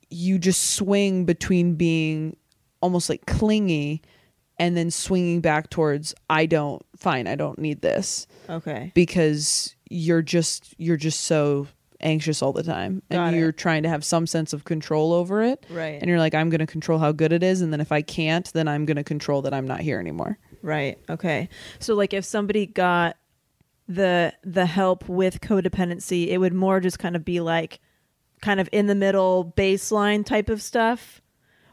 you 0.09 0.39
just 0.39 0.73
swing 0.75 1.27
between 1.27 1.75
being 1.75 2.37
almost 2.81 3.11
like 3.11 3.27
clingy 3.27 4.01
and 4.59 4.77
then 4.79 4.91
swinging 4.91 5.43
back 5.43 5.69
towards 5.69 6.15
i 6.31 6.47
don't 6.47 6.81
fine 7.05 7.27
i 7.29 7.35
don't 7.35 7.59
need 7.59 7.81
this 7.83 8.27
Okay. 8.49 8.91
because 8.95 9.75
you're 9.91 10.23
just 10.23 10.75
you're 10.79 10.97
just 10.97 11.21
so 11.23 11.67
anxious 12.01 12.43
all 12.43 12.53
the 12.53 12.63
time 12.63 13.03
and 13.11 13.35
it. 13.35 13.39
you're 13.39 13.53
trying 13.53 13.83
to 13.85 13.89
have 13.89 14.05
some 14.05 14.27
sense 14.27 14.53
of 14.53 14.65
control 14.65 15.13
over 15.13 15.43
it 15.43 15.65
Right. 15.71 15.99
and 16.01 16.09
you're 16.09 16.19
like 16.19 16.35
i'm 16.35 16.51
going 16.51 16.59
to 16.61 16.67
control 16.67 16.99
how 16.99 17.13
good 17.13 17.33
it 17.33 17.43
is 17.43 17.61
and 17.63 17.73
then 17.73 17.81
if 17.81 17.93
i 17.93 18.03
can't 18.03 18.53
then 18.53 18.67
i'm 18.69 18.85
going 18.85 18.97
to 18.97 19.05
control 19.05 19.43
that 19.43 19.55
i'm 19.55 19.67
not 19.67 19.81
here 19.81 19.99
anymore 20.01 20.39
Right. 20.63 20.99
Okay. 21.11 21.51
So 21.79 21.95
like 21.95 22.15
if 22.15 22.25
somebody 22.25 22.65
got 22.65 23.17
the 23.87 24.33
the 24.43 24.65
help 24.65 25.07
with 25.11 25.43
codependency, 25.43 26.29
it 26.29 26.39
would 26.39 26.55
more 26.55 26.81
just 26.81 26.99
kind 26.99 27.15
of 27.17 27.23
be 27.23 27.41
like 27.41 27.81
kind 28.41 28.59
of 28.61 28.69
in 28.73 28.87
the 28.87 28.95
middle 28.95 29.53
baseline 29.59 30.25
type 30.25 30.49
of 30.49 30.63
stuff 30.63 31.21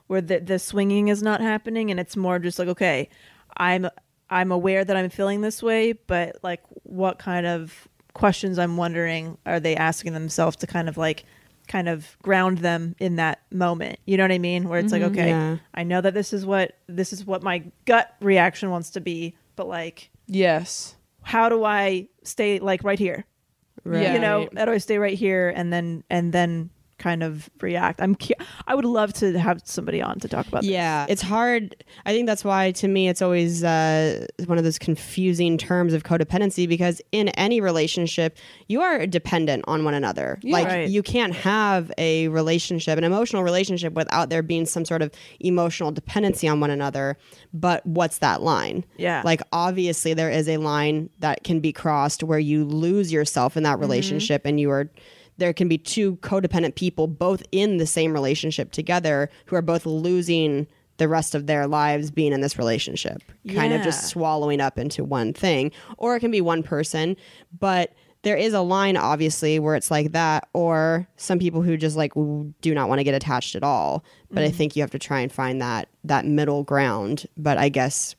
where 0.07 0.19
the 0.19 0.39
the 0.41 0.59
swinging 0.59 1.07
is 1.07 1.23
not 1.23 1.39
happening 1.39 1.89
and 1.89 2.01
it's 2.01 2.17
more 2.17 2.37
just 2.37 2.59
like 2.59 2.67
okay, 2.67 3.07
I'm 3.55 3.87
I'm 4.31 4.51
aware 4.51 4.83
that 4.83 4.95
I'm 4.95 5.09
feeling 5.09 5.41
this 5.41 5.61
way, 5.61 5.93
but 5.93 6.37
like 6.41 6.61
what 6.83 7.19
kind 7.19 7.45
of 7.45 7.87
questions 8.13 8.57
I'm 8.57 8.77
wondering 8.77 9.37
are 9.45 9.59
they 9.59 9.75
asking 9.75 10.13
themselves 10.13 10.57
to 10.57 10.67
kind 10.67 10.89
of 10.89 10.97
like 10.97 11.25
kind 11.67 11.87
of 11.87 12.17
ground 12.23 12.59
them 12.59 12.95
in 12.99 13.17
that 13.17 13.41
moment. 13.51 13.99
You 14.05 14.17
know 14.17 14.23
what 14.23 14.31
I 14.31 14.39
mean? 14.39 14.67
Where 14.67 14.79
it's 14.79 14.91
like 14.91 15.03
mm-hmm. 15.03 15.11
okay, 15.11 15.29
Yeah. 15.29 15.57
I 15.73 15.83
know 15.83 16.01
that 16.01 16.13
this 16.13 16.33
is 16.33 16.45
what 16.45 16.77
this 16.87 17.13
is 17.13 17.25
what 17.25 17.43
my 17.43 17.63
gut 17.85 18.15
reaction 18.21 18.71
wants 18.71 18.89
to 18.91 19.01
be, 19.01 19.35
but 19.55 19.67
like 19.67 20.09
yes 20.27 20.95
how 21.23 21.49
do 21.49 21.63
I 21.63 22.07
stay 22.23 22.59
like 22.59 22.83
right 22.83 22.99
here? 22.99 23.25
Yeah. 23.85 24.13
You 24.13 24.19
know, 24.19 24.49
how 24.55 24.65
do 24.65 24.71
I 24.71 24.77
stay 24.77 24.97
right 24.97 25.17
here 25.17 25.49
and 25.55 25.71
then 25.71 26.03
and 26.09 26.33
then 26.33 26.69
kind 27.01 27.23
of 27.23 27.49
react? 27.61 28.01
I'm 28.01 28.15
cu- 28.15 28.35
I 28.67 28.75
would 28.75 28.85
love 28.85 29.11
to 29.15 29.37
have 29.39 29.61
somebody 29.65 30.01
on 30.01 30.19
to 30.19 30.27
talk 30.27 30.47
about 30.47 30.63
Yeah, 30.63 31.05
it's 31.09 31.21
hard. 31.21 31.75
I 32.05 32.11
think 32.13 32.27
that's 32.27 32.43
why, 32.45 32.71
to 32.73 32.87
me, 32.87 33.09
it's 33.09 33.21
always 33.21 33.63
uh, 33.63 34.25
one 34.45 34.57
of 34.57 34.63
those 34.63 34.77
confusing 34.79 35.57
terms 35.57 35.93
of 35.93 36.03
codependency 36.03 36.67
because 36.69 37.01
in 37.11 37.29
any 37.29 37.59
relationship, 37.61 38.37
you 38.67 38.81
are 38.81 39.07
dependent 39.07 39.65
on 39.67 39.83
one 39.83 39.93
another. 39.95 40.37
Yeah, 40.43 40.53
like, 40.53 40.67
Right. 40.67 40.89
you 40.89 41.01
can't 41.03 41.33
have 41.33 41.91
a 41.97 42.27
relationship, 42.29 42.97
an 42.97 43.03
emotional 43.03 43.43
relationship, 43.43 43.93
without 43.93 44.29
there 44.29 44.43
being 44.43 44.65
some 44.65 44.85
sort 44.85 45.01
of 45.01 45.11
emotional 45.39 45.91
dependency 45.91 46.47
on 46.47 46.59
one 46.59 46.69
another. 46.69 47.17
But 47.53 47.85
what's 47.85 48.19
that 48.19 48.41
line? 48.41 48.85
Yeah. 48.97 49.21
Like, 49.25 49.41
obviously, 49.51 50.13
there 50.13 50.29
is 50.29 50.47
a 50.47 50.57
line 50.57 51.09
that 51.19 51.43
can 51.43 51.59
be 51.59 51.73
crossed 51.73 52.23
where 52.23 52.39
you 52.39 52.63
lose 52.63 53.11
yourself 53.11 53.57
in 53.57 53.63
that 53.63 53.71
Mm-hmm. 53.71 53.81
relationship 53.81 54.41
and 54.45 54.59
you 54.59 54.69
are 54.69 54.91
there 55.41 55.53
can 55.53 55.67
be 55.67 55.77
two 55.79 56.17
codependent 56.17 56.75
people 56.75 57.07
both 57.07 57.41
in 57.51 57.77
the 57.77 57.87
same 57.87 58.13
relationship 58.13 58.71
together 58.71 59.27
who 59.47 59.55
are 59.55 59.61
both 59.63 59.87
losing 59.87 60.67
the 60.97 61.07
rest 61.07 61.33
of 61.33 61.47
their 61.47 61.65
lives 61.65 62.11
being 62.11 62.31
in 62.31 62.41
this 62.41 62.59
relationship 62.59 63.23
kind 63.55 63.73
of 63.73 63.81
just 63.81 64.07
swallowing 64.07 64.61
up 64.61 64.77
into 64.77 65.03
one 65.03 65.33
thing. 65.33 65.71
Or 65.97 66.15
it 66.15 66.19
can 66.19 66.29
be 66.29 66.41
one 66.41 66.61
person 66.61 67.17
but 67.59 67.91
there 68.21 68.37
is 68.37 68.53
a 68.53 68.61
line 68.61 68.97
obviously 68.97 69.57
where 69.57 69.73
it's 69.73 69.89
like 69.89 70.11
that 70.11 70.47
or 70.53 71.07
some 71.17 71.39
people 71.39 71.63
who 71.63 71.75
just 71.75 71.97
like 71.97 72.13
do 72.13 72.75
not 72.75 72.87
want 72.87 72.99
to 72.99 73.03
get 73.03 73.15
attached 73.15 73.55
at 73.55 73.63
all. 73.63 74.05
But 74.29 74.43
i 74.43 74.47
mm-hmm. 74.47 74.57
think 74.57 74.75
you 74.75 74.83
have 74.83 74.91
to 74.91 74.99
try 74.99 75.21
and 75.21 75.31
find 75.31 75.59
that 75.59 75.89
that 76.03 76.23
middle 76.27 76.63
ground. 76.63 77.25
But 77.35 77.57
i 77.57 77.67
guess 77.67 78.15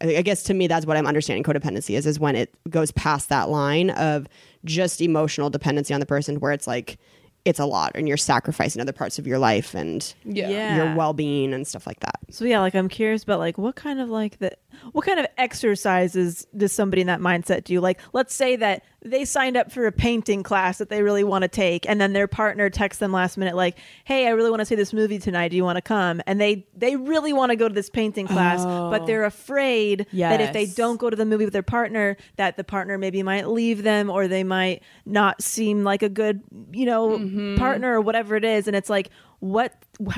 I 0.00 0.22
guess 0.22 0.42
to 0.44 0.54
me 0.54 0.66
that's 0.66 0.86
what 0.86 0.96
I'm 0.96 1.06
understanding 1.06 1.42
codependency 1.44 1.96
is 1.96 2.06
is 2.06 2.18
when 2.20 2.36
it 2.36 2.54
goes 2.68 2.90
past 2.92 3.28
that 3.30 3.48
line 3.48 3.90
of 3.90 4.26
just 4.64 5.00
emotional 5.00 5.50
dependency 5.50 5.94
on 5.94 6.00
the 6.00 6.06
person 6.06 6.36
where 6.40 6.52
it's 6.52 6.66
like 6.66 6.98
it's 7.44 7.60
a 7.60 7.64
lot 7.64 7.92
and 7.94 8.08
you're 8.08 8.16
sacrificing 8.16 8.82
other 8.82 8.92
parts 8.92 9.20
of 9.20 9.26
your 9.26 9.38
life 9.38 9.72
and 9.74 10.14
yeah, 10.24 10.48
Yeah. 10.48 10.76
your 10.76 10.96
well-being 10.96 11.54
and 11.54 11.64
stuff 11.64 11.86
like 11.86 12.00
that. 12.00 12.16
So 12.30 12.44
yeah, 12.44 12.58
like 12.58 12.74
I'm 12.74 12.88
curious 12.88 13.22
about 13.22 13.38
like 13.38 13.56
what 13.56 13.76
kind 13.76 14.00
of 14.00 14.08
like 14.10 14.38
the 14.40 14.50
what 14.92 15.04
kind 15.04 15.20
of 15.20 15.26
exercises 15.38 16.46
does 16.56 16.72
somebody 16.72 17.00
in 17.00 17.06
that 17.06 17.20
mindset 17.20 17.64
do? 17.64 17.80
Like 17.80 18.00
let's 18.12 18.34
say 18.34 18.56
that 18.56 18.84
they 19.02 19.24
signed 19.24 19.56
up 19.56 19.70
for 19.70 19.86
a 19.86 19.92
painting 19.92 20.42
class 20.42 20.78
that 20.78 20.88
they 20.88 21.02
really 21.02 21.22
want 21.22 21.42
to 21.42 21.48
take 21.48 21.88
and 21.88 22.00
then 22.00 22.12
their 22.12 22.26
partner 22.26 22.68
texts 22.68 22.98
them 22.98 23.12
last 23.12 23.36
minute 23.36 23.54
like, 23.54 23.78
"Hey, 24.04 24.26
I 24.26 24.30
really 24.30 24.50
want 24.50 24.60
to 24.60 24.66
see 24.66 24.74
this 24.74 24.92
movie 24.92 25.18
tonight. 25.18 25.48
Do 25.48 25.56
you 25.56 25.64
want 25.64 25.76
to 25.76 25.82
come?" 25.82 26.20
And 26.26 26.40
they 26.40 26.66
they 26.76 26.96
really 26.96 27.32
want 27.32 27.50
to 27.50 27.56
go 27.56 27.68
to 27.68 27.74
this 27.74 27.90
painting 27.90 28.26
class, 28.26 28.64
but 28.64 29.02
oh. 29.02 29.06
they're 29.06 29.24
afraid 29.24 30.06
that 30.12 30.40
if 30.40 30.52
they 30.52 30.66
don't 30.66 30.98
go 30.98 31.10
to 31.10 31.16
the 31.16 31.24
movie 31.24 31.44
with 31.44 31.52
their 31.52 31.62
partner, 31.62 32.16
that 32.36 32.56
the 32.56 32.64
partner 32.64 32.98
maybe 32.98 33.22
might 33.22 33.48
leave 33.48 33.82
them 33.82 34.10
or 34.10 34.28
they 34.28 34.44
might 34.44 34.82
not 35.04 35.42
seem 35.42 35.84
like 35.84 36.02
a 36.02 36.08
good, 36.08 36.42
you 36.72 36.86
know, 36.86 37.10
mm-hmm. 37.10 37.56
partner 37.56 37.94
or 37.94 38.00
whatever 38.00 38.36
it 38.36 38.44
is 38.44 38.66
and 38.66 38.76
it's 38.76 38.90
like 38.90 39.10
what 39.40 39.72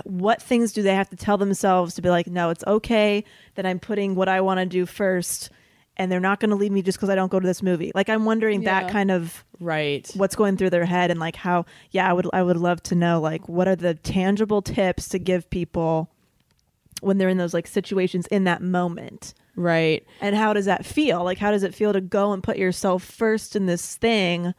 what 0.04 0.40
things 0.40 0.72
do 0.72 0.82
they 0.82 0.94
have 0.94 1.08
to 1.10 1.16
tell 1.16 1.36
themselves 1.36 1.94
to 1.94 2.02
be 2.02 2.08
like 2.08 2.26
no 2.28 2.50
it's 2.50 2.64
okay 2.66 3.24
that 3.56 3.66
i'm 3.66 3.78
putting 3.78 4.14
what 4.14 4.28
i 4.28 4.40
want 4.40 4.58
to 4.60 4.66
do 4.66 4.86
first 4.86 5.50
and 5.96 6.12
they're 6.12 6.20
not 6.20 6.38
going 6.38 6.50
to 6.50 6.56
leave 6.56 6.70
me 6.70 6.82
just 6.82 6.96
because 6.98 7.10
i 7.10 7.14
don't 7.16 7.30
go 7.32 7.40
to 7.40 7.46
this 7.46 7.62
movie 7.62 7.90
like 7.94 8.08
i'm 8.08 8.24
wondering 8.24 8.62
that 8.62 8.90
kind 8.90 9.10
of 9.10 9.44
Right. 9.60 10.08
what's 10.14 10.36
going 10.36 10.56
through 10.56 10.70
their 10.70 10.84
head 10.84 11.10
and 11.10 11.18
like 11.18 11.34
how 11.34 11.64
yeah 11.90 12.08
i 12.08 12.12
would 12.12 12.28
i 12.32 12.42
would 12.42 12.56
love 12.56 12.80
to 12.84 12.94
know 12.94 13.20
like 13.20 13.48
what 13.48 13.66
are 13.66 13.74
the 13.76 13.94
tangible 13.94 14.62
tips 14.62 15.08
to 15.08 15.18
give 15.18 15.50
people 15.50 16.08
when 17.00 17.18
they're 17.18 17.28
in 17.28 17.38
those 17.38 17.54
like 17.54 17.66
situations 17.66 18.26
in 18.28 18.44
that 18.44 18.62
moment 18.62 19.34
Right. 19.56 20.06
and 20.20 20.36
how 20.36 20.52
does 20.52 20.66
that 20.66 20.86
feel 20.86 21.24
like 21.24 21.38
how 21.38 21.50
does 21.50 21.64
it 21.64 21.74
feel 21.74 21.92
to 21.92 22.00
go 22.00 22.32
and 22.32 22.40
put 22.42 22.56
yourself 22.58 23.02
first 23.02 23.56
in 23.56 23.66
this 23.66 23.96
thing 23.96 24.54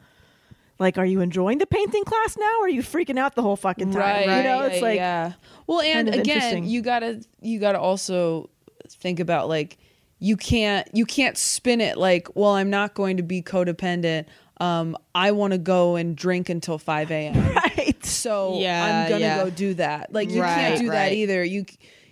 like 0.80 0.98
are 0.98 1.06
you 1.06 1.20
enjoying 1.20 1.58
the 1.58 1.66
painting 1.66 2.02
class 2.04 2.36
now 2.36 2.50
or 2.60 2.64
are 2.64 2.68
you 2.68 2.82
freaking 2.82 3.18
out 3.18 3.36
the 3.36 3.42
whole 3.42 3.54
fucking 3.56 3.92
time? 3.92 4.00
Right 4.00 4.38
you 4.38 4.42
know 4.42 4.62
it's 4.62 4.74
right, 4.76 4.82
like 4.82 4.96
yeah. 4.96 5.32
Well 5.68 5.80
and 5.80 6.08
kind 6.08 6.20
of 6.20 6.20
again 6.22 6.64
you 6.64 6.82
gotta 6.82 7.22
you 7.40 7.60
gotta 7.60 7.78
also 7.78 8.50
think 8.88 9.20
about 9.20 9.48
like 9.48 9.78
you 10.18 10.36
can't 10.36 10.88
you 10.92 11.06
can't 11.06 11.38
spin 11.38 11.80
it 11.80 11.96
like 11.96 12.28
well 12.34 12.50
i'm 12.50 12.68
not 12.70 12.94
going 12.94 13.18
to 13.18 13.22
be 13.22 13.40
codependent. 13.42 14.26
Um 14.58 14.96
i 15.14 15.30
want 15.32 15.52
to 15.52 15.58
go 15.58 15.94
and 15.96 16.16
drink 16.16 16.48
until 16.48 16.76
5 16.78 17.10
a.m 17.18 17.54
right. 17.54 18.04
So 18.04 18.58
Yeah, 18.58 18.84
i'm 19.04 19.08
gonna 19.10 19.20
yeah. 19.20 19.44
go 19.44 19.50
do 19.50 19.74
that. 19.74 20.12
Like 20.12 20.30
you 20.30 20.42
Right, 20.42 20.54
can't 20.54 20.80
do 20.80 20.90
that 20.90 21.12
either. 21.12 21.44
You 21.44 21.64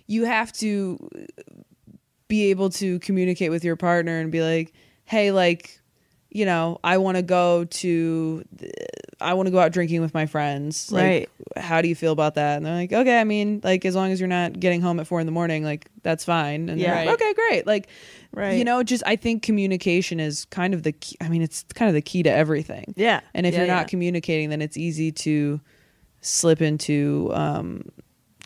you 0.07 0.25
have 0.25 0.51
to 0.53 1.09
be 2.27 2.49
able 2.51 2.69
to 2.69 2.99
communicate 2.99 3.49
with 3.51 3.63
your 3.63 3.75
partner 3.75 4.19
and 4.19 4.31
be 4.31 4.41
like 4.41 4.71
hey 5.05 5.31
like 5.31 5.78
you 6.31 6.45
know 6.45 6.79
i 6.83 6.97
want 6.97 7.17
to 7.17 7.23
go 7.23 7.65
to 7.65 8.43
i 9.19 9.33
want 9.33 9.47
to 9.47 9.51
go 9.51 9.57
out 9.59 9.71
drinking 9.71 9.99
with 10.01 10.13
my 10.13 10.25
friends 10.27 10.91
like 10.91 11.03
Right. 11.03 11.29
how 11.63 11.81
do 11.81 11.87
you 11.87 11.95
feel 11.95 12.11
about 12.11 12.35
that 12.35 12.57
and 12.57 12.65
they're 12.65 12.75
like 12.75 12.93
okay 12.93 13.19
i 13.19 13.23
mean 13.23 13.61
like 13.63 13.83
as 13.83 13.95
long 13.95 14.11
as 14.11 14.19
you're 14.19 14.27
not 14.29 14.59
getting 14.59 14.79
home 14.81 14.99
at 14.99 15.07
four 15.07 15.19
in 15.19 15.25
the 15.25 15.31
morning 15.31 15.63
like 15.63 15.89
that's 16.03 16.23
fine 16.23 16.69
and 16.69 16.79
Yeah. 16.79 17.03
yeah 17.03 17.11
okay 17.13 17.33
great 17.33 17.65
like 17.67 17.87
Right. 18.31 18.57
you 18.59 18.63
know 18.63 18.83
just 18.83 19.01
i 19.07 19.15
think 19.15 19.41
communication 19.41 20.19
is 20.19 20.45
kind 20.45 20.75
of 20.75 20.83
the 20.83 20.91
key 20.91 21.15
i 21.19 21.27
mean 21.29 21.41
it's 21.41 21.63
kind 21.73 21.89
of 21.89 21.95
the 21.95 22.01
key 22.01 22.21
to 22.23 22.31
everything 22.31 22.93
Yeah. 22.95 23.21
and 23.33 23.45
if 23.47 23.53
Yeah, 23.53 23.61
you're 23.61 23.67
not 23.67 23.81
yeah. 23.81 23.83
communicating 23.85 24.49
then 24.51 24.61
it's 24.61 24.77
easy 24.77 25.11
to 25.13 25.59
slip 26.21 26.61
into 26.61 27.31
um 27.33 27.85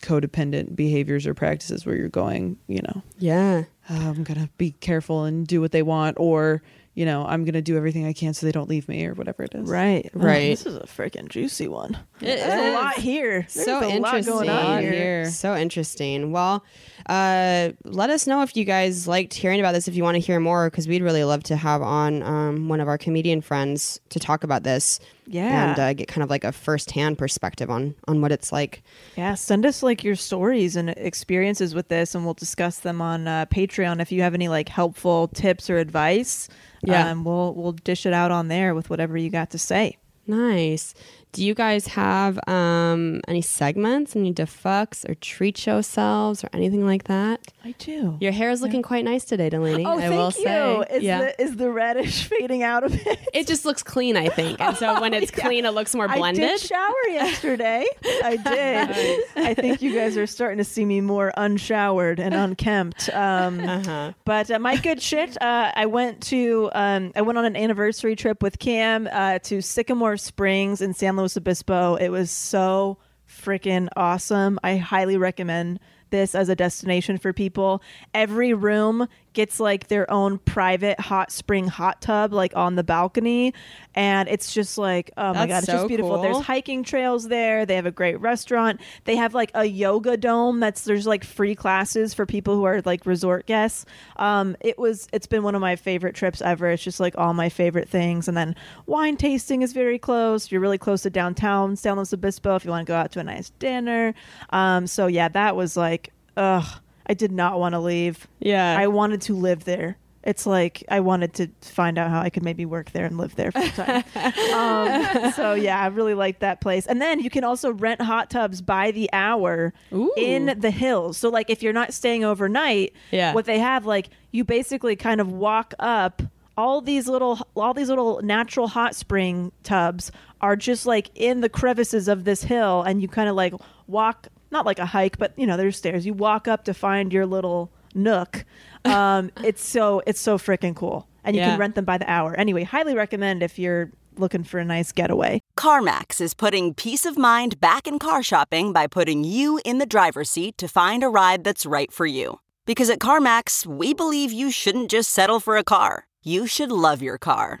codependent 0.00 0.76
behaviors 0.76 1.26
or 1.26 1.34
practices 1.34 1.86
where 1.86 1.96
you're 1.96 2.08
going 2.08 2.58
you 2.66 2.80
know 2.82 3.02
Yeah. 3.18 3.64
"Oh, 3.88 3.94
i'm 4.10 4.22
gonna 4.24 4.48
be 4.58 4.72
careful 4.72 5.24
and 5.24 5.46
do 5.46 5.60
what 5.60 5.72
they 5.72 5.82
want 5.82 6.16
or 6.20 6.62
you 6.94 7.04
know, 7.04 7.26
I'm 7.26 7.44
gonna 7.44 7.60
do 7.62 7.76
everything 7.76 8.06
I 8.06 8.12
can 8.12 8.34
so 8.34 8.46
they 8.46 8.52
don't 8.52 8.68
leave 8.68 8.88
me 8.88 9.04
or 9.06 9.14
whatever 9.14 9.42
it 9.42 9.54
is. 9.54 9.68
Right. 9.68 10.10
Oh, 10.14 10.20
Right. 10.20 10.50
this 10.50 10.64
is 10.66 10.76
a 10.76 10.80
freaking 10.80 11.28
juicy 11.28 11.68
one. 11.68 11.98
It 12.20 12.36
There's 12.38 12.70
a 12.70 12.72
lot 12.74 12.94
here. 12.94 13.46
There's 13.52 13.64
so 13.66 13.80
a 13.80 13.88
interesting. 13.88 14.02
lot 14.34 14.46
going 14.46 14.48
on 14.50 14.82
here. 14.82 14.92
here. 14.92 15.30
So 15.30 15.56
interesting. 15.56 16.30
Well, 16.32 16.64
uh, 17.06 17.70
let 17.84 18.10
us 18.10 18.26
know 18.26 18.42
if 18.42 18.56
you 18.56 18.64
guys 18.64 19.06
liked 19.08 19.34
hearing 19.34 19.60
about 19.60 19.72
this. 19.72 19.88
If 19.88 19.94
you 19.96 20.02
want 20.02 20.14
to 20.14 20.20
hear 20.20 20.40
more, 20.40 20.70
because 20.70 20.88
we'd 20.88 21.02
really 21.02 21.24
love 21.24 21.42
to 21.44 21.56
have 21.56 21.82
on 21.82 22.22
um, 22.22 22.68
one 22.68 22.80
of 22.80 22.88
our 22.88 22.96
comedian 22.96 23.40
friends 23.40 24.00
to 24.10 24.18
talk 24.18 24.44
about 24.44 24.62
this. 24.62 25.00
Yeah. 25.26 25.70
and 25.70 25.78
uh, 25.80 25.92
get 25.94 26.06
kind 26.06 26.22
of 26.22 26.28
like 26.28 26.44
a 26.44 26.52
firsthand 26.52 27.16
perspective 27.16 27.70
on 27.70 27.94
on 28.06 28.20
what 28.20 28.30
it's 28.30 28.52
like. 28.52 28.82
Yeah, 29.16 29.34
send 29.34 29.64
us 29.64 29.82
like 29.82 30.04
your 30.04 30.16
stories 30.16 30.76
and 30.76 30.90
experiences 30.90 31.74
with 31.74 31.88
this, 31.88 32.14
and 32.14 32.26
we'll 32.26 32.34
discuss 32.34 32.80
them 32.80 33.00
on 33.00 33.26
uh, 33.26 33.46
Patreon. 33.46 34.02
If 34.02 34.12
you 34.12 34.20
have 34.20 34.34
any 34.34 34.48
like 34.48 34.68
helpful 34.68 35.28
tips 35.28 35.70
or 35.70 35.78
advice, 35.78 36.48
Yeah. 36.86 37.10
um, 37.10 37.24
we'll 37.24 37.54
we'll 37.54 37.72
dish 37.72 38.06
it 38.06 38.12
out 38.12 38.30
on 38.30 38.48
there 38.48 38.74
with 38.74 38.90
whatever 38.90 39.16
you 39.16 39.30
got 39.30 39.50
to 39.50 39.58
say. 39.58 39.96
Nice. 40.26 40.94
Do 41.34 41.44
you 41.44 41.52
guys 41.52 41.88
have 41.88 42.38
um, 42.48 43.20
any 43.26 43.42
segments, 43.42 44.14
any 44.14 44.32
defucks 44.32 45.04
or 45.08 45.16
treat 45.16 45.66
yourselves 45.66 46.44
or 46.44 46.48
anything 46.52 46.86
like 46.86 47.04
that? 47.04 47.40
I 47.64 47.72
do. 47.72 48.16
Your 48.20 48.30
hair 48.30 48.50
is 48.50 48.62
looking 48.62 48.82
quite 48.82 49.04
nice 49.04 49.24
today, 49.24 49.50
Delanie. 49.50 49.84
Oh, 49.84 49.98
I 49.98 50.02
thank 50.02 50.14
will 50.14 50.26
you. 50.26 50.30
say. 50.44 50.84
Is 50.96 51.02
yeah. 51.02 51.18
the 51.18 51.42
is 51.42 51.56
the 51.56 51.70
reddish 51.72 52.28
fading 52.28 52.62
out 52.62 52.84
a 52.84 52.90
bit? 52.90 53.18
it 53.34 53.48
just 53.48 53.64
looks 53.64 53.82
clean, 53.82 54.16
I 54.16 54.28
think. 54.28 54.60
And 54.60 54.76
so 54.76 55.00
when 55.00 55.12
it's 55.14 55.32
Yeah. 55.36 55.44
clean, 55.44 55.64
it 55.64 55.70
looks 55.70 55.92
more 55.92 56.06
blended. 56.06 56.44
I 56.44 56.46
did 56.46 56.60
shower 56.60 56.94
yesterday. 57.08 57.84
I 58.04 58.36
did. 58.36 59.24
I 59.44 59.54
think 59.54 59.82
you 59.82 59.92
guys 59.92 60.16
are 60.16 60.28
starting 60.28 60.58
to 60.58 60.64
see 60.64 60.84
me 60.84 61.00
more 61.00 61.32
unshowered 61.36 62.20
and 62.20 62.32
unkempt. 62.32 63.08
Um, 63.12 63.58
Uh-huh. 63.58 64.12
But 64.24 64.52
uh, 64.52 64.60
my 64.60 64.76
good 64.76 65.02
shit, 65.02 65.36
uh, 65.42 65.72
I 65.74 65.86
went 65.86 66.20
to 66.28 66.70
um, 66.74 67.10
I 67.16 67.22
went 67.22 67.38
on 67.38 67.44
an 67.44 67.56
anniversary 67.56 68.14
trip 68.14 68.40
with 68.40 68.60
Cam 68.60 69.08
uh, 69.10 69.40
to 69.40 69.60
Sycamore 69.60 70.16
Springs 70.16 70.80
in 70.80 70.94
San 70.94 71.16
Luis 71.16 71.23
Obispo. 71.36 71.96
It 71.96 72.08
was 72.08 72.30
so 72.30 72.98
freaking 73.28 73.88
awesome. 73.96 74.58
I 74.62 74.76
highly 74.76 75.16
recommend 75.16 75.80
this 76.10 76.34
as 76.34 76.48
a 76.48 76.54
destination 76.54 77.18
for 77.18 77.32
people. 77.32 77.82
Every 78.12 78.54
room 78.54 79.08
gets 79.34 79.60
like 79.60 79.88
their 79.88 80.10
own 80.10 80.38
private 80.38 80.98
hot 81.00 81.30
spring 81.30 81.66
hot 81.66 82.00
tub 82.00 82.32
like 82.32 82.56
on 82.56 82.76
the 82.76 82.84
balcony 82.84 83.52
and 83.94 84.28
it's 84.28 84.52
just 84.52 84.78
like 84.78 85.10
oh 85.16 85.34
my 85.34 85.46
That's 85.46 85.48
god 85.48 85.58
it's 85.58 85.66
so 85.66 85.72
just 85.72 85.88
beautiful. 85.88 86.14
cool. 86.14 86.22
There's 86.22 86.40
hiking 86.40 86.82
trails 86.84 87.28
there. 87.28 87.66
They 87.66 87.76
have 87.76 87.86
a 87.86 87.90
great 87.90 88.20
restaurant. 88.20 88.80
They 89.04 89.16
have 89.16 89.34
like 89.34 89.50
a 89.54 89.64
yoga 89.64 90.16
dome 90.16 90.60
that's 90.60 90.84
there's 90.84 91.06
like 91.06 91.24
free 91.24 91.54
classes 91.54 92.14
for 92.14 92.26
people 92.26 92.56
who 92.56 92.64
are 92.64 92.80
like 92.84 93.06
resort 93.06 93.46
guests. 93.46 93.84
Um, 94.16 94.56
it 94.60 94.78
was 94.78 95.08
it's 95.12 95.26
been 95.26 95.42
one 95.42 95.54
of 95.54 95.60
my 95.60 95.76
favorite 95.76 96.14
trips 96.14 96.40
ever. 96.42 96.70
It's 96.70 96.82
just 96.82 97.00
like 97.00 97.16
all 97.18 97.34
my 97.34 97.48
favorite 97.48 97.88
things. 97.88 98.28
And 98.28 98.36
then 98.36 98.54
wine 98.86 99.16
tasting 99.16 99.62
is 99.62 99.72
very 99.72 99.98
close. 99.98 100.50
You're 100.50 100.60
really 100.60 100.78
close 100.78 101.02
to 101.02 101.10
downtown 101.10 101.76
San 101.76 101.96
Luis 101.96 102.12
Obispo 102.12 102.56
if 102.56 102.64
you 102.64 102.70
want 102.70 102.86
to 102.86 102.90
go 102.90 102.96
out 102.96 103.12
to 103.12 103.20
a 103.20 103.24
nice 103.24 103.50
dinner. 103.58 104.14
Um, 104.50 104.86
so 104.86 105.06
yeah, 105.06 105.28
that 105.28 105.56
was 105.56 105.76
like 105.76 106.12
ugh. 106.36 106.64
I 107.06 107.14
did 107.14 107.32
not 107.32 107.58
want 107.58 107.74
to 107.74 107.78
leave. 107.80 108.26
Yeah. 108.40 108.76
I 108.78 108.86
wanted 108.88 109.20
to 109.22 109.34
live 109.34 109.64
there. 109.64 109.98
It's 110.22 110.46
like 110.46 110.82
I 110.88 111.00
wanted 111.00 111.34
to 111.34 111.48
find 111.60 111.98
out 111.98 112.08
how 112.08 112.20
I 112.22 112.30
could 112.30 112.42
maybe 112.42 112.64
work 112.64 112.92
there 112.92 113.04
and 113.04 113.18
live 113.18 113.36
there 113.36 113.52
full 113.52 113.68
time. 113.68 114.04
um, 114.54 115.32
so 115.32 115.52
yeah, 115.52 115.78
I 115.78 115.86
really 115.88 116.14
liked 116.14 116.40
that 116.40 116.62
place. 116.62 116.86
And 116.86 117.00
then 117.00 117.20
you 117.20 117.28
can 117.28 117.44
also 117.44 117.72
rent 117.74 118.00
hot 118.00 118.30
tubs 118.30 118.62
by 118.62 118.90
the 118.90 119.10
hour 119.12 119.74
in 120.16 120.58
the 120.58 120.70
hills. 120.70 121.18
So 121.18 121.28
like 121.28 121.50
if 121.50 121.62
you're 121.62 121.74
not 121.74 121.92
staying 121.92 122.24
overnight, 122.24 122.94
Yeah. 123.10 123.34
what 123.34 123.44
they 123.44 123.58
have 123.58 123.84
like 123.84 124.08
you 124.32 124.44
basically 124.44 124.96
kind 124.96 125.20
of 125.20 125.30
walk 125.30 125.74
up 125.78 126.22
all 126.56 126.80
these 126.80 127.06
little 127.08 127.46
all 127.54 127.74
these 127.74 127.88
little 127.90 128.20
natural 128.22 128.68
hot 128.68 128.94
spring 128.94 129.52
tubs 129.62 130.10
are 130.40 130.56
just 130.56 130.86
like 130.86 131.10
in 131.16 131.40
the 131.42 131.48
crevices 131.50 132.08
of 132.08 132.24
this 132.24 132.44
hill 132.44 132.80
and 132.82 133.02
you 133.02 133.08
kind 133.08 133.28
of 133.28 133.34
like 133.36 133.52
walk 133.88 134.28
not 134.54 134.64
like 134.64 134.78
a 134.78 134.86
hike 134.86 135.18
but 135.18 135.32
you 135.36 135.46
know 135.46 135.56
there's 135.58 135.76
stairs 135.76 136.06
you 136.06 136.14
walk 136.14 136.48
up 136.48 136.64
to 136.64 136.72
find 136.72 137.12
your 137.12 137.26
little 137.26 137.70
nook 137.94 138.44
um 138.86 139.30
it's 139.42 139.62
so 139.64 140.02
it's 140.06 140.20
so 140.20 140.38
freaking 140.38 140.74
cool 140.74 141.06
and 141.24 141.36
you 141.36 141.40
Yeah. 141.42 141.50
can 141.50 141.58
rent 141.60 141.74
them 141.74 141.84
by 141.84 141.98
the 141.98 142.10
hour 142.10 142.34
anyway 142.36 142.62
highly 142.64 142.94
recommend 142.94 143.42
if 143.42 143.58
you're 143.58 143.90
looking 144.16 144.44
for 144.44 144.58
a 144.60 144.64
nice 144.64 144.92
getaway 144.92 145.40
CarMax 145.58 146.20
is 146.20 146.34
putting 146.34 146.72
peace 146.74 147.04
of 147.04 147.18
mind 147.18 147.58
back 147.60 147.86
in 147.86 147.98
car 147.98 148.22
shopping 148.22 148.72
by 148.72 148.86
putting 148.86 149.24
you 149.24 149.60
in 149.64 149.78
the 149.78 149.86
driver's 149.86 150.30
seat 150.30 150.56
to 150.58 150.68
find 150.68 151.02
a 151.02 151.08
ride 151.08 151.42
that's 151.44 151.64
right 151.66 151.90
for 151.92 152.06
you. 152.06 152.38
Because 152.66 152.90
at 152.90 152.98
CarMax, 152.98 153.66
we 153.66 153.92
believe 153.94 154.30
you 154.32 154.50
shouldn't 154.50 154.90
just 154.90 155.10
settle 155.10 155.40
for 155.40 155.56
a 155.56 155.64
car, 155.64 156.06
you 156.22 156.46
should 156.46 156.70
love 156.72 157.02
your 157.02 157.18
car. 157.18 157.60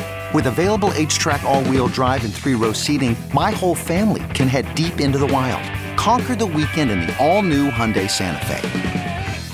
With 0.33 0.47
available 0.47 0.91
HTRAC, 0.91 1.43
all 1.43 1.61
wheel 1.65 1.89
drive, 1.89 2.23
and 2.23 2.33
three 2.33 2.55
row 2.55 2.71
seating, 2.71 3.17
my 3.33 3.51
whole 3.51 3.75
family 3.75 4.23
can 4.33 4.47
head 4.47 4.73
deep 4.75 5.01
into 5.01 5.17
the 5.17 5.27
wild. 5.27 5.61
Conquer 5.97 6.37
the 6.37 6.45
weekend 6.45 6.89
in 6.89 7.01
the 7.01 7.13
all 7.19 7.41
new 7.41 7.69
Hyundai 7.69 8.09
Santa 8.09 8.45
Fe. 8.45 8.61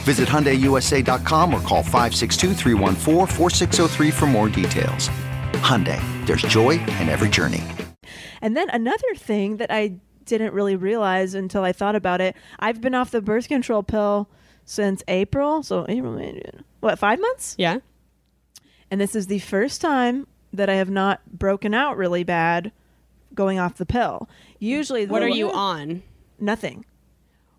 Visit 0.03 0.30
HyundaiUSA.com 0.30 1.51
or 1.51 1.61
call 1.61 1.82
562-314-4603 1.82 4.13
for 4.13 4.28
more 4.28 4.49
details. 4.49 5.09
Hyundai, 5.63 5.99
there's 6.28 6.43
joy 6.43 6.73
in 6.99 7.09
every 7.09 7.30
journey. 7.30 7.63
And 8.43 8.55
then 8.55 8.69
another 8.69 9.15
thing 9.15 9.57
that 9.57 9.71
I 9.71 9.95
didn't 10.25 10.53
really 10.53 10.75
realize 10.75 11.34
until 11.34 11.63
I 11.63 11.71
thought 11.71 11.95
about 11.95 12.21
it, 12.21 12.36
I've 12.59 12.82
been 12.82 12.93
off 12.93 13.09
the 13.09 13.21
birth 13.21 13.47
control 13.47 13.82
pill 13.82 14.30
since 14.63 15.01
April. 15.07 15.63
So 15.63 15.88
April, 15.89 16.21
What, 16.82 16.99
five 16.99 17.19
months? 17.19 17.55
Yeah. 17.57 17.80
And 18.91 19.01
this 19.01 19.15
is 19.15 19.25
the 19.25 19.39
first 19.39 19.82
time 19.82 20.28
that 20.57 20.69
I 20.69 20.75
have 20.75 20.89
not 20.89 21.21
broken 21.31 21.73
out 21.73 21.97
really 21.97 22.23
bad 22.23 22.71
going 23.33 23.59
off 23.59 23.75
the 23.77 23.85
pill. 23.85 24.27
Usually, 24.59 25.05
What 25.05 25.23
are 25.23 25.29
you 25.29 25.51
on? 25.51 26.03
Nothing. 26.39 26.85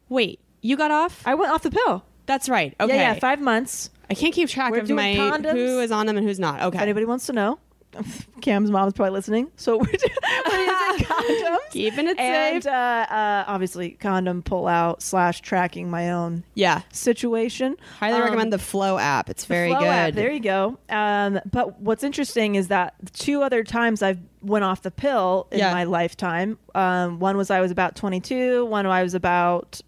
Wait, 0.09 0.40
you 0.61 0.76
got 0.76 0.90
off? 0.90 1.22
I 1.26 1.34
went 1.34 1.53
off 1.53 1.62
the 1.62 1.70
pill. 1.70 2.05
That's 2.26 2.49
right. 2.49 2.74
Okay. 2.80 2.94
Yeah, 2.96 3.14
yeah, 3.14 3.18
five 3.18 3.40
months. 3.40 3.90
I 4.11 4.14
can't 4.14 4.34
keep 4.34 4.49
track 4.49 4.72
We're 4.72 4.80
of 4.80 4.90
my 4.90 5.14
condoms. 5.14 5.53
who 5.53 5.80
is 5.80 5.90
on 5.92 6.07
them 6.07 6.16
and 6.16 6.26
who's 6.26 6.38
not. 6.38 6.61
If 6.61 6.66
Okay. 6.66 6.78
anybody 6.78 7.07
wants 7.07 7.26
to 7.26 7.32
know, 7.32 7.59
Cam's 8.43 8.70
mom 8.70 8.86
is 8.89 8.95
probably 8.95 9.12
listening. 9.12 9.51
So 9.57 9.78
we're, 9.78 9.86
using 9.91 10.09
condoms. 11.07 11.59
Keeping 11.70 12.07
it 12.09 12.18
and 12.18 12.62
safe. 12.62 12.72
uh, 12.72 12.76
uh, 13.11 13.45
obviously 13.47 13.91
condom 13.93 14.43
pull 14.43 14.66
out 14.68 15.03
slash 15.03 15.41
tracking 15.41 15.91
my 15.91 16.11
own 16.12 16.45
Yeah. 16.55 16.82
situation. 16.93 17.76
Highly 17.99 18.16
Um, 18.18 18.22
recommend 18.24 18.53
the 18.53 18.59
Flow 18.59 18.99
app. 18.99 19.28
It's 19.30 19.45
very 19.47 19.70
Flow 19.70 19.80
good. 19.80 19.89
app, 19.89 20.14
There 20.14 20.30
you 20.30 20.41
go. 20.41 20.78
Um, 20.91 21.41
but 21.51 21.80
what's 21.80 22.05
interesting 22.05 22.55
is 22.57 22.68
that 22.68 22.95
two 23.14 23.43
other 23.43 23.64
times 23.64 24.03
I've 24.03 24.20
went 24.43 24.64
off 24.64 24.82
the 24.82 24.91
pill 24.91 25.49
in 25.51 25.59
Yeah. 25.59 25.72
my 25.72 25.84
lifetime. 25.84 26.59
Um, 26.74 27.18
one 27.18 27.36
was 27.36 27.51
I 27.51 27.61
was 27.61 27.70
about 27.70 27.97
22. 27.97 28.64
One 28.66 28.86
I 28.86 29.03
was 29.03 29.14
about 29.14 29.80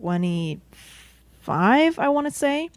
25. 0.00 1.98
I 1.98 2.08
want 2.08 2.26
to 2.26 2.30
say. 2.32 2.68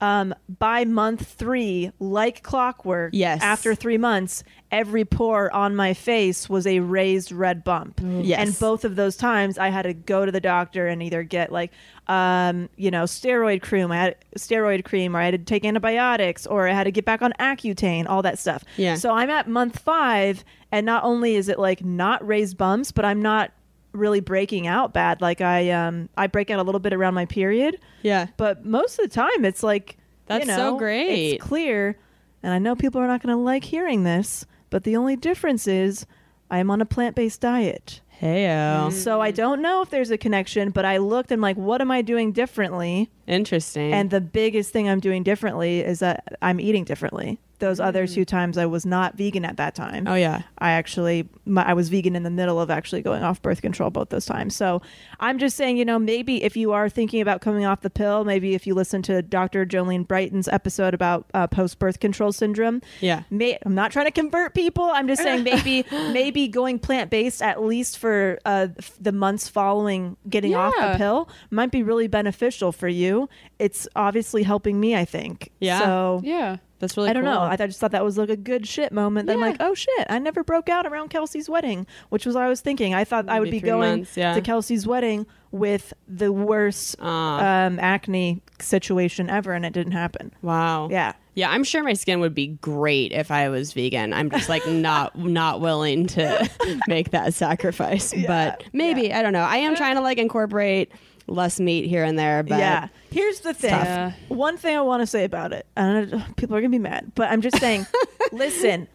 Um, 0.00 0.32
by 0.60 0.84
month 0.84 1.26
three, 1.26 1.90
like 1.98 2.42
clockwork, 2.44 3.10
Yes. 3.14 3.42
After 3.42 3.74
three 3.74 3.98
months, 3.98 4.44
every 4.70 5.04
pore 5.04 5.52
on 5.52 5.74
my 5.74 5.92
face 5.92 6.48
was 6.48 6.66
a 6.68 6.78
raised 6.80 7.32
red 7.32 7.64
bump. 7.64 8.00
Yes. 8.04 8.38
And 8.40 8.58
both 8.60 8.84
of 8.84 8.94
those 8.94 9.16
times, 9.16 9.58
I 9.58 9.70
had 9.70 9.82
to 9.82 9.94
go 9.94 10.24
to 10.24 10.30
the 10.30 10.40
doctor 10.40 10.86
and 10.86 11.02
either 11.02 11.24
get 11.24 11.50
like, 11.50 11.72
um, 12.06 12.68
you 12.76 12.90
know, 12.92 13.04
steroid 13.04 13.60
cream. 13.62 13.90
I 13.90 13.96
had 13.96 14.16
steroid 14.36 14.84
cream, 14.84 15.16
or 15.16 15.20
I 15.20 15.24
had 15.24 15.32
to 15.32 15.38
take 15.38 15.64
antibiotics, 15.64 16.46
or 16.46 16.68
I 16.68 16.72
had 16.72 16.84
to 16.84 16.92
get 16.92 17.04
back 17.04 17.20
on 17.20 17.32
Accutane, 17.40 18.08
all 18.08 18.22
that 18.22 18.38
stuff. 18.38 18.62
Yeah. 18.76 18.94
So 18.94 19.12
I'm 19.12 19.30
at 19.30 19.48
month 19.48 19.80
five, 19.80 20.44
and 20.70 20.86
not 20.86 21.02
only 21.02 21.34
is 21.34 21.48
it 21.48 21.58
like 21.58 21.84
not 21.84 22.24
raised 22.26 22.56
bumps, 22.56 22.92
but 22.92 23.04
I'm 23.04 23.20
not 23.20 23.50
really 23.92 24.20
breaking 24.20 24.66
out 24.66 24.92
bad. 24.92 25.20
Like 25.20 25.40
I, 25.40 25.70
um, 25.70 26.08
I 26.16 26.26
break 26.26 26.50
out 26.50 26.58
a 26.58 26.62
little 26.62 26.80
bit 26.80 26.92
around 26.92 27.14
my 27.14 27.26
period, 27.26 27.78
yeah. 28.02 28.26
but 28.36 28.64
most 28.64 28.98
of 28.98 29.04
the 29.04 29.14
time 29.14 29.44
it's 29.44 29.62
like, 29.62 29.96
That's 30.26 30.46
you 30.46 30.54
so 30.54 30.78
great. 30.78 31.34
It's 31.34 31.44
clear, 31.44 31.98
and 32.42 32.52
I 32.52 32.58
know 32.58 32.76
people 32.76 33.00
are 33.00 33.06
not 33.06 33.22
going 33.22 33.34
to 33.34 33.40
like 33.40 33.64
hearing 33.64 34.04
this, 34.04 34.46
but 34.70 34.84
the 34.84 34.96
only 34.96 35.16
difference 35.16 35.66
is 35.66 36.06
I 36.50 36.58
am 36.58 36.70
on 36.70 36.80
a 36.80 36.86
plant-based 36.86 37.40
diet. 37.40 38.00
Heyo. 38.20 38.92
So 38.92 39.20
I 39.20 39.30
don't 39.30 39.62
know 39.62 39.82
if 39.82 39.90
there's 39.90 40.10
a 40.10 40.18
connection, 40.18 40.70
but 40.70 40.84
I 40.84 40.96
looked 40.96 41.30
and 41.30 41.40
like, 41.40 41.56
what 41.56 41.80
am 41.80 41.90
I 41.90 42.02
doing 42.02 42.32
differently? 42.32 43.10
Interesting. 43.26 43.92
And 43.92 44.10
the 44.10 44.20
biggest 44.20 44.72
thing 44.72 44.88
I'm 44.88 45.00
doing 45.00 45.22
differently 45.22 45.80
is 45.80 46.00
that 46.00 46.36
I'm 46.42 46.58
eating 46.58 46.84
differently. 46.84 47.38
Those 47.58 47.80
other 47.80 48.06
two 48.06 48.24
times 48.24 48.56
I 48.58 48.66
was 48.66 48.86
not 48.86 49.16
vegan 49.16 49.44
at 49.44 49.56
that 49.56 49.74
time. 49.74 50.06
Oh 50.06 50.14
yeah. 50.14 50.42
I 50.58 50.72
actually 50.72 51.28
my, 51.44 51.64
I 51.64 51.72
was 51.74 51.88
vegan 51.88 52.14
in 52.16 52.22
the 52.22 52.30
middle 52.30 52.60
of 52.60 52.70
actually 52.70 53.02
going 53.02 53.22
off 53.22 53.42
birth 53.42 53.62
control 53.62 53.90
both 53.90 54.10
those 54.10 54.26
times. 54.26 54.54
So 54.54 54.82
I'm 55.20 55.38
just 55.38 55.56
saying, 55.56 55.76
you 55.76 55.84
know, 55.84 55.98
maybe 55.98 56.42
if 56.42 56.56
you 56.56 56.72
are 56.72 56.88
thinking 56.88 57.20
about 57.20 57.40
coming 57.40 57.64
off 57.64 57.80
the 57.80 57.90
pill, 57.90 58.24
maybe 58.24 58.54
if 58.54 58.66
you 58.66 58.74
listen 58.74 59.02
to 59.02 59.22
Dr. 59.22 59.66
Jolene 59.66 60.06
Brighten's 60.06 60.48
episode 60.48 60.94
about 60.94 61.26
uh, 61.34 61.46
post 61.46 61.78
birth 61.78 62.00
control 62.00 62.32
syndrome, 62.32 62.82
Yeah. 63.00 63.22
May, 63.30 63.58
I'm 63.64 63.74
not 63.74 63.92
trying 63.92 64.06
to 64.06 64.12
convert 64.12 64.54
people. 64.54 64.84
I'm 64.84 65.08
just 65.08 65.22
saying 65.22 65.42
maybe 65.44 65.84
maybe 65.92 66.48
going 66.48 66.78
plant 66.78 67.10
based 67.10 67.42
at 67.42 67.62
least 67.62 67.98
for 67.98 68.38
uh, 68.44 68.68
the 69.00 69.12
months 69.12 69.48
following 69.48 70.16
getting 70.28 70.54
off 70.54 70.74
the 70.76 70.96
pill 70.96 71.28
might 71.50 71.70
be 71.70 71.82
really 71.82 72.08
beneficial 72.08 72.72
for 72.72 72.88
you. 72.88 73.28
It's 73.58 73.88
obviously 73.96 74.42
helping 74.42 74.78
me. 74.80 74.94
I 74.96 75.04
think. 75.04 75.50
Yeah. 75.60 75.80
So 75.80 76.20
Yeah. 76.24 76.56
That's 76.80 76.96
really 76.96 77.10
I 77.10 77.12
don't 77.12 77.24
cool. 77.24 77.32
know. 77.32 77.42
I 77.42 77.56
th- 77.56 77.70
just 77.70 77.80
thought 77.80 77.90
that 77.90 78.04
was 78.04 78.16
like 78.16 78.28
a 78.28 78.36
good 78.36 78.64
shit 78.64 78.92
moment. 78.92 79.26
Then 79.26 79.34
I'm 79.36 79.40
like, 79.40 79.56
oh 79.58 79.74
shit, 79.74 80.06
I 80.08 80.20
never 80.20 80.44
broke 80.44 80.68
out 80.68 80.86
around 80.86 81.08
Kelsey's 81.08 81.48
wedding, 81.50 81.88
which 82.10 82.24
was 82.24 82.36
what 82.36 82.44
I 82.44 82.48
was 82.48 82.60
thinking. 82.60 82.94
I 82.94 83.02
thought 83.02 83.28
I 83.28 83.40
would 83.40 83.50
be 83.50 83.58
going 83.60 83.98
months, 83.98 84.16
yeah. 84.16 84.32
to 84.34 84.40
Kelsey's 84.40 84.86
wedding 84.86 85.26
with 85.50 85.92
the 86.06 86.32
worst 86.32 86.94
Ah. 87.02 87.66
um, 87.66 87.80
acne 87.80 88.42
situation 88.60 89.28
ever, 89.28 89.52
and 89.54 89.66
it 89.66 89.72
didn't 89.72 89.90
happen. 89.92 90.32
Wow. 90.40 90.88
Yeah. 90.88 91.14
Yeah, 91.34 91.50
I'm 91.50 91.64
sure 91.64 91.82
my 91.82 91.94
skin 91.94 92.20
would 92.20 92.34
be 92.34 92.48
great 92.48 93.12
if 93.12 93.30
I 93.32 93.48
was 93.48 93.72
vegan. 93.72 94.12
I'm 94.12 94.30
just 94.30 94.48
like 94.48 94.64
not 94.68 95.18
not 95.18 95.60
willing 95.60 96.06
to 96.08 96.48
make 96.88 97.10
that 97.10 97.34
sacrifice. 97.34 98.14
Yeah, 98.14 98.26
but 98.26 98.62
maybe 98.72 99.12
I 99.12 99.22
don't 99.22 99.32
know. 99.32 99.40
I 99.42 99.56
am 99.58 99.74
trying 99.74 99.96
to 99.96 100.00
like 100.00 100.18
incorporate 100.18 100.92
less 101.28 101.60
meat 101.60 101.86
here 101.86 102.04
and 102.04 102.18
there. 102.18 102.42
But 102.42 102.58
yeah. 102.58 102.88
Here's 103.10 103.40
the 103.40 103.54
thing. 103.54 103.70
tough. 103.70 104.14
One 104.28 104.56
thing 104.56 104.76
I 104.76 104.80
want 104.80 105.02
to 105.02 105.06
say 105.06 105.24
about 105.24 105.52
it. 105.52 105.66
I 105.76 105.82
don't 105.82 106.10
know, 106.10 106.24
people 106.36 106.56
are 106.56 106.60
gonna 106.60 106.70
be 106.70 106.78
mad, 106.78 107.12
but 107.14 107.30
I'm 107.30 107.40
just 107.40 107.58
saying. 107.58 107.86
listen. 108.32 108.88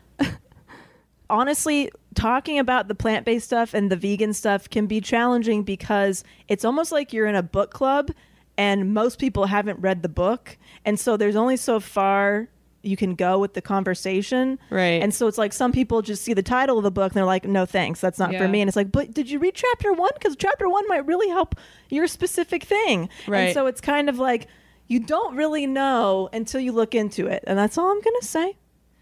Honestly, 1.30 1.90
talking 2.14 2.60
about 2.60 2.88
the 2.88 2.96
plant 2.96 3.26
based 3.26 3.46
stuff 3.46 3.74
and 3.74 3.92
the 3.92 3.96
vegan 3.96 4.34
stuff 4.34 4.70
can 4.70 4.86
be 4.88 5.02
challenging 5.02 5.64
because 5.64 6.24
it's 6.48 6.64
almost 6.66 6.92
like 6.92 7.12
you're 7.12 7.26
in 7.28 7.36
a 7.36 7.44
book 7.44 7.72
club 7.72 8.12
and 8.58 8.94
most 8.94 9.20
people 9.20 9.46
haven't 9.46 9.80
read 9.80 10.04
the 10.04 10.10
book. 10.10 10.58
And 10.86 11.00
so 11.00 11.18
there's 11.18 11.36
only 11.36 11.58
so 11.58 11.80
far 11.80 12.50
you 12.84 12.98
can 12.98 13.16
go 13.16 13.40
with 13.40 13.54
the 13.54 13.62
conversation. 13.62 14.60
Right. 14.70 15.02
And 15.02 15.14
so 15.14 15.28
it's 15.28 15.38
like 15.38 15.54
some 15.54 15.72
people 15.72 16.02
just 16.02 16.22
see 16.24 16.34
the 16.34 16.44
title 16.44 16.78
of 16.78 16.84
the 16.84 16.92
book 16.92 17.12
and 17.12 17.18
they're 17.18 17.26
like, 17.26 17.46
no 17.46 17.66
thanks, 17.66 18.00
that's 18.02 18.20
not 18.20 18.36
for 18.36 18.48
me. 18.48 18.62
And 18.62 18.68
it's 18.68 18.76
like, 18.76 18.92
but 18.92 19.14
did 19.14 19.32
you 19.32 19.40
read 19.40 19.56
chapter 19.56 19.94
one? 19.94 20.12
Because 20.14 20.36
chapter 20.36 20.70
one 20.70 20.88
might 20.90 21.06
really 21.06 21.30
help 21.30 21.56
your 21.90 22.08
specific 22.08 22.64
thing. 22.64 23.10
Right. 23.26 23.40
And 23.46 23.54
so 23.54 23.66
it's 23.68 23.82
kind 23.82 24.10
of 24.10 24.20
like 24.20 24.48
you 24.88 25.00
don't 25.00 25.36
really 25.36 25.66
know 25.66 26.30
until 26.34 26.60
you 26.60 26.74
look 26.74 26.94
into 26.94 27.28
it. 27.28 27.44
And 27.48 27.58
that's 27.58 27.78
all 27.78 27.90
I'm 27.90 28.02
going 28.02 28.20
to 28.20 28.28
say. 28.28 28.58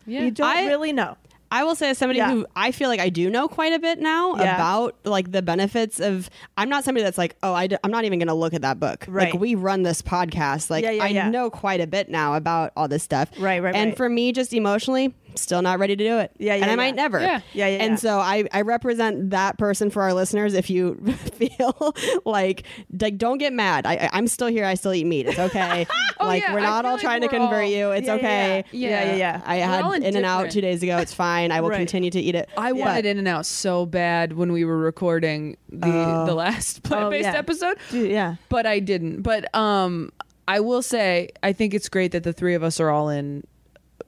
Yeah. 0.05 0.21
You 0.21 0.31
don't 0.31 0.47
I- 0.47 0.67
really 0.67 0.93
know. 0.93 1.17
I 1.51 1.63
will 1.65 1.75
say, 1.75 1.89
as 1.89 1.97
somebody 1.97 2.19
Yeah. 2.19 2.31
who 2.31 2.45
I 2.55 2.71
feel 2.71 2.87
like 2.89 2.99
I 3.01 3.09
do 3.09 3.29
know 3.29 3.47
quite 3.49 3.73
a 3.73 3.79
bit 3.79 3.99
now 3.99 4.35
Yeah. 4.37 4.55
about 4.55 4.95
like 5.03 5.31
the 5.31 5.41
benefits 5.41 5.99
of. 5.99 6.29
I'm 6.57 6.69
not 6.69 6.83
somebody 6.85 7.03
that's 7.03 7.17
like, 7.17 7.35
oh, 7.43 7.53
I 7.53 7.67
d- 7.67 7.75
I'm 7.83 7.91
not 7.91 8.05
even 8.05 8.19
going 8.19 8.27
to 8.29 8.33
look 8.33 8.53
at 8.53 8.61
that 8.61 8.79
book. 8.79 9.05
Right. 9.07 9.31
Like 9.33 9.39
we 9.39 9.55
run 9.55 9.83
this 9.83 10.01
podcast. 10.01 10.69
Like 10.69 10.83
Yeah, 10.85 11.03
I 11.03 11.11
know 11.29 11.49
quite 11.49 11.81
a 11.81 11.87
bit 11.87 12.09
now 12.09 12.35
about 12.35 12.71
all 12.77 12.87
this 12.87 13.03
stuff. 13.03 13.29
Right, 13.37 13.61
right, 13.61 13.75
And 13.75 13.89
right. 13.91 13.97
for 13.97 14.07
me, 14.09 14.31
just 14.31 14.53
emotionally, 14.53 15.13
still 15.35 15.61
not 15.61 15.79
ready 15.79 15.95
to 15.95 16.03
do 16.03 16.17
it. 16.19 16.31
Yeah, 16.37 16.55
yeah, 16.55 16.61
And 16.61 16.65
I 16.65 16.69
yeah. 16.69 16.75
might 16.75 16.95
never. 16.95 17.19
Yeah. 17.19 17.41
Yeah, 17.53 17.67
yeah, 17.67 17.83
And 17.83 17.91
yeah. 17.91 17.95
so 17.97 18.19
I 18.19 18.45
I 18.51 18.61
represent 18.61 19.29
that 19.31 19.57
person 19.57 19.89
for 19.89 20.01
our 20.03 20.13
listeners. 20.13 20.53
If 20.53 20.69
you 20.69 20.95
feel 21.33 21.93
like 22.25 22.63
like 23.01 23.17
don't 23.17 23.37
get 23.37 23.53
mad. 23.53 23.85
I 23.85 23.93
I- 23.93 24.09
I'm 24.13 24.27
still 24.27 24.47
here. 24.47 24.65
I 24.65 24.73
still 24.75 24.93
eat 24.93 25.05
meat. 25.05 25.27
It's 25.27 25.39
okay. 25.39 25.85
Oh, 26.21 26.27
like 26.27 26.43
yeah, 26.43 26.53
we're 26.53 26.59
not 26.61 26.85
all 26.85 26.93
like 26.93 27.01
trying 27.01 27.21
to 27.21 27.27
convert 27.27 27.63
all- 27.63 27.69
you. 27.71 27.89
It's 27.91 28.05
Yeah, 28.05 28.13
yeah, 28.13 28.19
okay. 28.19 28.63
Yeah, 28.71 28.89
yeah, 29.05 29.15
yeah. 29.15 29.41
I 29.43 29.57
We're 29.57 29.63
had 29.93 30.03
In 30.03 30.15
and 30.15 30.23
Out 30.25 30.51
two 30.51 30.61
days 30.61 30.83
ago. 30.83 30.99
It's 30.99 31.13
fine. 31.15 31.51
I 31.51 31.61
will 31.61 31.69
Right. 31.69 31.77
continue 31.77 32.11
to 32.11 32.19
eat 32.19 32.35
it. 32.35 32.47
I 32.55 32.73
wanted 32.73 33.07
In 33.07 33.17
and 33.17 33.27
Out 33.27 33.47
so 33.47 33.87
bad 33.87 34.33
when 34.33 34.51
we 34.51 34.63
were 34.63 34.77
recording 34.77 35.57
the 35.69 35.87
the 36.27 36.35
last 36.35 36.83
plant 36.83 37.09
based 37.09 37.27
Oh. 37.27 37.31
yeah. 37.31 37.37
episode, 37.39 37.77
Dude, 37.89 38.11
yeah. 38.11 38.35
but 38.49 38.67
I 38.67 38.79
didn't. 38.79 39.23
But 39.23 39.53
um, 39.55 40.11
I 40.47 40.59
will 40.59 40.83
say 40.83 41.29
I 41.41 41.53
think 41.53 41.73
it's 41.73 41.89
great 41.89 42.11
that 42.11 42.21
the 42.23 42.33
three 42.33 42.53
of 42.53 42.61
us 42.61 42.79
are 42.79 42.91
all 42.91 43.09
in 43.09 43.43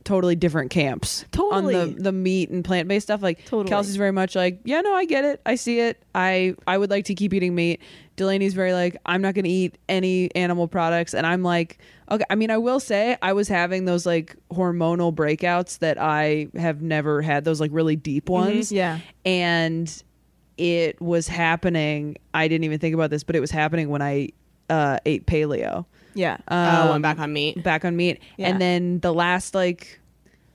totally 0.04 0.36
different 0.36 0.72
camps 0.72 1.26
Totally. 1.32 1.76
on 1.76 1.96
the 1.96 2.04
the 2.04 2.12
meat 2.12 2.50
and 2.50 2.64
plant 2.64 2.88
based 2.88 3.08
stuff. 3.08 3.22
Like 3.22 3.44
Totally. 3.46 3.70
Kelsey's 3.70 3.96
very 3.96 4.12
much 4.12 4.36
like, 4.36 4.60
yeah, 4.64 4.82
no, 4.82 4.94
I 4.94 5.06
get 5.06 5.26
it, 5.26 5.41
I 5.46 5.56
see 5.56 5.80
it. 5.80 6.02
I 6.16 6.56
I 6.68 6.78
would 6.78 6.89
like 6.89 7.06
to 7.06 7.16
keep 7.16 7.34
eating 7.34 7.56
meat. 7.56 7.82
Delanie's 8.16 8.54
very 8.54 8.74
like, 8.74 8.98
I'm 9.08 9.22
not 9.22 9.34
going 9.34 9.46
to 9.46 9.50
eat 9.50 9.78
any 9.89 10.34
animal 10.36 10.68
products, 10.68 11.16
and 11.16 11.26
I'm 11.26 11.41
like, 11.41 11.80
okay. 12.12 12.24
I 12.30 12.36
mean, 12.36 12.52
I 12.52 12.58
will 12.58 12.80
say 12.80 13.18
I 13.24 13.34
was 13.34 13.48
having 13.48 13.86
those 13.86 14.06
like 14.06 14.36
hormonal 14.52 15.14
breakouts 15.14 15.80
that 15.80 16.00
I 16.00 16.48
have 16.56 16.82
never 16.82 17.22
had. 17.24 17.44
Those 17.44 17.60
like 17.60 17.72
really 17.74 17.96
deep 17.96 18.30
ones. 18.30 18.72
Yeah. 18.72 19.00
and 19.26 20.04
it 20.58 21.02
was 21.02 21.28
happening. 21.28 22.18
I 22.36 22.48
didn't 22.48 22.66
even 22.66 22.78
think 22.78 22.94
about 22.94 23.10
this, 23.10 23.24
but 23.24 23.36
it 23.36 23.39
was 23.39 23.50
happening 23.50 23.89
when 23.89 24.04
I 24.04 24.30
uh, 24.70 25.00
ate 25.06 25.26
paleo 25.26 25.86
Yeah. 26.16 26.38
oh, 26.47 26.55
Um, 26.55 26.91
I'm 26.93 27.01
back 27.01 27.20
on 27.20 27.32
meat. 27.34 27.64
back 27.64 27.86
on 27.86 27.95
meat 27.95 28.20
Yeah. 28.38 28.49
and 28.49 28.61
then 28.61 28.99
the 28.99 29.14
last 29.14 29.53
like 29.55 29.99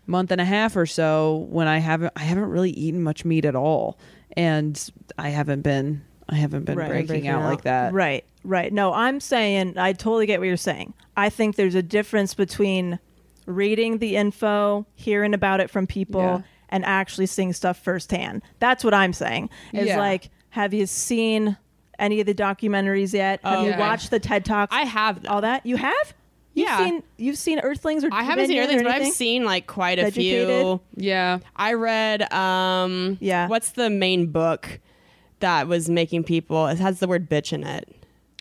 month 0.06 0.30
and 0.30 0.40
a 0.40 0.44
half 0.44 0.74
or 0.76 0.86
so 0.86 1.46
when 1.50 1.68
i 1.68 1.78
haven't 1.78 2.12
i 2.16 2.22
haven't 2.22 2.46
really 2.46 2.70
eaten 2.70 3.02
much 3.02 3.26
meat 3.26 3.44
at 3.44 3.54
all 3.54 3.98
and 4.38 4.90
i 5.18 5.28
haven't 5.28 5.61
been 5.61 6.00
i 6.30 6.34
haven't 6.34 6.64
been 6.64 6.78
Right. 6.78 6.88
breaking, 6.88 7.06
Breaking 7.09 7.28
out, 7.28 7.42
out. 7.42 7.50
like 7.50 7.62
that 7.62 7.92
Right, 7.92 8.24
right. 8.42 8.72
No, 8.72 8.92
I'm 8.94 9.20
saying 9.20 9.76
I 9.78 9.92
totally 9.92 10.24
get 10.26 10.40
what 10.40 10.46
you're 10.46 10.56
saying. 10.56 10.94
I 11.16 11.28
think 11.30 11.56
there's 11.56 11.74
a 11.74 11.82
difference 11.82 12.32
between 12.34 12.98
reading 13.46 13.98
the 13.98 14.16
info, 14.16 14.86
hearing 14.94 15.34
about 15.34 15.61
it 15.61 15.68
from 15.70 15.86
people, 15.86 16.20
Yeah. 16.20 16.40
and 16.70 16.84
actually 16.84 17.26
seeing 17.26 17.52
stuff 17.54 17.78
firsthand. 17.82 18.42
That's 18.61 18.84
what 18.84 18.92
I'm 18.94 19.12
saying. 19.14 19.48
Is 19.72 19.88
Yeah. 19.88 19.98
like, 19.98 20.28
have 20.50 20.72
you 20.74 20.86
seen 20.86 21.56
any 21.99 22.20
of 22.20 22.26
the 22.26 22.34
documentaries 22.34 23.12
yet? 23.12 23.40
Have 23.42 23.61
Oh, 23.61 23.64
you 23.64 23.70
okay. 23.70 23.78
watched 23.78 24.11
the 24.11 24.20
TED 24.20 24.44
Talks? 24.44 24.74
I 24.74 24.82
have 24.82 25.22
them. 25.22 25.32
all 25.32 25.40
that. 25.42 25.64
You 25.66 25.76
have? 25.76 26.14
You've 26.55 26.66
Yeah. 26.68 26.78
Seen, 26.78 27.03
you've 27.18 27.38
seen 27.38 27.61
Earthlings 27.61 28.03
or 28.05 28.09
I 28.12 28.22
haven't 28.22 28.46
seen 28.49 28.57
Dominion 28.57 28.64
everything, 28.80 28.86
or 28.86 28.99
but 29.01 29.07
I've 29.07 29.12
seen 29.14 29.44
like 29.44 29.66
quite 29.66 29.99
a 29.99 30.03
Educated? 30.07 30.49
few. 30.49 30.80
yeah 30.96 31.38
I 31.55 31.74
read 31.74 32.32
um 32.32 33.16
Yeah. 33.20 33.46
what's 33.49 33.70
the 33.72 33.90
main 33.90 34.26
book 34.26 34.80
that 35.40 35.68
was 35.68 35.88
making 35.88 36.24
people 36.24 36.66
it 36.66 36.78
has 36.78 36.99
the 36.99 37.07
word 37.07 37.28
bitch 37.30 37.53
in 37.53 37.62
it. 37.64 37.88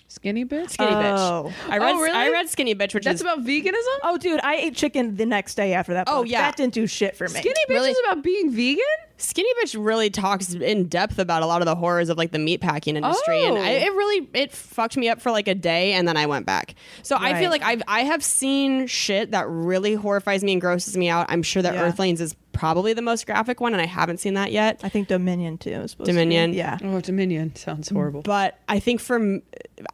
Skinny 0.08 0.45
bitch 0.45 0.72
Skinny 0.72 0.91
Oh. 0.91 1.51
bitch. 1.51 1.70
I 1.70 1.78
read 1.78 1.95
Oh, 1.95 1.99
really? 2.01 2.18
I 2.18 2.30
read 2.30 2.49
Skinny 2.49 2.74
Bitch, 2.76 2.93
which 2.93 3.01
is. 3.01 3.05
that's 3.05 3.16
is 3.16 3.22
about 3.22 3.43
veganism 3.43 3.97
Oh, 4.03 4.18
dude, 4.18 4.39
I 4.41 4.55
ate 4.55 4.76
chicken 4.76 5.16
the 5.16 5.26
next 5.26 5.55
day 5.55 5.74
after 5.74 5.93
that. 5.93 6.08
Oh, 6.08 6.22
book. 6.24 6.32
yeah. 6.32 6.41
that 6.43 6.55
didn't 6.58 6.74
do 6.74 6.88
shit 6.88 7.16
for 7.16 7.26
me. 7.26 7.39
skinny 7.39 7.53
bitch 7.70 7.74
Really? 7.74 7.91
is 7.91 7.99
about 8.05 8.24
being 8.24 8.51
vegan 8.51 8.84
Skinny 9.20 9.49
Bitch 9.60 9.76
really 9.84 10.12
talks 10.12 10.53
in 10.53 10.88
depth 10.89 11.18
about 11.18 11.41
a 11.41 11.47
lot 11.47 11.64
of 11.64 11.66
the 11.66 11.74
horrors 11.74 12.10
of 12.10 12.20
like 12.20 12.32
the 12.32 12.38
meat 12.38 12.62
packing 12.62 12.95
industry, 12.95 13.43
and 13.45 13.58
oh. 13.58 13.62
I, 13.62 13.70
Oh. 13.74 13.86
it 13.88 13.91
really 13.93 14.30
it 14.36 14.51
fucked 14.51 14.95
me 14.95 15.10
up 15.10 15.20
for 15.22 15.32
like 15.32 15.47
a 15.47 15.55
day, 15.55 15.93
and 15.93 16.08
then 16.08 16.16
I 16.18 16.28
went 16.28 16.45
back. 16.45 16.76
So 17.01 17.18
I 17.20 17.34
feel 17.39 17.49
like 17.49 17.64
I've 17.64 17.82
I 17.88 18.01
have 18.01 18.24
seen 18.24 18.86
shit 18.86 19.32
that 19.32 19.47
really 19.49 19.95
horrifies 19.95 20.43
me 20.43 20.51
and 20.51 20.62
grosses 20.62 20.95
me 20.95 21.10
out. 21.10 21.26
I'm 21.30 21.41
sure 21.41 21.64
that 21.64 21.74
Yeah. 21.74 21.82
Earthlings 21.82 22.22
is 22.22 22.36
probably 22.58 22.93
the 22.93 23.01
most 23.01 23.26
graphic 23.26 23.62
one, 23.62 23.74
and 23.74 23.82
I 23.82 23.86
haven't 23.86 24.20
seen 24.20 24.34
that 24.34 24.51
yet. 24.51 24.80
I 24.84 24.89
think 24.89 25.08
Dominion 25.08 25.58
too. 25.58 25.70
Is 25.70 25.91
supposed 25.91 26.08
to 26.08 26.12
be. 26.12 26.12
Dominion? 26.14 26.53
Yeah. 26.53 26.78
oh 26.84 26.99
dominion 27.01 27.55
sounds 27.55 27.89
horrible 27.89 28.22
But 28.24 28.60
I 28.68 28.80
think 28.80 28.99
from 28.99 29.41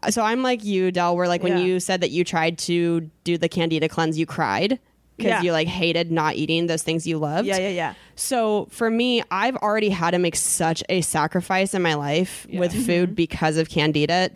so 0.09 0.23
I'm 0.23 0.41
like 0.43 0.63
you, 0.63 0.91
Del, 0.91 1.15
where 1.15 1.27
like 1.27 1.43
when 1.43 1.57
Yeah. 1.57 1.63
you 1.65 1.79
said 1.79 2.01
that 2.01 2.11
you 2.11 2.23
tried 2.23 2.57
to 2.59 3.09
do 3.23 3.37
the 3.37 3.49
Candida 3.49 3.89
cleanse, 3.89 4.17
you 4.17 4.25
cried 4.25 4.79
because 5.23 5.41
Yeah. 5.41 5.41
you 5.41 5.51
like 5.51 5.67
hated 5.67 6.11
not 6.11 6.35
eating 6.35 6.67
those 6.67 6.83
things 6.83 7.07
you 7.07 7.17
loved. 7.17 7.47
Yeah, 7.47 7.57
yeah, 7.57 7.69
yeah. 7.69 7.93
So 8.15 8.67
for 8.71 8.89
me, 8.89 9.23
I've 9.31 9.55
already 9.57 9.89
had 9.89 10.11
to 10.11 10.19
make 10.19 10.35
such 10.35 10.83
a 10.89 11.01
sacrifice 11.01 11.73
in 11.73 11.81
my 11.81 11.95
life 11.95 12.45
with 12.53 12.71
Mm-hmm. 12.73 12.81
food 12.83 13.15
because 13.15 13.57
of 13.57 13.69
Candida. 13.69 14.29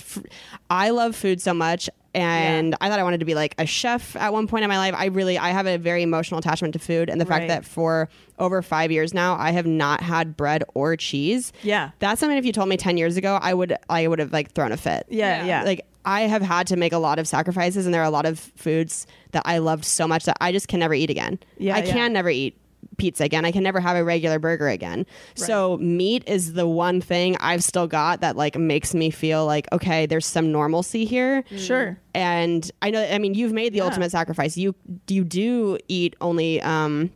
I 0.70 0.90
love 0.90 1.16
food 1.16 1.42
so 1.42 1.54
much. 1.54 1.90
And 2.16 2.74
I 2.82 2.90
thought 2.90 2.98
I 2.98 3.04
wanted 3.04 3.20
to 3.20 3.26
be 3.28 3.36
like 3.36 3.54
a 3.60 3.68
chef 3.68 4.16
at 4.16 4.34
one 4.34 4.48
point 4.48 4.64
in 4.64 4.70
my 4.70 4.80
life. 4.80 4.96
I 4.98 5.06
really, 5.06 5.38
I 5.38 5.52
have 5.52 5.68
a 5.68 5.78
very 5.78 6.02
emotional 6.02 6.40
attachment 6.40 6.74
to 6.74 6.80
food, 6.80 7.12
and 7.12 7.22
the 7.22 7.26
Right. 7.26 7.42
fact 7.42 7.48
that 7.50 7.64
for 7.66 8.10
over 8.40 8.64
five 8.64 8.92
years 8.92 9.14
now, 9.14 9.36
I 9.38 9.52
have 9.52 9.68
not 9.68 10.02
had 10.02 10.36
bread 10.36 10.64
or 10.74 10.96
cheese. 10.96 11.54
Yeah. 11.62 11.92
that's 12.00 12.20
something. 12.20 12.36
If 12.38 12.46
you 12.46 12.54
told 12.54 12.70
me 12.70 12.78
ten 12.78 12.98
years 12.98 13.18
ago, 13.18 13.38
I 13.40 13.54
would, 13.54 13.78
I 13.88 14.08
would 14.08 14.18
have 14.18 14.34
like 14.34 14.52
thrown 14.54 14.72
a 14.72 14.78
fit. 14.78 15.06
Yeah, 15.10 15.46
yeah. 15.46 15.62
Like 15.64 15.86
I 16.08 16.22
have 16.22 16.42
had 16.42 16.68
to 16.68 16.78
make 16.78 16.94
a 16.94 16.98
lot 16.98 17.20
of 17.20 17.28
sacrifices, 17.28 17.86
and 17.86 17.94
there 17.94 18.02
are 18.02 18.06
a 18.06 18.10
lot 18.10 18.26
of 18.26 18.40
foods 18.40 19.06
that 19.32 19.44
I 19.46 19.58
loved 19.58 19.84
so 19.84 20.08
much 20.08 20.24
that 20.24 20.38
I 20.40 20.54
just 20.54 20.70
can 20.70 20.80
never 20.80 20.94
eat 20.94 21.10
again. 21.10 21.38
Yeah, 21.58 21.76
I 21.76 21.84
yeah. 21.84 21.92
can 21.92 22.14
never 22.14 22.30
eat 22.30 22.58
pizza 22.96 23.26
again. 23.26 23.44
I 23.44 23.52
can 23.52 23.62
never 23.62 23.82
have 23.82 23.98
a 23.98 24.04
regular 24.06 24.40
burger 24.40 24.70
again. 24.70 25.06
So 25.36 25.78
meat 25.78 26.24
is 26.26 26.54
the 26.54 26.66
one 26.66 27.02
thing 27.02 27.36
I've 27.42 27.64
still 27.64 27.88
got 27.88 28.22
that 28.22 28.38
like 28.38 28.58
makes 28.58 28.94
me 28.96 29.10
feel 29.10 29.46
like 29.46 29.68
okay, 29.74 30.06
there's 30.06 30.26
some 30.26 30.52
normalcy 30.52 31.04
here. 31.04 31.44
Sure. 31.58 32.00
And 32.16 32.72
I 32.82 32.90
know 32.90 33.04
I 33.04 33.18
mean 33.18 33.34
you've 33.34 33.54
made 33.54 33.74
the 33.74 33.82
ultimate 33.82 34.12
sacrifice. 34.12 34.56
You 34.58 34.74
you 35.10 35.26
do 35.26 35.78
eat 35.90 36.16
only 36.22 36.62
um 36.62 37.12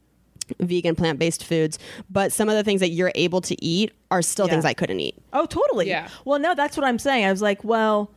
vegan 0.59 0.95
plant-based 0.95 1.45
foods, 1.45 1.79
but 2.09 2.33
some 2.33 2.49
of 2.49 2.55
the 2.55 2.63
things 2.63 2.81
that 2.81 2.89
you're 2.89 3.13
able 3.15 3.39
to 3.41 3.55
eat 3.63 3.93
are 4.11 4.21
still 4.21 4.47
Yeah. 4.47 4.51
things 4.51 4.65
I 4.65 4.73
couldn't 4.73 4.99
eat. 4.99 5.15
Oh, 5.31 5.45
totally. 5.45 5.87
Yeah. 5.87 6.09
Well, 6.25 6.39
no, 6.39 6.53
that's 6.55 6.75
what 6.75 6.85
I'm 6.85 6.99
saying. 6.99 7.23
I 7.25 7.31
was 7.31 7.41
like, 7.41 7.63
well, 7.63 8.11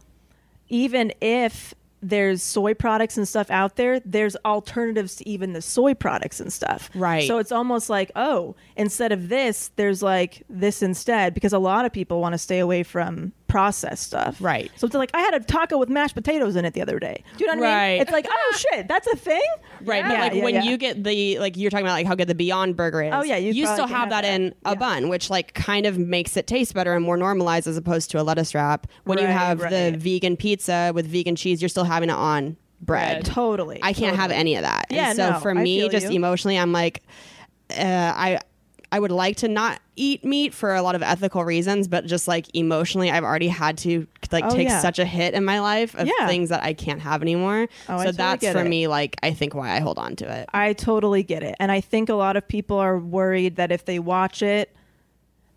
even 0.74 1.12
if 1.20 1.72
there's 2.02 2.42
soy 2.42 2.74
products 2.74 3.16
and 3.16 3.28
stuff 3.28 3.48
out 3.48 3.76
there, 3.76 4.00
there's 4.00 4.36
alternatives 4.44 5.14
to 5.14 5.28
even 5.28 5.52
the 5.52 5.62
soy 5.62 5.94
products 5.94 6.40
and 6.40 6.52
stuff. 6.52 6.90
Right. 6.96 7.28
So 7.28 7.38
it's 7.38 7.52
almost 7.52 7.88
like, 7.88 8.10
oh, 8.16 8.56
instead 8.76 9.12
of 9.12 9.28
this, 9.28 9.70
there's 9.76 10.02
like 10.02 10.42
this 10.50 10.82
instead 10.82 11.32
because 11.32 11.52
a 11.52 11.60
lot 11.60 11.84
of 11.84 11.92
people 11.92 12.20
want 12.20 12.32
to 12.32 12.38
stay 12.38 12.58
away 12.58 12.82
from 12.82 13.32
processed 13.54 14.02
stuff. 14.02 14.36
Right. 14.40 14.68
So 14.74 14.84
it's 14.84 14.96
like 14.96 15.10
I 15.14 15.20
had 15.20 15.32
a 15.32 15.38
taco 15.38 15.78
with 15.78 15.88
mashed 15.88 16.16
potatoes 16.16 16.56
in 16.56 16.64
it 16.64 16.74
the 16.74 16.82
other 16.82 16.98
day. 16.98 17.22
Do 17.36 17.44
you 17.44 17.46
know 17.54 17.60
what 17.60 17.68
I 17.68 17.72
Right. 17.72 17.92
mean? 17.92 18.02
It's 18.02 18.10
like, 18.10 18.26
oh 18.28 18.56
shit, 18.72 18.88
that's 18.88 19.06
a 19.06 19.14
thing. 19.14 19.40
Right, 19.82 20.02
but 20.02 20.10
Yeah, 20.12 20.20
like 20.22 20.34
yeah, 20.34 20.42
when 20.44 20.54
yeah. 20.54 20.62
you 20.64 20.76
get 20.76 21.04
the 21.04 21.38
like 21.38 21.56
you're 21.56 21.70
talking 21.70 21.86
about 21.86 21.92
like 21.92 22.06
how 22.06 22.16
good 22.16 22.26
the 22.26 22.34
Beyond 22.34 22.74
Burger 22.76 23.00
is. 23.02 23.12
Oh, 23.14 23.22
yeah, 23.22 23.36
you 23.36 23.52
you 23.52 23.64
still 23.66 23.86
have 23.86 23.94
have 23.94 24.10
that 24.10 24.24
in 24.24 24.52
a 24.64 24.74
bun, 24.74 25.08
which 25.08 25.30
like 25.30 25.54
kind 25.54 25.86
of 25.86 25.98
makes 25.98 26.36
it 26.36 26.48
taste 26.48 26.74
better 26.74 26.94
and 26.94 27.04
more 27.04 27.16
normalized 27.16 27.68
as 27.68 27.76
opposed 27.76 28.10
to 28.10 28.20
a 28.20 28.24
lettuce 28.24 28.56
wrap. 28.56 28.88
When 29.04 29.18
you 29.18 29.24
Right, 29.24 29.30
have 29.32 29.58
the 29.60 29.94
vegan 29.96 30.36
pizza 30.36 30.90
with 30.92 31.06
vegan 31.06 31.36
cheese, 31.36 31.62
you're 31.62 31.68
still 31.68 31.84
having 31.84 32.08
it 32.10 32.16
on 32.16 32.56
bread. 32.80 33.24
Totally. 33.24 33.78
I 33.84 33.92
can't 33.92 34.16
have 34.16 34.32
any 34.32 34.56
of 34.56 34.62
that. 34.62 34.86
Yeah, 34.90 35.10
and 35.10 35.16
so 35.16 35.30
no, 35.30 35.38
for 35.38 35.54
me, 35.54 35.88
just 35.88 36.10
you. 36.10 36.16
emotionally, 36.16 36.58
I'm 36.58 36.72
like, 36.72 37.02
uh, 37.70 37.84
I. 38.16 38.40
I 38.94 39.00
would 39.00 39.10
like 39.10 39.36
to 39.38 39.48
not 39.48 39.80
eat 39.96 40.24
meat 40.24 40.54
for 40.54 40.72
a 40.72 40.80
lot 40.82 40.94
of 40.94 41.02
ethical 41.02 41.44
reasons, 41.44 41.88
but 41.88 42.06
just 42.06 42.28
like 42.28 42.46
emotionally, 42.54 43.10
I've 43.10 43.24
already 43.24 43.48
had 43.48 43.76
to 43.78 44.06
like 44.30 44.44
Oh, 44.46 44.50
take 44.54 44.68
yeah. 44.68 44.80
such 44.80 45.00
a 45.00 45.04
hit 45.04 45.34
in 45.34 45.44
my 45.44 45.58
life 45.58 45.96
of 45.96 46.06
Yeah. 46.06 46.28
things 46.28 46.50
that 46.50 46.62
I 46.62 46.74
can't 46.74 47.00
have 47.00 47.20
anymore. 47.20 47.66
Oh, 47.88 47.94
I 47.94 47.98
so 47.98 48.04
totally 48.12 48.16
that's 48.16 48.48
for 48.52 48.60
it. 48.64 48.68
me, 48.68 48.86
like 48.86 49.16
I 49.20 49.32
think 49.32 49.52
why 49.52 49.70
I 49.76 49.80
hold 49.80 49.98
on 49.98 50.14
to 50.16 50.30
it. 50.40 50.48
I 50.54 50.74
totally 50.74 51.24
get 51.24 51.42
it. 51.42 51.56
And 51.58 51.72
I 51.72 51.80
think 51.80 52.08
a 52.08 52.14
lot 52.14 52.36
of 52.36 52.46
people 52.46 52.76
are 52.78 52.96
worried 52.98 53.56
that 53.56 53.72
if 53.72 53.84
they 53.84 53.98
watch 53.98 54.42
it, 54.42 54.70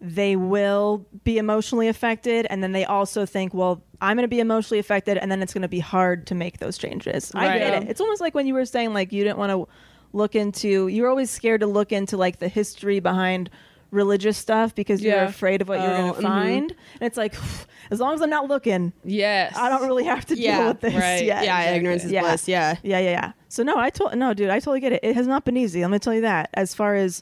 they 0.01 0.35
will 0.35 1.05
be 1.23 1.37
emotionally 1.37 1.87
affected. 1.87 2.47
And 2.49 2.63
then 2.63 2.71
they 2.71 2.85
also 2.85 3.25
think, 3.27 3.53
well, 3.53 3.83
I'm 4.01 4.15
going 4.17 4.23
to 4.23 4.27
be 4.27 4.39
emotionally 4.39 4.79
affected. 4.79 5.17
And 5.17 5.31
then 5.31 5.43
it's 5.43 5.53
going 5.53 5.61
to 5.63 5.67
be 5.67 5.79
hard 5.79 6.25
to 6.27 6.35
make 6.35 6.57
those 6.57 6.77
changes. 6.77 7.31
I 7.35 7.47
Right. 7.47 7.59
get 7.59 7.83
it. 7.83 7.89
It's 7.89 8.01
almost 8.01 8.21
like 8.21 8.33
when 8.35 8.47
you 8.47 8.53
were 8.55 8.65
saying, 8.65 8.93
like, 8.93 9.11
you 9.11 9.23
didn't 9.23 9.37
want 9.39 9.51
to 9.51 9.67
look 10.13 10.35
into, 10.35 10.87
you're 10.87 11.09
always 11.09 11.29
scared 11.29 11.61
to 11.61 11.67
look 11.67 11.91
into, 11.91 12.17
like, 12.17 12.39
the 12.39 12.47
history 12.47 12.99
behind 12.99 13.49
religious 13.89 14.37
stuff 14.37 14.75
because 14.75 15.01
you're 15.01 15.23
afraid 15.23 15.61
of 15.61 15.69
what 15.69 15.79
you're 15.79 15.93
Oh, 15.93 15.97
going 15.97 16.13
to 16.15 16.21
find. 16.21 16.71
And 16.99 17.07
it's 17.07 17.15
like, 17.17 17.33
as 17.91 17.99
long 18.01 18.13
as 18.13 18.21
I'm 18.21 18.29
not 18.29 18.47
looking, 18.49 18.91
Yes. 19.05 19.55
I 19.55 19.69
don't 19.69 19.87
really 19.87 20.03
have 20.03 20.25
to 20.25 20.37
Yeah, 20.37 20.57
deal 20.57 20.67
with 20.69 20.81
this 20.81 20.93
right. 20.95 21.23
yet. 21.23 21.45
yeah, 21.45 21.71
ignorance 21.71 22.03
is 22.03 22.11
Yeah. 22.11 22.21
bliss. 22.21 22.47
Yeah. 22.49 22.75
Yeah, 22.83 22.99
yeah, 22.99 23.09
yeah. 23.11 23.31
So 23.47 23.63
no, 23.63 23.77
I 23.77 23.89
told 23.89 24.13
no, 24.15 24.33
dude, 24.33 24.49
I 24.49 24.59
totally 24.59 24.81
get 24.81 24.91
it. 24.91 24.99
It 25.03 25.15
has 25.15 25.25
not 25.25 25.45
been 25.45 25.55
easy. 25.55 25.81
Let 25.81 25.91
me 25.91 25.99
tell 25.99 26.13
you 26.13 26.19
that. 26.21 26.49
As 26.53 26.75
far 26.75 26.95
as 26.95 27.21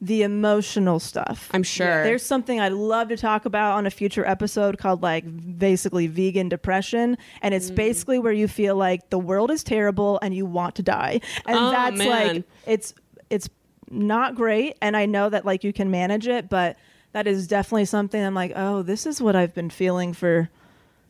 the 0.00 0.22
emotional 0.22 0.98
stuff, 1.00 1.48
I'm 1.54 1.62
sure. 1.62 2.02
there's 2.04 2.22
something 2.22 2.60
I'd 2.60 2.72
love 2.72 3.08
to 3.08 3.16
talk 3.16 3.46
about 3.46 3.72
on 3.76 3.86
a 3.86 3.90
future 3.90 4.26
episode 4.26 4.76
called 4.76 5.02
like 5.02 5.24
basically 5.58 6.06
vegan 6.06 6.48
depression, 6.50 7.16
and 7.40 7.52
Mm. 7.52 7.56
it's 7.56 7.70
basically 7.70 8.18
where 8.18 8.32
you 8.32 8.46
feel 8.46 8.76
like 8.76 9.08
the 9.10 9.18
world 9.18 9.50
is 9.50 9.64
terrible 9.64 10.18
and 10.20 10.34
you 10.34 10.44
want 10.44 10.74
to 10.74 10.82
die, 10.82 11.20
and 11.46 11.56
Oh, 11.58 11.70
that's 11.70 11.96
man. 11.96 12.08
like 12.34 12.44
it's 12.66 12.92
it's 13.30 13.48
not 13.90 14.34
great, 14.34 14.76
and 14.82 14.96
I 14.96 15.06
know 15.06 15.30
that 15.30 15.46
like 15.46 15.64
you 15.64 15.72
can 15.72 15.90
manage 15.90 16.28
it, 16.28 16.48
but 16.50 16.76
that 17.12 17.26
is 17.26 17.46
definitely 17.46 17.86
something 17.86 18.22
I'm 18.22 18.34
like, 18.34 18.52
oh, 18.54 18.82
this 18.82 19.06
is 19.06 19.22
what 19.22 19.34
I've 19.34 19.54
been 19.54 19.70
feeling 19.70 20.12
for 20.12 20.50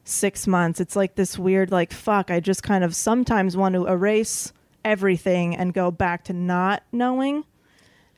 six 0.04 0.46
months. 0.46 0.78
It's 0.80 0.94
like 0.94 1.16
this 1.16 1.36
weird, 1.36 1.72
like, 1.72 1.92
fuck, 1.92 2.30
I 2.30 2.38
just 2.38 2.62
kind 2.62 2.84
of 2.84 2.94
sometimes 2.94 3.56
want 3.56 3.74
to 3.74 3.86
erase 3.88 4.52
everything 4.84 5.56
and 5.56 5.74
go 5.74 5.90
back 5.90 6.22
to 6.24 6.32
not 6.32 6.84
knowing 6.92 7.42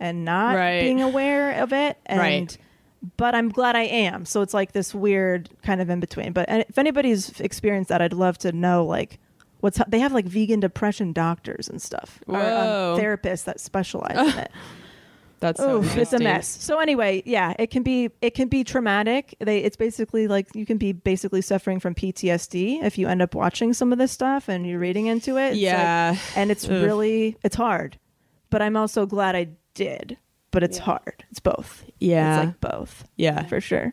and 0.00 0.24
not 0.24 0.54
Right. 0.56 0.80
being 0.82 1.00
aware 1.02 1.62
of 1.62 1.72
it. 1.72 1.96
And, 2.06 2.18
Right. 2.20 2.58
But 3.16 3.34
I'm 3.34 3.48
glad 3.48 3.76
I 3.76 3.82
am. 3.84 4.24
So 4.24 4.42
it's 4.42 4.52
like 4.52 4.72
this 4.72 4.92
weird 4.92 5.48
kind 5.62 5.80
of 5.80 5.88
in 5.88 6.00
between. 6.00 6.32
But 6.32 6.48
and 6.48 6.64
if 6.68 6.78
anybody's 6.78 7.38
experienced 7.40 7.90
that, 7.90 8.02
I'd 8.02 8.12
love 8.12 8.38
to 8.38 8.50
know, 8.50 8.84
like, 8.84 9.18
what's 9.60 9.78
they 9.86 10.00
have 10.00 10.12
like 10.12 10.24
vegan 10.24 10.58
depression 10.60 11.12
doctors 11.12 11.68
and 11.68 11.80
stuff, 11.80 12.18
or 12.26 12.36
um, 12.36 12.42
Whoa. 12.42 12.98
therapists 13.00 13.44
that 13.44 13.60
specialize 13.60 14.16
in 14.34 14.38
it. 14.40 14.50
That's 15.40 15.60
so 15.60 15.76
Oof, 15.78 15.96
it's 15.96 16.12
a 16.12 16.18
mess. 16.18 16.48
So 16.48 16.80
anyway, 16.80 17.22
yeah, 17.24 17.54
it 17.60 17.70
can 17.70 17.84
be 17.84 18.10
it 18.20 18.34
can 18.34 18.48
be 18.48 18.64
traumatic. 18.64 19.36
They 19.38 19.58
it's 19.60 19.76
basically 19.76 20.26
like 20.26 20.52
you 20.56 20.66
can 20.66 20.78
be 20.78 20.90
basically 20.92 21.42
suffering 21.42 21.78
from 21.78 21.94
PTSD 21.94 22.82
if 22.82 22.98
you 22.98 23.06
end 23.06 23.22
up 23.22 23.36
watching 23.36 23.72
some 23.72 23.92
of 23.92 23.98
this 23.98 24.10
stuff 24.10 24.48
and 24.48 24.66
you're 24.66 24.80
reading 24.80 25.06
into 25.06 25.36
it. 25.38 25.50
It's 25.50 25.54
like- 25.54 25.60
Yeah. 25.62 26.16
and 26.34 26.50
it's 26.50 26.64
Ugh. 26.64 26.82
really 26.82 27.36
it's 27.44 27.54
hard. 27.54 27.96
But 28.50 28.62
I'm 28.62 28.76
also 28.76 29.06
glad 29.06 29.36
I 29.36 29.48
did. 29.78 30.18
But 30.50 30.62
it's 30.62 30.78
hard. 30.78 31.24
It's 31.30 31.40
both. 31.40 31.84
Yeah. 32.00 32.36
It's 32.38 32.46
like 32.46 32.60
both. 32.60 33.04
Yeah. 33.16 33.44
For 33.44 33.60
sure. 33.60 33.92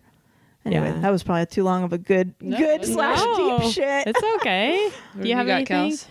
Anyway, 0.65 0.88
Yeah. 0.88 0.99
that 1.01 1.11
was 1.11 1.21
probably 1.21 1.45
too 1.45 1.63
long 1.63 1.83
of 1.83 1.93
a 1.93 1.97
good 1.97 2.33
good 2.39 2.86
slash 2.86 3.21
deep 3.21 3.71
shit. 3.71 4.07
It's 4.07 4.23
okay. 4.38 4.89
Do 5.21 5.27
you 5.29 5.36
have 5.36 5.45
got, 5.47 5.57
anything? 5.57 5.91
Kels? 5.91 6.07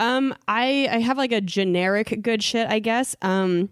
Um, 0.00 0.34
I 0.48 0.88
I 0.90 0.98
have 0.98 1.16
like 1.18 1.30
a 1.32 1.40
generic 1.40 2.18
good 2.22 2.42
shit, 2.42 2.68
I 2.68 2.80
guess. 2.80 3.14
Um, 3.22 3.68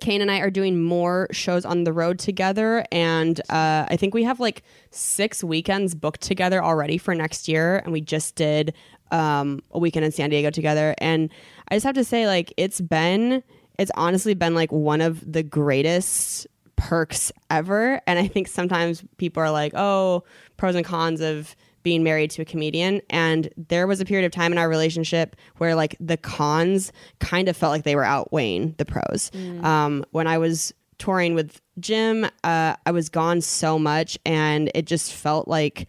Kane 0.00 0.20
and 0.22 0.30
I 0.30 0.38
are 0.38 0.50
doing 0.50 0.82
more 0.82 1.28
shows 1.32 1.64
on 1.64 1.84
the 1.84 1.92
road 1.92 2.18
together, 2.18 2.84
and 2.92 3.40
uh, 3.50 3.86
I 3.90 3.96
think 3.96 4.14
we 4.14 4.22
have 4.24 4.38
like 4.40 4.62
six 4.90 5.42
weekends 5.44 5.94
booked 5.94 6.20
together 6.22 6.62
already 6.62 6.98
for 6.98 7.14
next 7.14 7.48
year, 7.48 7.78
and 7.78 7.92
we 7.92 8.00
just 8.00 8.36
did 8.36 8.74
um, 9.10 9.60
a 9.72 9.78
weekend 9.78 10.04
in 10.04 10.12
San 10.12 10.30
Diego 10.30 10.50
together. 10.50 10.94
And 10.98 11.30
I 11.68 11.74
just 11.76 11.84
have 11.84 11.94
to 11.96 12.04
say, 12.04 12.26
like, 12.26 12.52
it's 12.56 12.80
been, 12.80 13.42
it's 13.78 13.90
honestly 13.94 14.34
been 14.34 14.54
like 14.54 14.72
one 14.72 15.00
of 15.00 15.30
the 15.30 15.42
greatest 15.42 16.46
perks 16.76 17.32
ever. 17.50 18.00
And 18.06 18.18
I 18.18 18.28
think 18.28 18.48
sometimes 18.48 19.02
people 19.16 19.42
are 19.42 19.50
like, 19.50 19.72
oh, 19.74 20.24
pros 20.56 20.74
and 20.74 20.84
cons 20.84 21.20
of 21.20 21.56
being 21.82 22.02
married 22.02 22.30
to 22.32 22.42
a 22.42 22.44
comedian. 22.44 23.00
And 23.08 23.48
there 23.56 23.86
was 23.86 24.00
a 24.00 24.04
period 24.04 24.26
of 24.26 24.32
time 24.32 24.52
in 24.52 24.58
our 24.58 24.68
relationship 24.68 25.36
where 25.58 25.74
like 25.74 25.96
the 26.00 26.16
cons 26.16 26.92
kind 27.20 27.48
of 27.48 27.56
felt 27.56 27.72
like 27.72 27.84
they 27.84 27.96
were 27.96 28.04
outweighing 28.04 28.74
the 28.78 28.84
pros. 28.84 29.30
Um, 29.64 30.04
when 30.10 30.26
I 30.26 30.38
was 30.38 30.72
touring 30.98 31.34
with 31.34 31.60
Jim, 31.78 32.26
uh, 32.44 32.74
I 32.84 32.90
was 32.90 33.08
gone 33.08 33.40
so 33.40 33.78
much 33.78 34.18
and 34.26 34.70
it 34.74 34.86
just 34.86 35.12
felt 35.12 35.46
like 35.48 35.86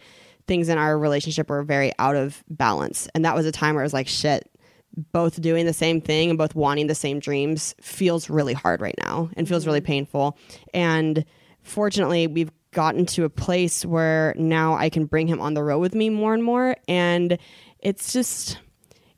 things 0.48 0.70
in 0.70 0.78
our 0.78 0.98
relationship 0.98 1.50
were 1.50 1.64
very 1.64 1.92
out 2.00 2.16
of 2.16 2.44
balance. 2.50 3.08
And 3.14 3.26
that 3.26 3.36
was 3.36 3.46
a 3.46 3.52
time 3.52 3.76
where 3.76 3.84
I 3.84 3.86
was 3.86 3.94
like, 3.94 4.08
shit, 4.08 4.50
both 4.96 5.40
doing 5.42 5.66
the 5.66 5.74
same 5.74 6.02
thing 6.02 6.30
and 6.30 6.38
both 6.38 6.56
wanting 6.56 6.88
the 6.88 6.96
same 6.96 7.20
dreams 7.20 7.76
feels 7.82 8.30
really 8.30 8.54
hard 8.54 8.82
right 8.82 8.96
now 9.04 9.30
and 9.38 9.48
feels 9.48 9.66
really 9.66 9.82
painful. 9.82 10.38
And 10.74 11.24
fortunately, 11.62 12.28
we've 12.28 12.52
gotten 12.72 13.06
to 13.06 13.24
a 13.24 13.30
place 13.30 13.86
where 13.86 14.34
now 14.38 14.76
I 14.76 14.90
can 14.90 15.06
bring 15.06 15.28
him 15.28 15.40
on 15.40 15.54
the 15.54 15.64
road 15.64 15.80
with 15.80 15.96
me 15.96 16.10
more 16.10 16.34
and 16.34 16.44
more. 16.44 16.76
And 16.88 17.38
it's 17.80 18.12
just, 18.14 18.58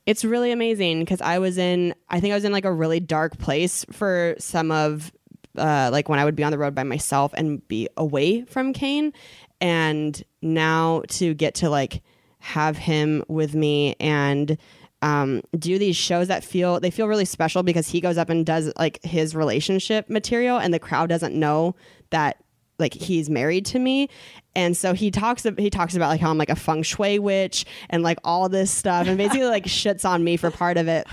it's 0.06 0.24
really 0.24 0.52
amazing 0.52 1.00
because 1.00 1.20
I 1.20 1.38
was 1.38 1.58
in, 1.58 1.94
I 2.08 2.20
think 2.20 2.32
I 2.32 2.36
was 2.36 2.44
in 2.44 2.52
like 2.52 2.64
a 2.64 2.72
really 2.72 3.00
dark 3.00 3.38
place 3.38 3.84
for 3.90 4.34
some 4.38 4.70
of, 4.70 5.12
uh, 5.58 5.90
like 5.92 6.08
when 6.08 6.18
I 6.18 6.24
would 6.24 6.36
be 6.36 6.44
on 6.44 6.52
the 6.52 6.58
road 6.58 6.74
by 6.74 6.82
myself 6.82 7.32
and 7.34 7.66
be 7.68 7.88
away 7.96 8.44
from 8.44 8.72
Kane. 8.72 9.12
And 9.60 10.22
now 10.40 11.02
to 11.08 11.34
get 11.34 11.56
to 11.56 11.70
like 11.70 12.02
have 12.38 12.76
him 12.76 13.24
with 13.28 13.54
me 13.54 13.96
and, 13.98 14.58
um, 15.02 15.42
do 15.58 15.78
these 15.78 15.96
shows 15.96 16.28
that 16.28 16.44
feel 16.44 16.80
they 16.80 16.90
feel 16.90 17.08
really 17.08 17.24
special 17.24 17.62
because 17.62 17.88
he 17.88 18.00
goes 18.00 18.16
up 18.16 18.30
and 18.30 18.46
does 18.46 18.72
like 18.78 19.02
his 19.04 19.34
relationship 19.34 20.08
material 20.08 20.58
and 20.58 20.72
the 20.72 20.78
crowd 20.78 21.08
doesn't 21.08 21.34
know 21.34 21.74
that 22.10 22.42
like 22.78 22.94
he's 22.94 23.28
married 23.28 23.66
to 23.66 23.78
me. 23.78 24.08
And 24.54 24.76
so 24.76 24.94
he 24.94 25.10
talks 25.10 25.44
he 25.58 25.70
talks 25.70 25.96
about 25.96 26.08
like 26.08 26.20
how 26.20 26.30
I'm 26.30 26.38
like 26.38 26.50
a 26.50 26.56
feng 26.56 26.82
shui 26.82 27.18
witch 27.18 27.66
and 27.90 28.02
like 28.02 28.18
all 28.24 28.48
this 28.48 28.70
stuff 28.70 29.06
and 29.06 29.18
basically 29.18 29.46
like 29.46 29.64
shits 29.66 30.08
on 30.08 30.22
me 30.22 30.36
for 30.36 30.50
part 30.50 30.76
of 30.76 30.88
it 30.88 31.06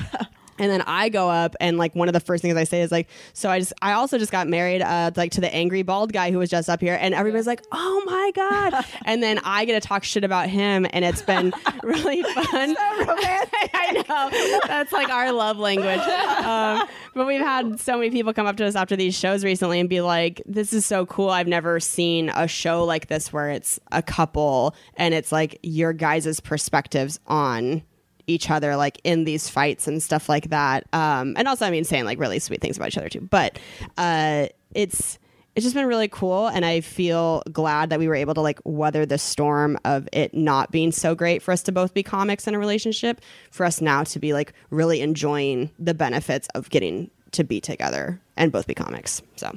and 0.59 0.69
then 0.69 0.81
I 0.81 1.09
go 1.09 1.29
up 1.29 1.55
and 1.59 1.77
like 1.77 1.95
one 1.95 2.07
of 2.07 2.13
the 2.13 2.19
first 2.19 2.41
things 2.41 2.55
I 2.55 2.63
say 2.65 2.81
is 2.81 2.91
like, 2.91 3.09
so 3.33 3.49
I 3.49 3.59
just 3.59 3.73
I 3.81 3.93
also 3.93 4.17
just 4.17 4.31
got 4.31 4.47
married 4.47 4.81
uh 4.81 5.11
like 5.15 5.31
to 5.31 5.41
the 5.41 5.53
angry 5.53 5.81
bald 5.81 6.13
guy 6.13 6.31
who 6.31 6.37
was 6.37 6.49
just 6.49 6.69
up 6.69 6.81
here 6.81 6.97
and 6.99 7.13
everybody's 7.13 7.47
like, 7.47 7.63
oh 7.71 8.03
my 8.05 8.31
god, 8.35 8.85
and 9.05 9.23
then 9.23 9.39
I 9.43 9.65
get 9.65 9.81
to 9.81 9.87
talk 9.87 10.03
shit 10.03 10.23
about 10.23 10.49
him 10.49 10.85
and 10.91 11.03
it's 11.05 11.21
been 11.21 11.53
really 11.83 12.21
fun. 12.23 12.75
So 12.75 12.99
romantic. 12.99 13.69
I 13.73 14.03
know 14.07 14.59
that's 14.67 14.91
like 14.91 15.09
our 15.09 15.31
love 15.31 15.57
language. 15.57 15.99
Um, 15.99 16.87
but 17.15 17.25
we've 17.25 17.41
had 17.41 17.79
so 17.79 17.97
many 17.97 18.11
people 18.11 18.33
come 18.33 18.45
up 18.45 18.57
to 18.57 18.65
us 18.65 18.75
after 18.75 18.95
these 18.95 19.15
shows 19.17 19.43
recently 19.43 19.79
and 19.79 19.89
be 19.89 20.01
like, 20.01 20.41
this 20.45 20.73
is 20.73 20.85
so 20.85 21.05
cool. 21.05 21.29
I've 21.29 21.47
never 21.47 21.79
seen 21.79 22.29
a 22.29 22.47
show 22.47 22.83
like 22.83 23.07
this 23.07 23.33
where 23.33 23.49
it's 23.49 23.79
a 23.91 24.01
couple 24.01 24.75
and 24.95 25.13
it's 25.13 25.31
like 25.31 25.59
your 25.63 25.93
guys' 25.93 26.39
perspectives 26.39 27.19
on 27.27 27.83
each 28.29 28.49
other 28.49 28.75
like 28.75 28.99
in 29.03 29.23
these 29.23 29.49
fights 29.49 29.87
and 29.87 30.01
stuff 30.03 30.29
like 30.29 30.49
that 30.49 30.85
um 30.93 31.33
and 31.37 31.47
also 31.47 31.65
i 31.65 31.71
mean 31.71 31.83
saying 31.83 32.05
like 32.05 32.19
really 32.19 32.37
sweet 32.39 32.61
things 32.61 32.77
about 32.77 32.87
each 32.89 32.97
other 32.97 33.09
too 33.09 33.21
but 33.21 33.57
uh 33.97 34.45
it's 34.75 35.17
it's 35.55 35.63
just 35.63 35.73
been 35.75 35.87
really 35.87 36.07
cool 36.07 36.47
and 36.47 36.63
i 36.63 36.79
feel 36.79 37.41
glad 37.51 37.89
that 37.89 37.97
we 37.99 38.07
were 38.07 38.15
able 38.15 38.33
to 38.35 38.41
like 38.41 38.59
weather 38.65 39.05
the 39.05 39.17
storm 39.17 39.77
of 39.83 40.07
it 40.13 40.33
not 40.33 40.71
being 40.71 40.91
so 40.91 41.15
great 41.15 41.41
for 41.41 41.51
us 41.51 41.63
to 41.63 41.71
both 41.71 41.93
be 41.93 42.03
comics 42.03 42.47
in 42.47 42.53
a 42.53 42.59
relationship 42.59 43.19
for 43.49 43.65
us 43.65 43.81
now 43.81 44.03
to 44.03 44.19
be 44.19 44.31
like 44.31 44.53
really 44.69 45.01
enjoying 45.01 45.69
the 45.79 45.93
benefits 45.95 46.47
of 46.53 46.69
getting 46.69 47.09
to 47.31 47.43
be 47.43 47.59
together 47.59 48.21
and 48.37 48.51
both 48.51 48.67
be 48.67 48.75
comics 48.75 49.21
so 49.35 49.51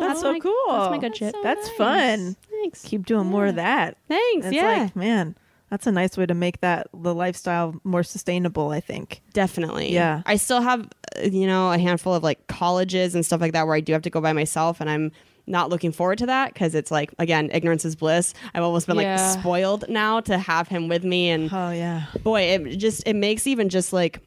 That's 0.00 0.20
so 0.20 0.32
my- 0.32 0.40
cool. 0.40 0.66
that's 0.68 0.90
my 0.90 0.98
good 0.98 1.16
shit. 1.16 1.34
That's 1.42 1.68
fun. 1.70 2.36
Thanks. 2.50 2.82
Keep 2.82 3.06
doing 3.06 3.26
more 3.26 3.46
of 3.46 3.54
that. 3.54 3.96
Thanks, 4.08 4.46
It's 4.46 4.54
yeah. 4.54 4.82
like, 4.82 4.96
man, 4.96 5.34
That's 5.70 5.86
a 5.86 5.92
nice 5.92 6.16
way 6.16 6.26
to 6.26 6.34
make 6.34 6.60
that 6.60 6.86
the 6.94 7.14
lifestyle 7.14 7.74
more 7.82 8.02
sustainable, 8.02 8.70
I 8.70 8.80
think. 8.80 9.20
Definitely. 9.32 9.92
Yeah. 9.92 10.22
I 10.24 10.36
still 10.36 10.60
have, 10.60 10.88
uh, 11.16 11.22
you 11.22 11.46
know, 11.46 11.72
a 11.72 11.78
handful 11.78 12.14
of 12.14 12.22
like 12.22 12.46
colleges 12.46 13.14
and 13.14 13.26
stuff 13.26 13.40
like 13.40 13.52
that 13.52 13.66
where 13.66 13.74
I 13.74 13.80
do 13.80 13.92
have 13.92 14.02
to 14.02 14.10
go 14.10 14.20
by 14.20 14.32
myself 14.32 14.80
and 14.80 14.88
I'm 14.88 15.10
not 15.48 15.68
looking 15.70 15.92
forward 15.92 16.18
to 16.18 16.26
that 16.26 16.52
because 16.54 16.74
it's 16.74 16.90
like, 16.90 17.12
again, 17.18 17.50
ignorance 17.52 17.84
is 17.84 17.96
bliss. 17.96 18.32
I've 18.54 18.62
almost 18.62 18.86
been 18.86 18.96
Yeah. 18.98 19.30
like 19.30 19.40
spoiled 19.40 19.84
now 19.88 20.20
to 20.20 20.38
have 20.38 20.68
him 20.68 20.88
with 20.88 21.04
me. 21.04 21.30
And 21.30 21.50
Oh 21.52 21.70
yeah. 21.70 22.04
boy, 22.22 22.42
it 22.42 22.76
just, 22.78 23.02
it 23.06 23.14
makes 23.14 23.46
even 23.46 23.68
just 23.68 23.92
like, 23.92 24.20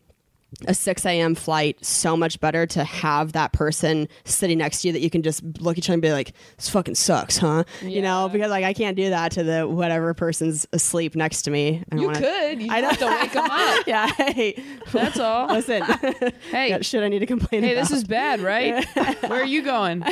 a 0.67 0.73
6 0.73 1.05
a.m. 1.05 1.35
flight 1.35 1.77
so 1.85 2.17
much 2.17 2.39
better 2.39 2.65
to 2.65 2.83
have 2.83 3.33
that 3.33 3.53
person 3.53 4.07
sitting 4.25 4.57
next 4.57 4.81
to 4.81 4.87
you 4.87 4.93
that 4.93 5.01
you 5.01 5.09
can 5.09 5.21
just 5.21 5.43
look 5.61 5.73
at 5.75 5.77
each 5.79 5.89
other 5.89 5.93
and 5.93 6.01
be 6.01 6.11
like, 6.11 6.33
this 6.57 6.69
fucking 6.69 6.95
sucks, 6.95 7.37
huh? 7.37 7.63
You 7.81 8.01
know, 8.01 8.29
because 8.29 8.49
like 8.49 8.65
I 8.65 8.73
can't 8.73 8.97
do 8.97 9.09
that 9.11 9.31
to 9.33 9.43
the 9.43 9.67
whatever 9.67 10.13
person's 10.13 10.65
asleep 10.73 11.15
next 11.15 11.43
to 11.43 11.51
me. 11.51 11.83
I 11.91 11.95
You 11.95 12.07
wanna- 12.07 12.19
could. 12.19 12.61
You 12.61 12.71
I 12.71 12.79
have 12.81 12.97
to 12.97 13.05
wake 13.05 13.31
them 13.31 13.45
up. 13.49 13.83
yeah, 13.87 14.07
hey, 14.07 14.61
That's 14.91 15.19
all. 15.19 15.47
listen. 15.53 15.83
Hey, 16.49 16.69
Got 16.69 16.83
shit 16.85 17.03
I 17.03 17.07
need 17.09 17.19
to 17.19 17.25
complain 17.27 17.61
hey, 17.63 17.73
about. 17.73 17.81
this 17.89 17.91
is 17.91 18.03
bad, 18.03 18.39
right? 18.41 18.83
Where 19.29 19.41
are 19.41 19.45
you 19.45 19.61
going? 19.61 20.03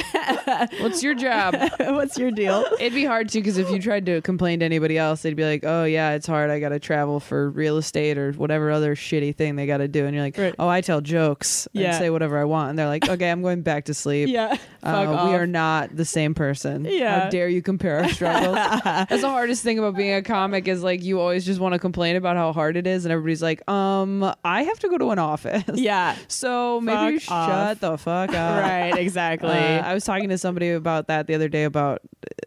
What's 0.80 1.02
your 1.02 1.14
job? 1.16 1.56
What's 1.80 2.18
your 2.18 2.32
deal? 2.32 2.64
It'd 2.80 2.94
be 2.94 3.06
hard 3.06 3.30
too 3.30 3.40
because 3.40 3.58
if 3.58 3.70
you 3.72 3.80
tried 3.82 4.06
to 4.06 4.22
complain 4.22 4.60
to 4.60 4.66
anybody 4.66 4.98
else, 4.98 5.22
they'd 5.24 5.36
be 5.36 5.44
like, 5.46 5.64
"Oh 5.64 5.84
yeah, 5.86 6.12
it's 6.12 6.28
hard. 6.28 6.50
I 6.50 6.60
got 6.60 6.70
to 6.70 6.80
travel 6.80 7.20
for 7.20 7.50
real 7.50 7.78
estate 7.78 8.18
or 8.18 8.32
whatever 8.34 8.70
other 8.72 8.96
shitty 8.96 9.36
thing 9.36 9.56
they 9.56 9.66
got 9.66 9.78
to 9.78 9.88
do." 9.88 10.06
And 10.06 10.14
you're 10.14 10.24
like, 10.24 10.27
Right. 10.36 10.56
"Oh, 10.58 10.68
I 10.68 10.82
tell 10.82 11.00
jokes 11.02 11.68
and 11.76 11.84
Yeah. 11.84 12.00
say 12.00 12.10
whatever 12.10 12.40
I 12.40 12.46
want." 12.46 12.72
And 12.72 12.80
they're 12.80 12.88
like, 12.88 13.08
"Okay, 13.08 13.30
I'm 13.30 13.44
going 13.44 13.62
back 13.62 13.86
to 13.86 13.94
sleep." 13.94 14.30
Yeah, 14.30 14.58
Uh, 14.82 15.28
we 15.30 15.36
are 15.36 15.46
not 15.46 15.96
the 15.96 16.06
same 16.06 16.34
person. 16.34 16.86
Yeah. 16.90 17.26
How 17.26 17.30
dare 17.30 17.48
you 17.50 17.62
compare 17.62 18.00
our 18.00 18.10
struggles? 18.10 18.56
That's 18.84 19.22
the 19.22 19.30
hardest 19.30 19.62
thing 19.64 19.78
about 19.78 19.96
being 19.96 20.14
a 20.14 20.22
comic 20.24 20.68
is 20.68 20.82
like 20.82 21.04
you 21.04 21.20
always 21.20 21.46
just 21.46 21.60
want 21.60 21.74
to 21.74 21.80
complain 21.80 22.16
about 22.16 22.36
how 22.38 22.52
hard 22.54 22.78
it 22.78 22.88
is, 22.88 23.06
and 23.06 23.12
everybody's 23.12 23.44
like, 23.44 23.70
"Um, 23.70 24.34
I 24.44 24.64
have 24.64 24.80
to 24.80 24.90
go 24.90 24.98
to 24.98 25.12
an 25.12 25.20
office." 25.20 25.64
Yeah. 25.76 26.16
So 26.28 26.82
maybe 26.82 27.14
you 27.16 27.20
off. 27.30 27.50
shut 27.50 27.82
the 27.82 27.98
fuck 27.98 28.30
up. 28.34 28.64
Right, 28.64 28.98
exactly. 28.98 29.50
Uh, 29.50 29.82
I 29.84 29.94
was 29.94 30.04
talking 30.06 30.30
to 30.30 30.38
somebody 30.38 30.72
about 30.72 31.08
that 31.08 31.28
the 31.28 31.36
other 31.36 31.50
day 31.50 31.64
about 31.66 32.02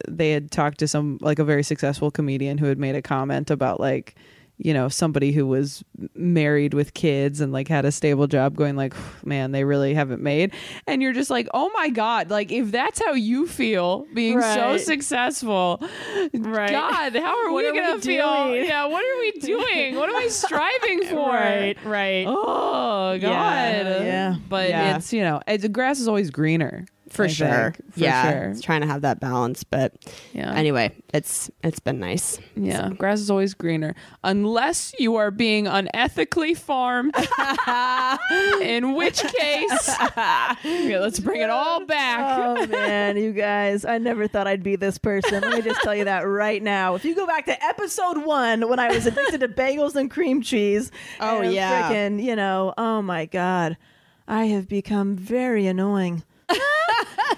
they 0.08 0.32
had 0.32 0.50
talked 0.50 0.78
to 0.78 0.88
some 0.88 1.18
like 1.20 1.38
a 1.38 1.44
very 1.44 1.62
successful 1.62 2.10
comedian 2.10 2.58
who 2.58 2.66
had 2.66 2.78
made 2.78 2.94
a 2.96 3.02
comment 3.02 3.50
about 3.50 3.78
like 3.78 4.14
you 4.62 4.74
know 4.74 4.88
somebody 4.90 5.32
who 5.32 5.46
was 5.46 5.82
married 6.14 6.74
with 6.74 6.92
kids 6.92 7.40
and 7.40 7.50
like 7.50 7.66
had 7.66 7.86
a 7.86 7.90
stable 7.90 8.26
job 8.26 8.54
going 8.56 8.76
like 8.76 8.92
man 9.24 9.52
they 9.52 9.64
really 9.64 9.94
haven't 9.94 10.22
made 10.22 10.52
and 10.86 11.00
you're 11.00 11.14
just 11.14 11.30
like 11.30 11.48
oh 11.54 11.70
my 11.74 11.88
god 11.88 12.28
like 12.28 12.52
if 12.52 12.70
that's 12.70 13.02
how 13.02 13.12
you 13.12 13.46
feel 13.46 14.06
being 14.14 14.38
so 14.40 14.76
successful 14.76 15.80
Right. 16.34 16.70
god 16.70 17.14
how 17.16 17.46
are 17.46 17.52
we 17.52 17.66
are 17.66 17.72
we 17.72 17.78
gonna 17.80 18.00
feel 18.02 18.44
doing? 18.48 18.64
yeah 18.66 18.84
what 18.86 19.02
are 19.02 19.18
we 19.20 19.30
doing 19.40 19.96
what 19.96 20.08
am 20.10 20.16
i 20.16 20.26
striving 20.28 21.04
for 21.06 21.30
Right, 21.30 21.76
right. 21.84 22.26
oh 22.28 23.16
god 23.18 23.20
Yeah, 23.22 24.02
yeah. 24.02 24.36
but 24.48 24.68
Yeah. 24.68 24.96
it's 24.96 25.12
you 25.12 25.22
know 25.22 25.40
it, 25.46 25.62
the 25.62 25.68
grass 25.70 26.00
is 26.00 26.06
always 26.08 26.30
greener 26.30 26.84
for 27.10 27.24
I 27.24 27.28
sure. 27.28 27.72
think, 27.76 27.92
for 27.94 28.00
yeah, 28.00 28.30
sure. 28.30 28.50
it's 28.50 28.60
trying 28.62 28.80
to 28.82 28.86
have 28.86 29.02
that 29.02 29.20
balance, 29.20 29.64
but 29.64 29.92
Yeah. 30.32 30.52
anyway, 30.54 30.92
it's 31.12 31.50
it's 31.62 31.80
been 31.80 31.98
nice. 32.00 32.38
Yeah, 32.56 32.90
grass 32.90 33.20
is 33.20 33.30
always 33.30 33.52
greener 33.54 33.94
unless 34.24 34.94
you 34.98 35.16
are 35.16 35.30
being 35.30 35.64
unethically 35.66 36.56
farmed. 36.56 37.14
In 38.62 38.94
which 38.94 39.20
case, 39.22 39.90
let's 40.64 41.20
bring 41.20 41.40
it 41.40 41.50
all 41.50 41.84
back. 41.84 42.38
Oh 42.38 42.66
man, 42.66 43.16
you 43.16 43.32
guys! 43.32 43.84
I 43.84 43.98
never 43.98 44.28
thought 44.28 44.46
I'd 44.46 44.62
be 44.62 44.76
this 44.76 44.98
person. 44.98 45.40
Let 45.42 45.52
me 45.52 45.62
just 45.62 45.80
tell 45.82 45.94
you 45.94 46.04
that 46.04 46.20
right 46.22 46.62
now. 46.62 46.94
If 46.94 47.04
you 47.04 47.14
go 47.14 47.26
back 47.26 47.46
to 47.46 47.64
episode 47.64 48.24
one, 48.24 48.68
when 48.68 48.78
I 48.78 48.88
was 48.88 49.06
addicted 49.06 49.40
to 49.40 49.48
bagels 49.48 49.96
and 49.96 50.10
cream 50.10 50.42
cheese, 50.42 50.92
Oh, 51.20 51.42
yeah. 51.42 51.90
freaking, 51.90 52.22
you 52.22 52.36
know, 52.36 52.72
oh 52.78 53.02
my 53.02 53.26
god, 53.26 53.76
I 54.28 54.44
have 54.46 54.68
become 54.68 55.16
very 55.16 55.66
annoying. 55.66 56.22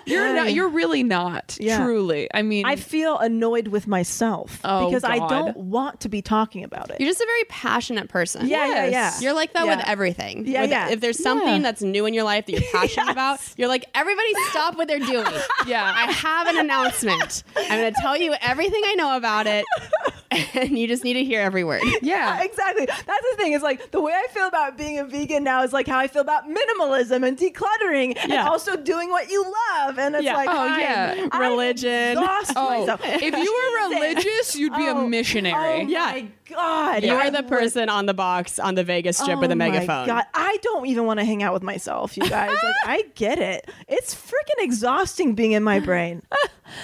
You're 0.04 0.34
not. 0.34 0.52
You're 0.52 0.68
really 0.68 1.02
not. 1.04 1.56
Yeah. 1.60 1.84
Truly. 1.84 2.28
I 2.34 2.42
mean, 2.42 2.66
I 2.66 2.76
feel 2.76 3.18
annoyed 3.18 3.68
with 3.68 3.86
myself 3.86 4.60
Oh, 4.64 4.86
because 4.88 5.04
I 5.04 5.18
don't 5.18 5.56
want 5.56 6.00
to 6.00 6.08
be 6.08 6.22
talking 6.22 6.64
about 6.64 6.90
it. 6.90 6.98
You're 7.00 7.08
just 7.08 7.20
a 7.20 7.26
very 7.26 7.44
passionate 7.44 8.08
person. 8.08 8.48
Yeah, 8.48 8.66
yeah, 8.66 8.74
yeah. 8.84 8.90
Yes. 8.90 9.22
You're 9.22 9.32
like 9.32 9.52
that 9.52 9.64
Yeah. 9.66 9.76
with 9.76 9.86
everything. 9.86 10.44
Yeah, 10.46 10.62
With- 10.62 10.70
yeah. 10.70 10.88
If 10.90 11.00
there's 11.00 11.22
something 11.22 11.46
Yeah. 11.56 11.62
that's 11.62 11.82
new 11.82 12.06
in 12.06 12.14
your 12.14 12.24
life 12.24 12.46
that 12.46 12.52
you're 12.52 12.62
passionate 12.72 13.10
about, 13.10 13.40
you're 13.56 13.68
like, 13.68 13.84
everybody 13.94 14.28
stop 14.50 14.76
what 14.76 14.88
they're 14.88 14.98
doing. 14.98 15.26
Yeah. 15.66 15.84
I 15.84 16.10
have 16.10 16.48
an 16.48 16.58
announcement. 16.58 17.44
I'm 17.56 17.80
going 17.80 17.94
to 17.94 18.00
tell 18.00 18.16
you 18.16 18.34
everything 18.40 18.82
I 18.84 18.94
know 18.94 19.16
about 19.16 19.46
it, 19.46 19.64
and 20.54 20.78
you 20.78 20.86
just 20.86 21.04
need 21.04 21.14
to 21.14 21.24
hear 21.24 21.40
every 21.40 21.64
word. 21.64 21.82
yeah. 22.02 22.42
exactly. 22.44 22.86
That's 22.86 23.06
the 23.30 23.36
thing. 23.36 23.52
Is 23.52 23.62
like 23.62 23.90
the 23.90 24.00
way 24.00 24.12
I 24.12 24.26
feel 24.32 24.46
about 24.46 24.76
being 24.78 24.98
a 24.98 25.04
vegan 25.04 25.44
now 25.44 25.62
is 25.62 25.72
like 25.72 25.86
how 25.86 25.98
I 25.98 26.08
feel 26.08 26.22
about 26.22 26.44
minimalism 26.48 27.26
and 27.26 27.36
decluttering 27.38 28.16
and 28.18 28.32
also 28.32 28.76
doing 28.76 29.10
what 29.10 29.30
you 29.30 29.42
love. 29.42 29.98
And 29.98 30.14
it's 30.14 30.24
Yeah. 30.24 30.36
like, 30.36 30.48
Oh, 30.48 30.56
I'm- 30.56 30.80
yeah. 30.80 31.28
I 31.32 31.38
Religion. 31.48 32.12
exhaust 32.18 32.52
Oh, 32.56 32.80
myself. 32.80 33.00
if 33.04 33.36
you 33.36 33.54
were 33.80 33.88
religious, 33.88 34.56
you'd 34.56 34.74
be 34.74 34.86
a 34.86 34.92
Oh, 34.94 35.06
missionary. 35.06 35.54
Oh 35.82 35.84
my 35.84 36.26
god! 36.54 37.02
You're 37.02 37.16
I 37.18 37.30
the 37.30 37.38
would- 37.38 37.48
person 37.48 37.88
on 37.88 38.06
the 38.06 38.14
box 38.14 38.58
on 38.58 38.74
the 38.74 38.84
Vegas 38.84 39.18
strip 39.18 39.38
with 39.40 39.50
Oh 39.50 39.54
a 39.54 39.56
megaphone. 39.56 40.06
God, 40.06 40.24
I 40.34 40.58
don't 40.62 40.86
even 40.86 41.06
want 41.06 41.18
to 41.20 41.24
hang 41.24 41.42
out 41.42 41.52
with 41.54 41.62
myself, 41.62 42.16
you 42.16 42.28
guys. 42.28 42.50
like, 42.62 42.74
I 42.86 43.02
get 43.14 43.38
it. 43.38 43.70
It's 43.88 44.14
freaking 44.14 44.62
exhausting 44.64 45.34
being 45.34 45.52
in 45.52 45.62
my 45.62 45.80
brain. 45.80 46.22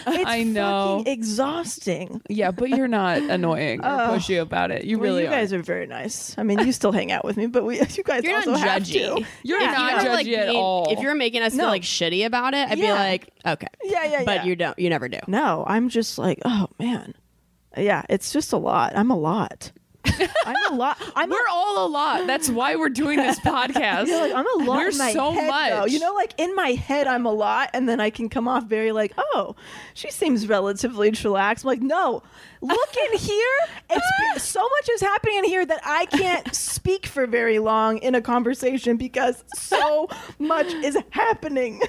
It's 0.07 0.29
I 0.29 0.43
know. 0.43 0.99
fucking 0.99 1.11
exhausting. 1.15 2.21
Yeah, 2.29 2.51
but 2.51 2.69
you're 2.69 2.89
not 2.89 3.19
annoying 3.23 3.81
or 3.81 3.89
pushy 3.89 4.39
about 4.39 4.71
it. 4.71 4.85
You 4.85 4.99
Well, 4.99 5.05
really 5.13 5.23
you 5.23 5.31
guys 5.31 5.51
are 5.55 5.63
very 5.63 5.87
nice. 5.87 6.35
I 6.37 6.43
mean, 6.43 6.59
you 6.59 6.73
still 6.73 6.93
hang 6.93 7.11
out 7.11 7.25
with 7.25 7.39
me, 7.39 7.47
but 7.47 7.65
we, 7.65 7.77
you 7.81 8.03
guys 8.05 8.23
You're 8.23 8.37
also 8.37 8.51
not 8.51 8.61
have 8.61 8.83
judgy. 8.83 9.17
to. 9.17 9.27
You're 9.45 9.61
If 9.63 9.71
not 9.73 10.03
you 10.03 10.11
were, 10.11 10.17
judgy 10.17 10.37
at 10.37 10.47
being- 10.49 10.57
all. 10.57 10.93
If 10.93 11.01
you're 11.01 11.15
making 11.15 11.41
us 11.41 11.55
No. 11.55 11.63
feel 11.65 11.71
like 11.71 11.83
shitty 11.83 12.27
about 12.27 12.53
it, 12.53 12.69
I'd 12.69 12.79
Yeah. 12.79 12.93
be 12.93 12.99
like, 12.99 13.33
okay. 13.47 13.69
Yeah, 13.83 14.05
yeah, 14.05 14.25
But 14.27 14.35
yeah. 14.37 14.45
you 14.45 14.57
don't. 14.57 14.79
You 14.79 14.91
never 14.91 15.09
do. 15.09 15.21
No, 15.27 15.65
I'm 15.67 15.89
just 15.89 16.19
like, 16.19 16.41
oh 16.45 16.69
man, 16.79 17.15
yeah. 17.79 18.03
It's 18.09 18.33
just 18.33 18.53
a 18.53 18.57
lot. 18.59 18.93
I'm 18.97 19.11
a 19.11 19.17
lot. 19.17 19.73
I'm 20.47 20.73
a 20.73 20.75
lot. 20.75 20.99
I'm 21.17 21.31
We're 21.31 21.47
a, 21.47 21.51
all 21.51 21.87
a 21.87 21.89
lot. 21.89 22.27
That's 22.27 22.49
why 22.49 22.77
we're 22.77 22.89
doing 22.89 23.19
this 23.19 23.39
podcast. 23.41 24.07
You're 24.09 24.21
like, 24.21 24.35
I'm 24.35 24.61
a 24.61 24.65
lot. 24.65 24.79
We're 24.79 24.93
so 24.93 25.33
head, 25.33 25.49
much. 25.49 25.71
though. 25.71 25.87
You 25.87 25.99
know, 25.99 26.13
like 26.15 26.35
in 26.39 26.55
my 26.55 26.71
head, 26.71 27.07
I'm 27.07 27.27
a 27.27 27.33
lot, 27.33 27.71
and 27.75 27.89
then 27.89 28.01
I 28.01 28.11
can 28.11 28.29
come 28.29 28.49
off 28.49 28.65
very 28.65 28.93
like, 28.93 29.13
oh, 29.17 29.55
she 29.95 30.11
seems 30.11 30.49
relatively 30.49 31.11
chillaxed. 31.11 31.65
I'm 31.65 31.69
like, 31.69 31.83
no, 31.83 32.23
look 32.61 32.97
in 33.13 33.19
here. 33.19 33.57
It's 33.91 34.43
so 34.43 34.63
much 34.63 34.89
is 34.91 35.01
happening 35.01 35.39
in 35.39 35.45
here 35.45 35.67
that 35.67 35.81
I 35.85 36.07
can't 36.07 36.55
speak 36.55 37.07
for 37.07 37.27
very 37.27 37.59
long 37.59 37.99
in 37.99 38.15
a 38.15 38.21
conversation 38.23 38.97
because 38.97 39.45
so 39.55 40.09
much 40.39 40.73
is 40.73 40.97
happening. 41.11 41.81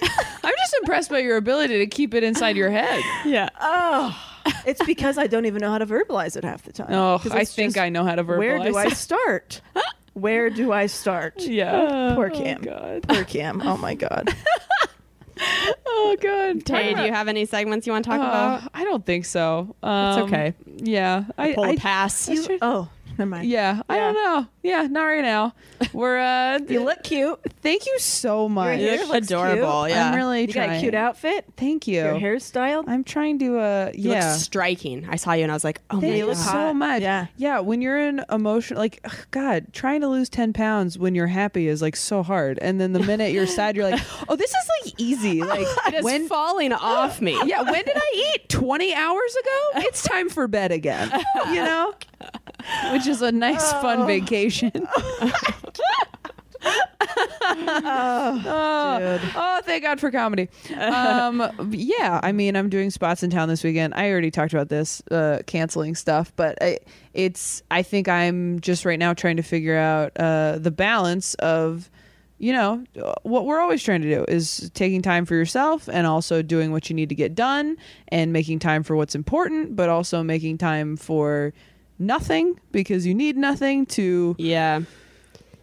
I'm 0.44 0.54
just 0.58 0.76
impressed 0.82 1.10
by 1.10 1.20
your 1.20 1.38
ability 1.38 1.78
to 1.80 1.88
keep 1.88 2.14
it 2.14 2.24
inside 2.24 2.56
your 2.56 2.70
head. 2.70 3.04
Yeah. 3.26 3.50
oh, 3.60 4.29
it's 4.66 4.84
because 4.86 5.18
I 5.18 5.28
don't 5.28 5.46
even 5.46 5.62
know 5.62 5.72
how 5.72 5.78
to 5.78 5.86
verbalize 5.86 6.36
it 6.38 6.44
half 6.44 6.64
the 6.64 6.72
time. 6.74 6.88
Oh, 6.94 7.20
'Cause 7.22 7.32
I 7.32 7.46
think 7.46 7.74
just, 7.74 7.78
I 7.84 7.90
know 7.90 8.04
how 8.04 8.16
to 8.16 8.24
verbalize. 8.24 8.36
It. 8.36 8.38
Where 8.40 8.64
do 8.64 8.78
I 8.78 8.90
start? 8.90 9.62
Where 10.14 10.50
do 10.50 10.72
I 10.74 10.88
start? 10.88 11.42
Yeah. 11.48 12.14
Poor 12.16 12.30
Cam. 12.30 12.62
God. 12.62 13.08
Poor 13.08 13.24
Cam. 13.24 13.62
Oh 13.64 13.78
my 13.78 13.96
God. 13.96 14.30
Oh 15.86 16.18
god. 16.22 16.66
Tay, 16.66 16.94
do 16.94 17.04
you 17.04 17.14
have 17.14 17.28
any 17.30 17.46
segments 17.46 17.88
you 17.88 17.94
want 17.94 18.04
to 18.06 18.12
talk 18.12 18.20
Uh, 18.20 18.24
about? 18.60 18.72
I 18.74 18.84
don't 18.84 19.06
think 19.06 19.24
so. 19.26 19.74
Um, 19.82 20.24
okay. 20.24 20.54
Yeah. 20.78 21.24
I, 21.38 21.54
Pull 21.54 21.64
I 21.66 21.70
a 21.72 21.76
pass. 21.78 22.28
You- 22.28 22.58
oh, 22.62 22.90
never 23.20 23.30
mind. 23.30 23.48
Yeah, 23.50 23.82
I 23.88 23.98
don't 23.98 24.14
know. 24.16 24.48
Yeah, 24.64 24.88
not 24.90 25.04
right 25.04 25.22
now. 25.22 25.54
We're 25.94 26.20
uh 26.20 26.60
You 26.68 26.84
look 26.84 27.04
cute. 27.04 27.40
thank 27.62 27.86
you 27.86 27.98
so 28.00 28.50
much. 28.50 28.80
hair 28.80 28.96
You 28.96 29.02
look 29.02 29.10
looks 29.14 29.28
adorable. 29.28 29.84
cute. 29.86 29.96
Yeah. 29.96 30.10
I'm 30.10 30.16
really 30.16 30.42
You 30.42 30.48
trying. 30.48 30.70
got 30.70 30.78
a 30.78 30.80
cute 30.82 30.96
outfit. 30.96 31.46
Thank 31.56 31.88
you. 31.88 31.96
Your 32.02 32.16
hairstyle. 32.20 32.84
I'm 32.88 33.04
trying 33.04 33.40
to 33.40 33.60
uh 33.60 33.92
You 33.94 34.12
yeah. 34.12 34.32
look 34.32 34.40
striking. 34.40 35.08
I 35.10 35.16
saw 35.18 35.34
you 35.34 35.44
and 35.44 35.52
I 35.52 35.56
was 35.56 35.64
like, 35.64 35.82
oh 35.92 36.00
Thank 36.02 36.14
my 36.14 36.18
you 36.18 36.26
god. 36.28 36.34
so 36.36 36.74
much. 36.74 37.02
Yeah. 37.02 37.28
Yeah. 37.38 37.60
When 37.60 37.82
you're 37.82 38.00
in 38.00 38.24
emotion, 38.30 38.76
like, 38.78 39.00
ugh, 39.06 39.28
God, 39.32 39.68
trying 39.74 40.02
to 40.02 40.08
lose 40.08 40.30
10 40.30 40.54
pounds 40.54 40.98
when 40.98 41.16
you're 41.16 41.28
happy 41.28 41.68
is 41.68 41.82
like 41.82 41.96
so 41.96 42.24
hard. 42.24 42.60
And 42.62 42.82
then 42.82 42.94
the 42.94 43.00
minute 43.00 43.32
you're 43.32 43.48
sad, 43.48 43.76
you're 43.76 43.90
like, 43.90 44.02
oh, 44.30 44.36
this 44.36 44.50
is 44.52 44.70
like 44.86 44.94
easy. 44.98 45.42
Like, 45.50 45.68
It's 45.88 46.04
when, 46.04 46.28
falling 46.28 46.74
off 46.74 47.22
me. 47.22 47.32
yeah, 47.46 47.62
when 47.64 47.84
did 47.84 47.96
I 47.98 48.34
eat? 48.36 48.50
20 48.50 48.94
hours 48.94 49.36
ago? 49.42 49.82
It's 49.88 50.04
time 50.04 50.30
for 50.30 50.48
bed 50.48 50.72
again, 50.72 51.12
you 51.48 51.56
know? 51.56 51.94
Which 52.92 53.08
is 53.08 53.22
a 53.22 53.32
nice, 53.32 53.72
fun 53.74 54.06
vacation. 54.08 54.72
oh, 57.62 59.20
oh, 59.36 59.62
thank 59.64 59.84
God 59.84 60.00
for 60.00 60.12
comedy. 60.12 60.50
Um, 60.76 61.70
yeah, 61.72 62.20
I 62.22 62.32
mean, 62.32 62.56
I'm 62.56 62.70
doing 62.70 62.90
spots 62.90 63.24
in 63.24 63.30
town 63.30 63.50
this 63.50 63.64
weekend. 63.64 63.94
I 63.96 64.10
already 64.12 64.32
talked 64.32 64.54
about 64.54 64.70
this, 64.70 65.02
uh, 65.12 65.40
canceling 65.48 65.96
stuff, 65.96 66.34
but 66.36 66.58
I, 66.62 66.80
it's. 67.14 67.64
I 67.72 67.84
think 67.84 68.08
I'm 68.08 68.60
just 68.60 68.86
right 68.86 69.00
now 69.00 69.14
trying 69.14 69.38
to 69.38 69.44
figure 69.44 69.78
out 69.78 70.12
uh, 70.18 70.58
the 70.60 70.72
balance 70.72 71.36
of. 71.36 71.90
You 72.42 72.54
know, 72.54 72.86
what 73.24 73.46
we're 73.46 73.60
always 73.60 73.84
trying 73.84 74.02
to 74.02 74.10
do 74.10 74.24
is 74.30 74.72
taking 74.74 75.02
time 75.02 75.26
for 75.26 75.36
yourself 75.36 75.90
and 75.92 76.08
also 76.08 76.42
doing 76.42 76.72
what 76.72 76.90
you 76.90 76.96
need 76.96 77.10
to 77.10 77.16
get 77.16 77.36
done 77.36 77.76
and 78.08 78.32
making 78.32 78.60
time 78.60 78.84
for 78.84 78.96
what's 78.96 79.14
important, 79.14 79.76
but 79.76 79.90
also 79.90 80.24
making 80.24 80.58
time 80.58 80.96
for 80.96 81.54
nothing 82.00 82.60
because 82.72 83.06
you 83.06 83.14
need 83.14 83.38
nothing 83.38 83.86
to 83.86 84.36
yeah 84.40 84.82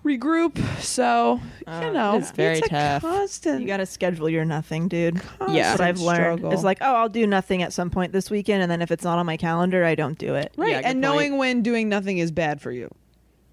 regroup. 0.06 0.56
So 0.80 1.40
you 1.66 1.92
know, 1.92 2.16
it's 2.16 2.30
very 2.30 2.58
a 2.58 2.62
tough. 2.62 3.02
constant. 3.02 3.60
You 3.60 3.66
got 3.66 3.78
to 3.78 3.86
schedule 3.86 4.28
your 4.28 4.44
nothing, 4.44 4.86
dude. 4.88 5.20
Yeah. 5.48 5.72
What 5.72 5.80
I've 5.80 6.00
learned. 6.00 6.38
struggle. 6.38 6.52
It's 6.52 6.62
like, 6.62 6.78
oh, 6.80 6.94
I'll 6.94 7.08
do 7.08 7.26
nothing 7.26 7.62
at 7.62 7.72
some 7.72 7.90
point 7.90 8.12
this 8.12 8.30
weekend, 8.30 8.62
and 8.62 8.70
then 8.70 8.82
if 8.82 8.90
it's 8.90 9.02
not 9.02 9.18
on 9.18 9.26
my 9.26 9.36
calendar, 9.36 9.84
I 9.84 9.96
don't 9.96 10.16
do 10.16 10.36
it. 10.36 10.52
right, 10.56 10.70
Yeah, 10.70 10.82
and 10.84 11.00
knowing 11.00 11.38
when 11.38 11.62
doing 11.62 11.88
nothing 11.88 12.18
is 12.18 12.30
bad 12.30 12.60
for 12.60 12.70
you. 12.70 12.88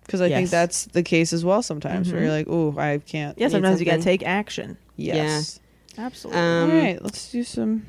Because 0.06 0.22
I 0.22 0.30
think 0.30 0.50
that's 0.50 0.86
the 0.86 1.02
case 1.02 1.34
as 1.34 1.44
well 1.46 1.64
sometimes, 1.64 2.12
where 2.12 2.22
you're 2.22 2.30
like, 2.32 2.48
"Oh, 2.50 2.76
I 2.78 2.98
can't." 3.00 3.38
Yeah, 3.38 3.48
Need 3.48 3.54
sometimes 3.54 3.80
you 3.80 3.86
got 3.86 3.98
to 3.98 4.04
take 4.04 4.22
action. 4.22 4.78
Yes. 4.98 5.60
Absolutely. 5.98 6.42
um 6.42 6.72
All 6.72 6.78
right, 6.78 7.02
let's 7.02 7.32
do 7.32 7.44
some 7.44 7.86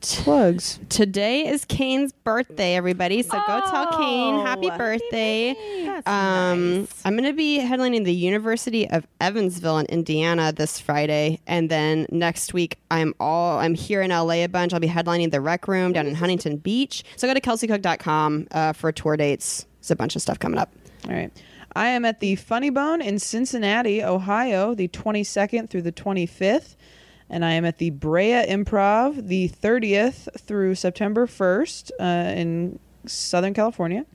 plugs. 0.00 0.78
Today 0.88 1.46
is 1.46 1.64
Kane's 1.64 2.12
birthday, 2.12 2.74
everybody. 2.76 3.22
So 3.22 3.30
go 3.46 3.60
tell 3.68 3.98
Kane 3.98 4.40
happy 4.44 4.70
Oh, 4.70 4.76
birthday. 4.78 5.54
That's 5.84 6.06
Um, 6.06 6.80
nice. 6.80 7.02
I'm 7.04 7.14
going 7.16 7.28
to 7.28 7.36
be 7.36 7.58
headlining 7.60 8.04
the 8.04 8.14
University 8.14 8.88
of 8.88 9.06
Evansville 9.20 9.78
in 9.78 9.86
Indiana 9.86 10.52
this 10.52 10.78
Friday, 10.80 11.40
and 11.46 11.70
then 11.70 12.06
next 12.10 12.54
week 12.54 12.78
I'm 12.90 13.14
all 13.20 13.58
I'm 13.58 13.74
here 13.74 14.02
in 14.02 14.10
LA 14.10 14.44
a 14.44 14.46
bunch. 14.46 14.72
I'll 14.72 14.80
be 14.80 14.88
headlining 14.88 15.30
the 15.30 15.40
Rec 15.40 15.66
Room 15.68 15.92
down 15.92 16.06
in 16.06 16.14
Huntington 16.14 16.58
Beach. 16.58 17.04
So 17.16 17.26
go 17.26 17.34
to 17.34 17.40
kelseycook.com 17.40 18.48
uh, 18.52 18.72
for 18.72 18.92
tour 18.92 19.16
dates. 19.16 19.66
There's 19.80 19.90
a 19.90 19.96
bunch 19.96 20.16
of 20.16 20.22
stuff 20.22 20.38
coming 20.38 20.58
up. 20.58 20.72
All 21.08 21.14
right. 21.14 21.30
I 21.76 21.88
am 21.88 22.04
at 22.04 22.20
the 22.20 22.34
Funny 22.36 22.70
Bone 22.70 23.00
in 23.02 23.18
Cincinnati, 23.18 24.02
Ohio, 24.02 24.74
the 24.74 24.88
22nd 24.88 25.68
through 25.70 25.82
the 25.82 25.92
25th. 25.92 26.74
And 27.30 27.44
I 27.44 27.52
am 27.52 27.64
at 27.64 27.78
the 27.78 27.90
Brea 27.90 28.44
Improv 28.46 29.28
the 29.28 29.48
30th 29.48 30.40
through 30.40 30.74
September 30.74 31.26
1st 31.26 31.90
uh, 32.00 32.04
in 32.38 32.78
Southern 33.06 33.54
California. 33.54 34.06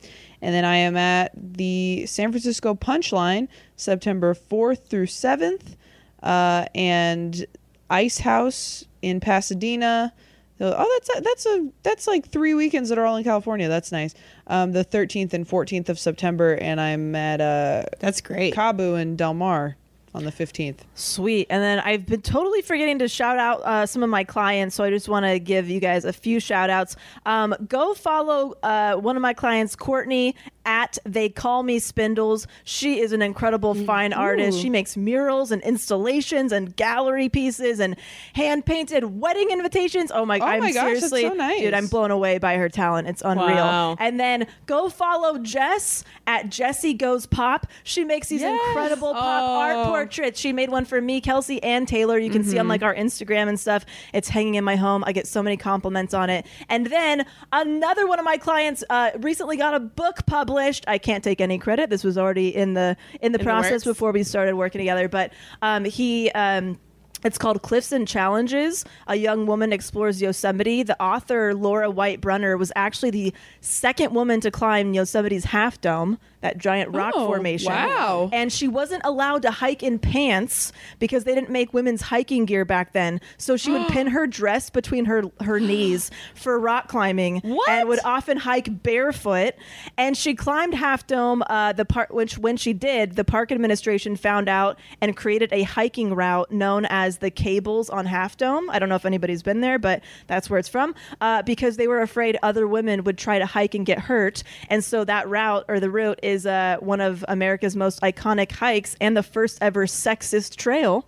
And 0.41 0.53
then 0.53 0.65
I 0.65 0.77
am 0.77 0.97
at 0.97 1.31
the 1.35 2.05
San 2.05 2.31
Francisco 2.31 2.75
Punchline 2.75 3.47
September 3.75 4.33
4th 4.33 4.87
through 4.87 5.05
7th. 5.05 5.75
Uh, 6.21 6.65
and 6.73 7.45
Ice 7.89 8.19
House 8.19 8.85
in 9.01 9.19
Pasadena. 9.19 10.13
Oh, 10.59 10.99
that's 10.99 11.17
a, 11.17 11.21
that's 11.21 11.45
a 11.45 11.69
that's 11.83 12.07
like 12.07 12.29
three 12.29 12.53
weekends 12.53 12.89
that 12.89 12.97
are 12.97 13.05
all 13.05 13.17
in 13.17 13.23
California. 13.23 13.67
That's 13.67 13.91
nice. 13.91 14.15
Um, 14.47 14.71
the 14.71 14.85
13th 14.85 15.33
and 15.33 15.47
14th 15.47 15.89
of 15.89 15.99
September, 15.99 16.53
and 16.53 16.79
I'm 16.79 17.15
at 17.15 17.41
uh, 17.41 17.83
That's 17.99 18.21
great. 18.21 18.53
Cabo 18.53 18.95
and 18.95 19.17
Del 19.17 19.33
Mar 19.33 19.75
on 20.13 20.23
the 20.23 20.31
15th. 20.31 20.79
Sweet. 20.95 21.47
And 21.49 21.61
then 21.61 21.79
I've 21.79 22.05
been 22.05 22.21
totally 22.21 22.61
forgetting 22.61 22.99
to 22.99 23.07
shout 23.07 23.39
out 23.39 23.61
uh, 23.61 23.85
some 23.85 24.03
of 24.03 24.09
my 24.09 24.23
clients, 24.23 24.75
so 24.75 24.83
I 24.83 24.89
just 24.89 25.09
want 25.09 25.25
to 25.25 25.39
give 25.39 25.69
you 25.69 25.79
guys 25.79 26.05
a 26.05 26.13
few 26.13 26.39
shout 26.39 26.69
outs. 26.69 26.95
Um, 27.25 27.55
go 27.67 27.93
follow 27.93 28.53
uh, 28.63 28.95
one 28.95 29.15
of 29.15 29.21
my 29.21 29.33
clients, 29.33 29.75
Courtney, 29.75 30.35
at 30.65 30.97
They 31.05 31.29
Call 31.29 31.63
Me 31.63 31.79
Spindles. 31.79 32.47
She 32.63 32.99
is 32.99 33.11
an 33.11 33.21
incredible 33.21 33.73
fine 33.75 34.13
artist. 34.13 34.59
She 34.59 34.69
makes 34.69 34.95
murals 34.95 35.51
and 35.51 35.61
installations 35.63 36.51
and 36.51 36.75
gallery 36.75 37.29
pieces 37.29 37.79
and 37.79 37.95
hand 38.33 38.65
painted 38.65 39.19
wedding 39.19 39.49
invitations. 39.51 40.11
Oh 40.13 40.25
my, 40.25 40.39
Oh 40.39 40.43
I'm 40.45 40.59
my 40.61 40.71
gosh, 40.71 40.83
that's 40.99 41.09
seriously, 41.09 41.21
so 41.23 41.33
nice. 41.33 41.59
dude, 41.61 41.73
I'm 41.73 41.87
blown 41.87 42.11
away 42.11 42.37
by 42.37 42.55
her 42.57 42.69
talent. 42.69 43.07
It's 43.07 43.21
unreal. 43.23 43.55
Wow. 43.55 43.95
And 43.99 44.19
then 44.19 44.47
go 44.65 44.89
follow 44.89 45.37
Jess 45.39 46.03
at 46.27 46.49
Jessie 46.49 46.93
Goes 46.93 47.25
Pop. 47.25 47.67
She 47.83 48.03
makes 48.03 48.29
these 48.29 48.41
incredible 48.41 49.13
pop 49.13 49.43
art 49.49 49.75
Oh. 49.75 49.85
portraits. 49.89 50.39
She 50.39 50.53
made 50.53 50.69
one 50.69 50.85
for 50.85 51.01
me, 51.01 51.19
Kelsey, 51.21 51.61
and 51.63 51.87
Taylor. 51.87 52.17
You 52.17 52.29
can 52.29 52.43
see 52.43 52.57
on 52.59 52.67
like 52.67 52.83
our 52.83 52.95
Instagram 52.95 53.49
and 53.49 53.59
stuff. 53.59 53.85
It's 54.13 54.29
hanging 54.29 54.55
in 54.55 54.63
my 54.63 54.75
home. 54.75 55.03
I 55.05 55.11
get 55.11 55.27
so 55.27 55.41
many 55.43 55.57
compliments 55.57 56.13
on 56.13 56.29
it. 56.29 56.45
And 56.69 56.87
then 56.87 57.25
another 57.51 58.07
one 58.07 58.19
of 58.19 58.25
my 58.25 58.37
clients 58.37 58.83
uh, 58.89 59.11
recently 59.19 59.57
got 59.57 59.73
a 59.73 59.79
book 59.79 60.25
published. 60.25 60.52
I 60.87 60.97
can't 60.97 61.23
take 61.23 61.41
any 61.41 61.57
credit. 61.57 61.89
This 61.89 62.03
was 62.03 62.17
already 62.17 62.55
in 62.55 62.73
the 62.73 62.95
in 63.21 63.31
the 63.31 63.37
the 63.37 63.43
process 63.43 63.71
works. 63.71 63.83
before 63.85 64.11
we 64.11 64.23
started 64.23 64.55
working 64.55 64.79
together. 64.79 65.07
But 65.07 65.33
um, 65.61 65.85
he. 65.85 66.29
Um, 66.31 66.79
it's 67.23 67.37
called 67.37 67.61
Cliffs 67.61 67.93
and 67.93 68.05
Challenges. 68.05 68.83
A 69.07 69.15
young 69.15 69.45
woman 69.45 69.71
explores 69.71 70.21
Yosemite. 70.21 70.83
The 70.83 71.01
author, 71.01 71.53
Laura 71.53 71.89
White 71.89 72.19
Brunner, 72.19 72.57
was 72.57 72.69
actually 72.75 73.11
the 73.11 73.33
second 73.61 74.13
woman 74.13 74.41
to 74.41 74.51
climb 74.51 74.93
Yosemite's 74.93 75.45
Half 75.45 75.79
Dome, 75.79 76.19
that 76.43 76.59
giant 76.59 76.91
rock 76.93 77.13
Oh, 77.15 77.25
formation. 77.25 77.71
wow. 77.71 78.29
And 78.31 78.51
she 78.53 78.67
wasn't 78.67 79.01
allowed 79.05 79.41
to 79.43 79.51
hike 79.51 79.81
in 79.81 79.97
pants 79.97 80.71
because 80.99 81.23
they 81.23 81.33
didn't 81.33 81.49
make 81.49 81.73
women's 81.73 82.01
hiking 82.03 82.45
gear 82.45 82.65
back 82.65 82.93
then. 82.93 83.19
So 83.37 83.57
she 83.57 83.71
would 83.71 83.87
pin 83.89 84.07
her 84.07 84.27
dress 84.27 84.69
between 84.69 85.05
her 85.05 85.23
her 85.41 85.59
knees 85.71 86.11
for 86.35 86.59
rock 86.59 86.87
climbing 86.89 87.39
what? 87.39 87.69
and 87.69 87.87
would 87.89 87.99
often 88.05 88.37
hike 88.37 88.83
barefoot. 88.83 89.55
And 89.97 90.15
she 90.15 90.35
climbed 90.35 90.73
Half 90.75 91.07
Dome. 91.07 91.41
Uh, 91.49 91.71
the 91.73 91.85
part 91.85 92.13
which 92.13 92.37
when 92.37 92.57
she 92.57 92.73
did, 92.73 93.15
the 93.15 93.23
park 93.23 93.51
administration 93.51 94.15
found 94.17 94.49
out 94.49 94.77
and 95.01 95.15
created 95.15 95.51
a 95.53 95.63
hiking 95.63 96.13
route 96.13 96.51
known 96.51 96.85
as 96.89 97.19
the 97.19 97.31
Cables 97.31 97.89
on 97.89 98.05
Half 98.05 98.35
Dome. 98.37 98.69
I 98.69 98.79
don't 98.79 98.89
know 98.89 98.95
if 98.95 99.05
anybody's 99.05 99.43
been 99.43 99.61
there, 99.61 99.79
but 99.79 100.03
that's 100.27 100.49
where 100.49 100.59
it's 100.59 100.67
from. 100.69 100.93
Uh, 101.21 101.41
because 101.41 101.77
they 101.77 101.87
were 101.87 102.01
afraid 102.01 102.37
other 102.43 102.67
women 102.67 103.05
would 103.05 103.17
try 103.17 103.39
to 103.39 103.45
hike 103.45 103.73
and 103.75 103.85
get 103.85 103.97
hurt, 103.99 104.43
and 104.69 104.83
so 104.83 105.05
that 105.05 105.29
route 105.29 105.63
or 105.69 105.79
the 105.79 105.89
route 105.89 106.19
is 106.21 106.32
uh, 106.45 106.77
one 106.79 107.01
of 107.01 107.23
America's 107.27 107.75
most 107.75 108.01
iconic 108.01 108.51
hikes 108.51 108.95
and 108.99 109.15
the 109.15 109.23
first 109.23 109.57
ever 109.61 109.85
sexist 109.85 110.55
trail. 110.55 111.05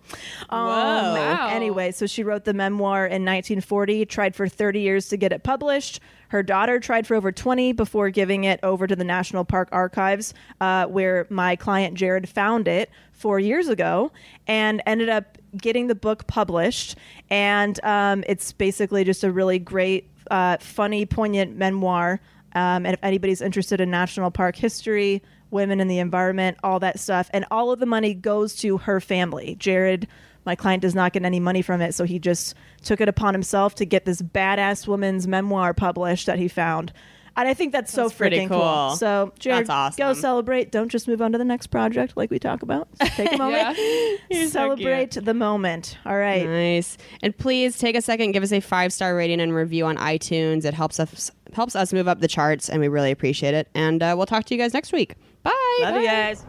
Um, 0.50 0.66
Wow. 0.66 1.48
Anyway, 1.50 1.92
so 1.92 2.06
she 2.06 2.22
wrote 2.22 2.44
the 2.44 2.54
memoir 2.54 3.06
in 3.06 3.24
1940, 3.24 4.06
tried 4.06 4.34
for 4.34 4.48
30 4.48 4.80
years 4.80 5.08
to 5.08 5.16
get 5.16 5.32
it 5.32 5.42
published. 5.42 6.00
Her 6.28 6.42
daughter 6.42 6.80
tried 6.80 7.06
for 7.06 7.14
over 7.14 7.30
20 7.30 7.72
before 7.72 8.10
giving 8.10 8.44
it 8.44 8.58
over 8.62 8.86
to 8.86 8.96
the 8.96 9.04
National 9.04 9.44
Park 9.44 9.68
Archives, 9.72 10.34
uh, 10.60 10.86
where 10.86 11.26
my 11.30 11.56
client 11.56 11.94
Jared 11.94 12.28
found 12.28 12.66
it 12.68 12.90
four 13.12 13.38
years 13.38 13.68
ago 13.68 14.12
and 14.46 14.82
ended 14.86 15.08
up 15.08 15.38
getting 15.56 15.86
the 15.86 15.94
book 15.94 16.26
published. 16.26 16.96
And 17.30 17.78
um, 17.84 18.24
it's 18.26 18.52
basically 18.52 19.04
just 19.04 19.24
a 19.24 19.30
really 19.30 19.58
great, 19.58 20.10
uh, 20.30 20.56
funny, 20.58 21.06
poignant 21.06 21.56
memoir. 21.56 22.20
Um, 22.56 22.86
and 22.86 22.94
if 22.94 23.00
anybody's 23.02 23.42
interested 23.42 23.82
in 23.82 23.90
national 23.90 24.30
park 24.30 24.56
history, 24.56 25.22
women 25.50 25.78
in 25.78 25.88
the 25.88 25.98
environment, 25.98 26.56
all 26.64 26.80
that 26.80 26.98
stuff, 26.98 27.28
and 27.34 27.44
all 27.50 27.70
of 27.70 27.80
the 27.80 27.86
money 27.86 28.14
goes 28.14 28.56
to 28.56 28.78
her 28.78 28.98
family. 28.98 29.56
Jared, 29.56 30.08
my 30.46 30.54
client, 30.54 30.80
does 30.80 30.94
not 30.94 31.12
get 31.12 31.22
any 31.22 31.38
money 31.38 31.60
from 31.60 31.82
it, 31.82 31.94
so 31.94 32.04
he 32.04 32.18
just 32.18 32.54
took 32.82 33.02
it 33.02 33.10
upon 33.10 33.34
himself 33.34 33.74
to 33.74 33.84
get 33.84 34.06
this 34.06 34.22
badass 34.22 34.88
woman's 34.88 35.28
memoir 35.28 35.74
published 35.74 36.24
that 36.24 36.38
he 36.38 36.48
found. 36.48 36.94
And 37.36 37.46
I 37.46 37.54
think 37.54 37.72
that's, 37.72 37.92
so 37.92 38.04
That's 38.04 38.14
pretty 38.14 38.38
freaking 38.38 38.48
cool. 38.48 38.60
cool. 38.60 38.96
So, 38.96 39.32
Jared, 39.38 39.66
That's 39.66 39.96
go 39.96 40.14
celebrate. 40.14 40.72
Don't 40.72 40.88
just 40.88 41.06
move 41.06 41.20
on 41.20 41.32
to 41.32 41.38
the 41.38 41.44
next 41.44 41.66
project 41.66 42.16
like 42.16 42.30
we 42.30 42.38
talk 42.38 42.62
about. 42.62 42.88
So 42.98 43.06
take 43.08 43.32
a 43.32 43.36
moment. 43.38 43.78
So 44.32 44.46
celebrate 44.46 45.12
the 45.12 45.34
moment. 45.34 45.98
All 46.04 46.16
right. 46.16 46.46
Nice. 46.46 46.96
And 47.22 47.36
please 47.36 47.78
take 47.78 47.94
a 47.96 48.02
second, 48.02 48.32
give 48.32 48.42
us 48.42 48.52
a 48.52 48.60
five 48.60 48.92
star 48.92 49.14
rating 49.14 49.40
and 49.40 49.54
review 49.54 49.86
on 49.86 49.96
iTunes. 49.98 50.64
It 50.64 50.74
helps 50.74 50.98
us 50.98 51.30
helps 51.52 51.76
us 51.76 51.92
move 51.92 52.08
up 52.08 52.20
the 52.20 52.28
charts, 52.28 52.68
and 52.68 52.80
we 52.80 52.88
really 52.88 53.10
appreciate 53.12 53.54
it. 53.54 53.68
And 53.74 54.02
uh, 54.02 54.14
we'll 54.16 54.26
talk 54.26 54.44
to 54.46 54.54
you 54.54 54.60
guys 54.60 54.74
next 54.74 54.92
week. 54.92 55.14
Bye. 55.42 55.52
Love 55.80 55.96
you 55.96 56.06
guys. 56.06 56.44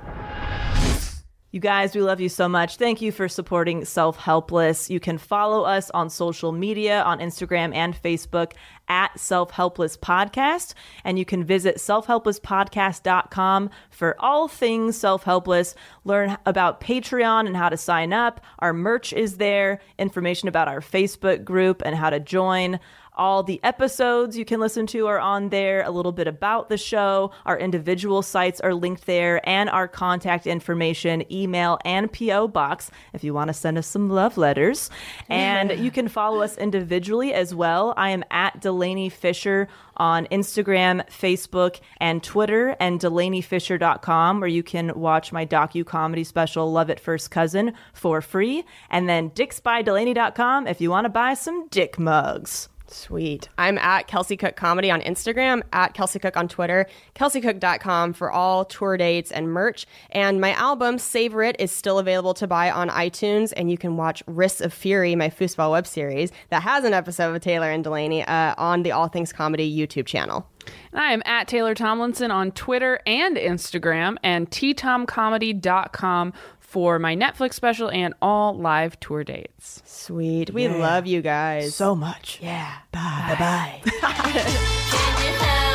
You 1.49 1.61
guys, 1.61 1.95
we 1.95 2.01
love 2.01 2.19
you 2.19 2.27
so 2.27 2.49
much. 2.49 2.75
Thank 2.75 3.01
you 3.01 3.13
for 3.13 3.29
supporting 3.29 3.85
Self 3.85 4.17
Helpless. 4.17 4.89
You 4.89 4.99
can 4.99 5.17
follow 5.17 5.63
us 5.63 5.89
on 5.91 6.09
social 6.09 6.51
media 6.51 7.01
on 7.03 7.19
Instagram 7.19 7.73
and 7.73 7.95
Facebook 7.95 8.51
at 8.89 9.17
Self 9.17 9.51
Helpless 9.51 9.95
Podcast. 9.95 10.73
And 11.05 11.17
you 11.17 11.23
can 11.23 11.45
visit 11.45 11.77
selfhelplesspodcast.com 11.77 13.69
for 13.89 14.15
all 14.19 14.49
things 14.49 14.97
self 14.97 15.23
helpless. 15.23 15.73
Learn 16.03 16.37
about 16.45 16.81
Patreon 16.81 17.47
and 17.47 17.55
how 17.55 17.69
to 17.69 17.77
sign 17.77 18.11
up. 18.11 18.41
Our 18.59 18.73
merch 18.73 19.13
is 19.13 19.37
there, 19.37 19.79
information 19.97 20.49
about 20.49 20.67
our 20.67 20.81
Facebook 20.81 21.45
group 21.45 21.81
and 21.85 21.95
how 21.95 22.09
to 22.09 22.19
join. 22.19 22.77
All 23.18 23.41
the 23.41 23.59
episodes 23.63 24.38
you 24.38 24.45
can 24.45 24.59
listen 24.59 24.86
to 24.88 25.07
are 25.07 25.20
on 25.20 25.49
there, 25.49 25.82
a 25.82 25.89
little 25.89 26.11
bit 26.11 26.28
about 26.28 26.70
the 26.70 26.78
show. 26.78 27.32
Our 27.45 27.57
individual 27.57 28.22
sites 28.22 28.61
are 28.61 28.76
linked 28.76 29.07
there, 29.07 29.41
and 29.49 29.70
our 29.70 29.88
contact 29.88 30.45
information, 30.45 31.30
email, 31.32 31.80
and 31.84 32.11
P.O. 32.11 32.49
box 32.49 32.91
if 33.13 33.24
you 33.24 33.34
want 33.34 33.47
to 33.47 33.53
send 33.53 33.78
us 33.78 33.88
some 33.88 34.09
love 34.09 34.38
letters. 34.38 34.91
And 35.30 35.72
you 35.84 35.89
can 35.89 36.07
follow 36.07 36.41
us 36.41 36.57
individually 36.57 37.34
as 37.34 37.55
well. 37.55 37.95
I 37.97 38.11
am 38.11 38.24
at 38.30 38.61
Delanie 38.61 39.11
Fischer 39.11 39.68
on 39.97 40.28
Instagram, 40.28 41.03
Facebook, 41.09 41.80
and 41.97 42.24
Twitter, 42.24 42.76
and 42.80 42.99
DelanieFischer.com, 42.99 44.39
where 44.39 44.47
you 44.47 44.61
can 44.61 44.97
watch 44.99 45.32
my 45.32 45.45
docu 45.45 45.84
comedy 45.84 46.24
special, 46.24 46.72
Love 46.72 46.91
It 46.91 46.99
First 46.99 47.32
Cousin, 47.32 47.74
for 47.93 48.22
free. 48.22 48.63
And 48.91 49.09
then 49.09 49.32
DicksByDelanie.com 49.32 50.68
if 50.68 50.82
you 50.82 50.91
want 50.91 51.05
to 51.05 51.09
buy 51.09 51.34
some 51.34 51.68
dick 51.70 51.97
mugs. 51.97 52.70
Sweet. 52.89 53.49
I'm 53.57 53.77
at 53.77 54.07
Kelsey 54.07 54.38
Cook 54.38 54.55
Comedy 54.55 54.89
on 54.89 55.01
Instagram, 55.01 55.61
at 55.73 55.93
Kelsey 55.93 56.19
Cook 56.19 56.38
on 56.38 56.47
Twitter, 56.47 56.88
kelseycook.com 57.15 58.13
for 58.13 58.31
all 58.31 58.65
tour 58.65 58.97
dates 58.97 59.31
and 59.31 59.51
merch. 59.51 59.85
And 60.11 60.39
my 60.39 60.53
album, 60.53 60.97
Savor 60.97 61.43
It, 61.43 61.57
is 61.59 61.71
still 61.71 61.99
available 61.99 62.33
to 62.35 62.47
buy 62.47 62.71
on 62.71 62.89
iTunes. 62.89 63.51
And 63.55 63.69
you 63.69 63.77
can 63.77 63.97
watch 63.97 64.23
Risks 64.25 64.61
of 64.61 64.73
Fury, 64.73 65.15
my 65.15 65.29
foosball 65.29 65.71
web 65.71 65.85
series 65.85 66.31
that 66.49 66.63
has 66.63 66.83
an 66.85 66.93
episode 66.93 67.33
with 67.33 67.43
Taylor 67.43 67.69
and 67.69 67.83
Delanie 67.83 68.27
uh, 68.27 68.55
on 68.57 68.83
the 68.83 68.91
All 68.91 69.07
Things 69.07 69.33
Comedy 69.33 69.69
YouTube 69.69 70.05
channel. 70.05 70.47
And 70.91 71.01
I 71.01 71.13
am 71.13 71.21
at 71.25 71.47
Taylor 71.47 71.73
Tomlinson 71.73 72.31
on 72.31 72.51
Twitter 72.51 72.99
and 73.05 73.38
Instagram 73.38 74.17
and 74.23 74.49
ttomcomedy.com 74.49 76.33
for 76.68 76.99
my 76.99 77.15
Netflix 77.15 77.53
special 77.53 77.89
and 77.89 78.13
all 78.22 78.53
live 78.53 78.99
tour 78.99 79.24
dates. 79.24 79.82
Sweet. 79.86 80.53
We 80.53 80.68
love 80.68 81.07
you 81.07 81.22
guys. 81.22 81.74
So 81.74 81.95
much. 81.95 82.39
Yeah. 82.41 82.70
Bye 82.91 83.36
bye. 83.39 83.82
Can 83.86 85.24
you 85.24 85.38
help 85.39 85.66